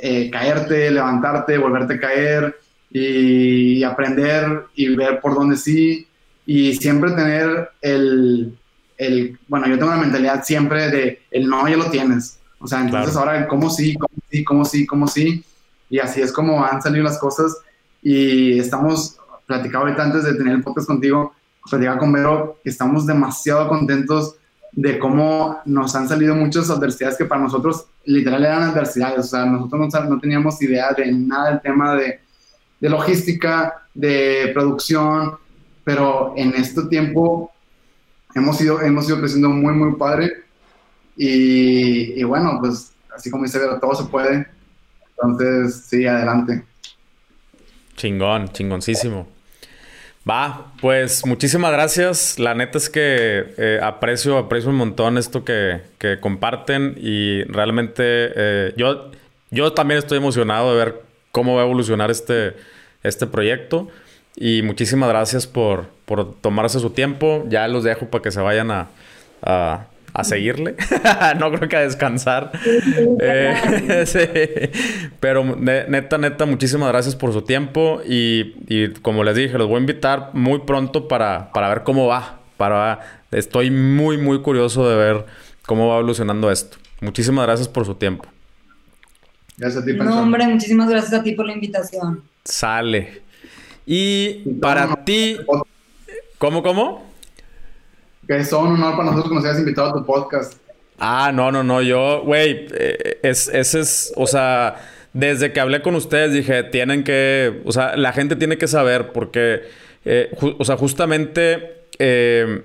eh, 0.01 0.29
caerte, 0.29 0.91
levantarte, 0.91 1.57
volverte 1.57 1.95
a 1.95 1.99
caer 1.99 2.59
y 2.89 3.83
aprender 3.83 4.65
y 4.75 4.95
ver 4.95 5.19
por 5.19 5.33
dónde 5.33 5.57
sí 5.57 6.07
y 6.45 6.73
siempre 6.75 7.11
tener 7.11 7.71
el, 7.81 8.55
el, 8.97 9.39
bueno, 9.47 9.67
yo 9.67 9.77
tengo 9.77 9.91
la 9.91 9.97
mentalidad 9.97 10.43
siempre 10.43 10.89
de 10.89 11.21
el 11.31 11.47
no 11.47 11.67
ya 11.67 11.77
lo 11.77 11.89
tienes. 11.89 12.39
O 12.59 12.67
sea, 12.67 12.81
entonces 12.81 13.15
ahora 13.15 13.37
el 13.39 13.47
cómo 13.47 13.69
sí, 13.69 13.95
cómo 13.95 14.15
sí, 14.29 14.43
cómo 14.43 14.65
sí, 14.65 14.85
cómo 14.85 15.07
sí. 15.07 15.43
Y 15.89 15.99
así 15.99 16.21
es 16.21 16.31
como 16.31 16.63
han 16.63 16.81
salido 16.81 17.03
las 17.03 17.19
cosas 17.19 17.57
y 18.01 18.59
estamos, 18.59 19.17
platicando 19.45 19.87
ahorita 19.87 20.03
antes 20.03 20.23
de 20.23 20.35
tener 20.35 20.55
el 20.55 20.63
podcast 20.63 20.87
contigo, 20.87 21.33
platicaba 21.69 21.97
con 21.97 22.11
Vero, 22.11 22.59
que 22.63 22.69
estamos 22.69 23.05
demasiado 23.05 23.67
contentos 23.67 24.35
de 24.75 24.97
cómo 24.97 25.59
nos 25.65 25.95
han 25.95 26.07
salido 26.07 26.35
muchas 26.35 26.69
adversidades 26.69 27.17
que 27.17 27.25
para 27.25 27.41
nosotros 27.41 27.85
literal 28.05 28.43
eran 28.43 28.63
adversidades. 28.63 29.19
O 29.19 29.23
sea, 29.23 29.45
nosotros 29.45 29.93
no, 30.09 30.19
teníamos 30.19 30.61
idea 30.61 30.91
de 30.93 31.11
nada 31.11 31.51
del 31.51 31.61
tema 31.61 31.95
de, 31.95 32.19
de 32.79 32.89
logística, 32.89 33.87
de 33.93 34.51
producción, 34.53 35.35
pero 35.83 36.33
en 36.35 36.53
este 36.55 36.83
tiempo 36.85 37.51
hemos 38.33 38.59
ido, 38.61 38.81
hemos 38.81 39.07
ido 39.07 39.19
creciendo 39.19 39.49
muy, 39.49 39.73
muy 39.73 39.95
padre. 39.95 40.31
Y, 41.15 42.19
y 42.19 42.23
bueno, 42.23 42.57
pues 42.59 42.93
así 43.15 43.29
como 43.29 43.43
dice 43.43 43.59
Vero, 43.59 43.79
todo 43.79 43.93
se 43.95 44.05
puede. 44.05 44.47
Entonces, 45.09 45.85
sí, 45.85 46.07
adelante. 46.07 46.63
Chingón, 47.95 48.49
chingoncísimo. 48.49 49.27
Va, 50.29 50.71
pues 50.79 51.25
muchísimas 51.25 51.71
gracias. 51.73 52.39
La 52.39 52.53
neta 52.55 52.77
es 52.77 52.89
que 52.89 53.53
eh, 53.57 53.79
aprecio, 53.83 54.37
aprecio 54.37 54.69
un 54.69 54.77
montón 54.77 55.17
esto 55.17 55.43
que, 55.43 55.81
que 55.97 56.19
comparten 56.21 56.95
y 56.97 57.43
realmente 57.43 58.03
eh, 58.05 58.73
yo, 58.77 59.11
yo 59.51 59.73
también 59.73 59.97
estoy 59.97 60.19
emocionado 60.19 60.71
de 60.71 60.77
ver 60.77 61.01
cómo 61.31 61.55
va 61.55 61.61
a 61.61 61.65
evolucionar 61.65 62.09
este, 62.09 62.55
este 63.03 63.27
proyecto. 63.27 63.89
Y 64.35 64.61
muchísimas 64.61 65.09
gracias 65.09 65.45
por, 65.45 65.87
por 66.05 66.35
tomarse 66.39 66.79
su 66.79 66.91
tiempo. 66.91 67.43
Ya 67.49 67.67
los 67.67 67.83
dejo 67.83 68.07
para 68.07 68.21
que 68.21 68.31
se 68.31 68.39
vayan 68.39 68.71
a, 68.71 68.87
a, 69.41 69.87
seguirle. 70.23 70.75
no 71.39 71.51
creo 71.51 71.67
que 71.67 71.75
a 71.75 71.81
descansar. 71.81 72.51
Eh, 73.19 74.71
Pero 75.19 75.43
neta, 75.55 76.17
neta, 76.17 76.45
muchísimas 76.45 76.89
gracias 76.89 77.15
por 77.15 77.33
su 77.33 77.41
tiempo. 77.41 78.01
Y, 78.07 78.55
y, 78.67 78.89
como 79.01 79.23
les 79.23 79.35
dije, 79.35 79.57
los 79.57 79.67
voy 79.67 79.77
a 79.77 79.79
invitar 79.79 80.29
muy 80.33 80.59
pronto 80.59 81.07
para, 81.07 81.51
para 81.51 81.69
ver 81.69 81.83
cómo 81.83 82.05
va. 82.07 82.39
Para, 82.57 83.23
estoy 83.31 83.71
muy, 83.71 84.17
muy 84.17 84.41
curioso 84.41 84.87
de 84.87 84.95
ver 84.95 85.25
cómo 85.65 85.87
va 85.87 85.95
evolucionando 85.95 86.51
esto. 86.51 86.77
Muchísimas 87.01 87.45
gracias 87.47 87.67
por 87.67 87.85
su 87.85 87.95
tiempo. 87.95 88.25
Gracias 89.57 89.83
a 89.83 89.85
ti, 89.85 89.93
No, 89.93 90.21
hombre, 90.21 90.47
muchísimas 90.47 90.89
gracias 90.89 91.13
a 91.13 91.23
ti 91.23 91.33
por 91.33 91.45
la 91.45 91.53
invitación. 91.53 92.23
Sale. 92.43 93.21
Y 93.85 94.35
para 94.59 95.03
ti, 95.03 95.37
¿cómo, 96.37 96.63
cómo? 96.63 97.12
Que 98.27 98.37
es 98.37 98.51
un 98.53 98.73
honor 98.73 98.95
para 98.95 99.11
nosotros 99.11 99.29
que 99.29 99.35
nos 99.35 99.45
hayas 99.45 99.59
invitado 99.59 99.89
a 99.89 99.93
tu 99.93 100.05
podcast. 100.05 100.57
Ah, 100.99 101.31
no, 101.33 101.51
no, 101.51 101.63
no, 101.63 101.81
yo, 101.81 102.21
güey, 102.23 102.67
eh, 102.71 103.19
es, 103.23 103.49
ese 103.49 103.81
es, 103.81 104.13
o 104.15 104.27
sea, 104.27 104.75
desde 105.11 105.51
que 105.51 105.59
hablé 105.59 105.81
con 105.81 105.95
ustedes 105.95 106.31
dije, 106.31 106.63
tienen 106.63 107.03
que, 107.03 107.61
o 107.65 107.71
sea, 107.71 107.97
la 107.97 108.13
gente 108.13 108.35
tiene 108.35 108.57
que 108.57 108.67
saber 108.67 109.11
porque, 109.11 109.63
eh, 110.05 110.31
o 110.57 110.63
sea, 110.63 110.77
justamente, 110.77 111.87
eh, 111.99 112.61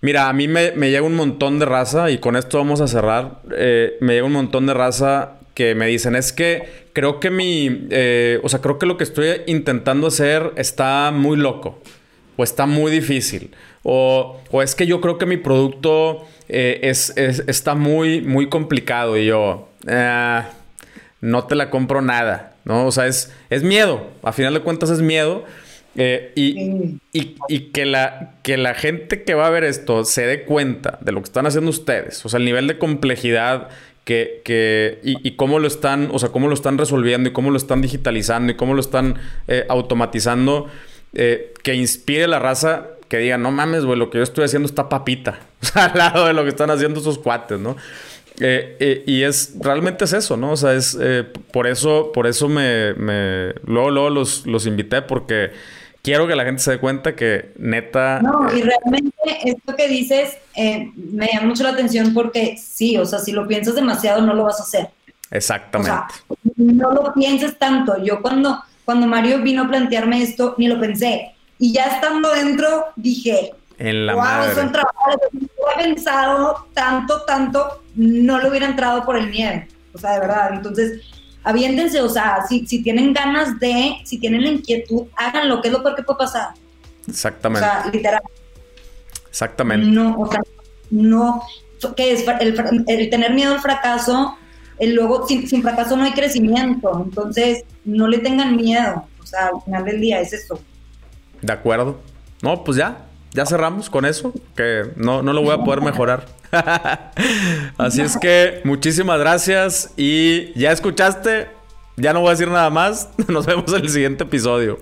mira, 0.00 0.28
a 0.28 0.32
mí 0.32 0.48
me, 0.48 0.72
me, 0.72 0.90
llega 0.90 1.06
un 1.06 1.14
montón 1.14 1.58
de 1.58 1.64
raza 1.64 2.10
y 2.10 2.18
con 2.18 2.36
esto 2.36 2.58
vamos 2.58 2.80
a 2.80 2.88
cerrar, 2.88 3.40
me 3.46 4.14
llega 4.14 4.26
un 4.26 4.32
montón 4.32 4.66
de 4.66 4.74
raza 4.74 5.38
que 5.58 5.74
me 5.74 5.88
dicen, 5.88 6.14
es 6.14 6.32
que 6.32 6.86
creo 6.92 7.18
que 7.18 7.30
mi, 7.30 7.88
eh, 7.90 8.38
o 8.44 8.48
sea, 8.48 8.60
creo 8.60 8.78
que 8.78 8.86
lo 8.86 8.96
que 8.96 9.02
estoy 9.02 9.42
intentando 9.46 10.06
hacer 10.06 10.52
está 10.54 11.10
muy 11.12 11.36
loco, 11.36 11.80
o 12.38 12.44
está 12.44 12.66
muy 12.66 12.92
difícil, 12.92 13.50
o, 13.82 14.40
o 14.52 14.62
es 14.62 14.76
que 14.76 14.86
yo 14.86 15.00
creo 15.00 15.18
que 15.18 15.26
mi 15.26 15.38
producto 15.38 16.24
eh, 16.48 16.78
es, 16.82 17.12
está 17.16 17.74
muy, 17.74 18.20
muy 18.20 18.48
complicado 18.48 19.18
y 19.18 19.26
yo, 19.26 19.68
ah, 19.88 20.48
no 21.20 21.44
te 21.44 21.56
la 21.56 21.68
compro 21.68 22.00
nada, 22.00 22.54
¿no? 22.64 22.86
O 22.86 22.92
sea, 22.92 23.08
es, 23.08 23.32
es 23.50 23.64
miedo, 23.64 24.06
a 24.22 24.32
final 24.32 24.54
de 24.54 24.60
cuentas 24.60 24.88
es 24.90 25.02
miedo. 25.02 25.44
Eh, 26.00 26.30
y, 26.36 27.00
y, 27.12 27.34
y, 27.48 27.60
que, 27.72 27.84
la, 27.84 28.34
que 28.44 28.56
la 28.56 28.74
gente 28.74 29.24
que 29.24 29.34
va 29.34 29.48
a 29.48 29.50
ver 29.50 29.64
esto 29.64 30.04
se 30.04 30.26
dé 30.26 30.44
cuenta 30.44 30.98
de 31.00 31.10
lo 31.10 31.20
que 31.20 31.24
están 31.24 31.46
haciendo 31.46 31.70
ustedes, 31.70 32.24
o 32.24 32.28
sea, 32.28 32.38
el 32.38 32.44
nivel 32.44 32.68
de 32.68 32.78
complejidad 32.78 33.68
que, 34.04 34.42
que 34.42 35.00
y, 35.02 35.32
cómo 35.32 35.58
lo 35.58 35.66
están, 35.66 36.10
o 36.12 36.18
sea, 36.20 36.28
cómo 36.28 36.46
lo 36.46 36.54
están 36.54 36.78
resolviendo 36.78 37.28
y 37.28 37.32
cómo 37.32 37.50
lo 37.50 37.56
están 37.56 37.82
digitalizando 37.82 38.52
y 38.52 38.54
cómo 38.54 38.74
lo 38.74 38.80
están 38.80 39.16
eh, 39.48 39.66
automatizando, 39.68 40.68
eh, 41.14 41.54
que 41.62 41.74
inspire 41.74 42.28
la 42.28 42.38
raza 42.38 42.86
que 43.08 43.18
diga, 43.18 43.38
no 43.38 43.50
mames, 43.50 43.84
güey, 43.84 43.98
lo 43.98 44.10
que 44.10 44.18
yo 44.18 44.24
estoy 44.24 44.44
haciendo 44.44 44.68
está 44.68 44.88
papita, 44.88 45.40
o 45.62 45.66
sea, 45.66 45.86
al 45.86 45.98
lado 45.98 46.26
de 46.26 46.32
lo 46.32 46.42
que 46.42 46.50
están 46.50 46.70
haciendo 46.70 47.00
esos 47.00 47.18
cuates, 47.18 47.58
¿no? 47.58 47.76
Eh, 48.40 49.02
y 49.06 49.22
es, 49.22 49.54
realmente 49.58 50.04
es 50.04 50.12
eso, 50.12 50.36
¿no? 50.36 50.52
O 50.52 50.56
sea, 50.56 50.74
es, 50.74 50.96
por 51.50 51.66
eso, 51.66 52.12
por 52.12 52.26
eso 52.26 52.48
me, 52.48 52.94
me 52.94 53.52
luego, 53.64 53.90
luego 53.90 54.10
los, 54.10 54.46
los 54.46 54.64
invité 54.66 55.02
porque 55.02 55.50
quiero 56.02 56.26
que 56.26 56.36
la 56.36 56.44
gente 56.44 56.62
se 56.62 56.72
dé 56.72 56.78
cuenta 56.78 57.14
que 57.14 57.52
neta... 57.58 58.20
No, 58.22 58.48
y 58.54 58.62
realmente 58.62 59.14
esto 59.44 59.76
que 59.76 59.88
dices 59.88 60.38
eh, 60.54 60.90
me 60.96 61.28
llama 61.32 61.48
mucho 61.48 61.62
la 61.62 61.70
atención 61.70 62.14
porque 62.14 62.56
sí, 62.56 62.96
o 62.96 63.04
sea, 63.04 63.18
si 63.18 63.32
lo 63.32 63.46
piensas 63.46 63.74
demasiado 63.74 64.22
no 64.22 64.34
lo 64.34 64.44
vas 64.44 64.60
a 64.60 64.62
hacer. 64.62 64.88
Exactamente. 65.30 65.92
O 66.28 66.34
sea, 66.34 66.52
no 66.56 66.92
lo 66.92 67.12
pienses 67.12 67.58
tanto. 67.58 68.02
Yo 68.02 68.22
cuando, 68.22 68.58
cuando 68.88 69.06
Mario 69.06 69.42
vino 69.42 69.64
a 69.64 69.68
plantearme 69.68 70.22
esto, 70.22 70.54
ni 70.56 70.66
lo 70.66 70.80
pensé. 70.80 71.34
Y 71.58 71.74
ya 71.74 71.84
estando 71.84 72.32
dentro, 72.32 72.86
dije, 72.96 73.52
en 73.76 74.06
la 74.06 74.14
wow, 74.14 74.22
madre. 74.22 74.54
son 74.54 74.72
trabajos 74.72 75.16
que 75.30 75.40
no 75.40 75.46
he 75.74 75.84
pensado 75.84 76.68
tanto, 76.72 77.20
tanto, 77.26 77.82
no 77.96 78.38
le 78.40 78.48
hubiera 78.48 78.64
entrado 78.64 79.04
por 79.04 79.18
el 79.18 79.28
miedo. 79.28 79.60
O 79.92 79.98
sea, 79.98 80.14
de 80.14 80.20
verdad. 80.20 80.54
Entonces, 80.54 81.02
aviéntense, 81.44 82.00
o 82.00 82.08
sea, 82.08 82.38
si, 82.48 82.66
si 82.66 82.82
tienen 82.82 83.12
ganas 83.12 83.60
de, 83.60 83.98
si 84.04 84.18
tienen 84.18 84.44
la 84.44 84.48
inquietud, 84.52 85.02
háganlo, 85.16 85.60
que 85.60 85.68
es 85.68 85.74
lo 85.74 85.82
peor 85.82 85.94
que 85.94 86.02
puede 86.02 86.20
pasar. 86.20 86.54
Exactamente. 87.06 87.66
O 87.66 87.70
sea, 87.70 87.90
literal. 87.92 88.22
Exactamente. 89.28 89.86
No, 89.86 90.18
o 90.18 90.32
sea, 90.32 90.40
no, 90.88 91.42
que 91.94 92.12
es 92.12 92.24
el, 92.40 93.10
tener 93.10 93.34
miedo 93.34 93.52
al 93.52 93.60
fracaso, 93.60 94.38
el 94.78 94.94
luego, 94.94 95.26
sin, 95.26 95.62
fracaso 95.62 95.96
no 95.96 96.04
hay 96.04 96.12
crecimiento, 96.12 97.02
entonces 97.04 97.64
no 97.84 98.08
le 98.08 98.18
tengan 98.18 98.56
miedo, 98.56 99.04
o 99.20 99.26
sea, 99.26 99.50
al 99.54 99.62
final 99.62 99.84
del 99.84 100.00
día 100.00 100.20
es 100.20 100.32
eso. 100.32 100.60
De 101.42 101.52
acuerdo. 101.52 101.98
No, 102.42 102.62
pues 102.62 102.78
ya, 102.78 103.06
ya 103.32 103.46
cerramos 103.46 103.90
con 103.90 104.04
eso, 104.04 104.32
que 104.54 104.92
no, 104.96 105.22
no 105.22 105.32
lo 105.32 105.42
voy 105.42 105.54
a 105.54 105.64
poder 105.64 105.80
mejorar. 105.80 106.26
Así 107.78 108.00
es 108.00 108.16
que 108.16 108.60
muchísimas 108.64 109.18
gracias 109.18 109.92
y 109.96 110.58
ya 110.58 110.72
escuchaste, 110.72 111.48
ya 111.96 112.12
no 112.12 112.20
voy 112.20 112.28
a 112.28 112.32
decir 112.32 112.48
nada 112.48 112.70
más, 112.70 113.10
nos 113.28 113.46
vemos 113.46 113.72
en 113.72 113.82
el 113.82 113.88
siguiente 113.88 114.24
episodio. 114.24 114.78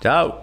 Chao. 0.00 0.40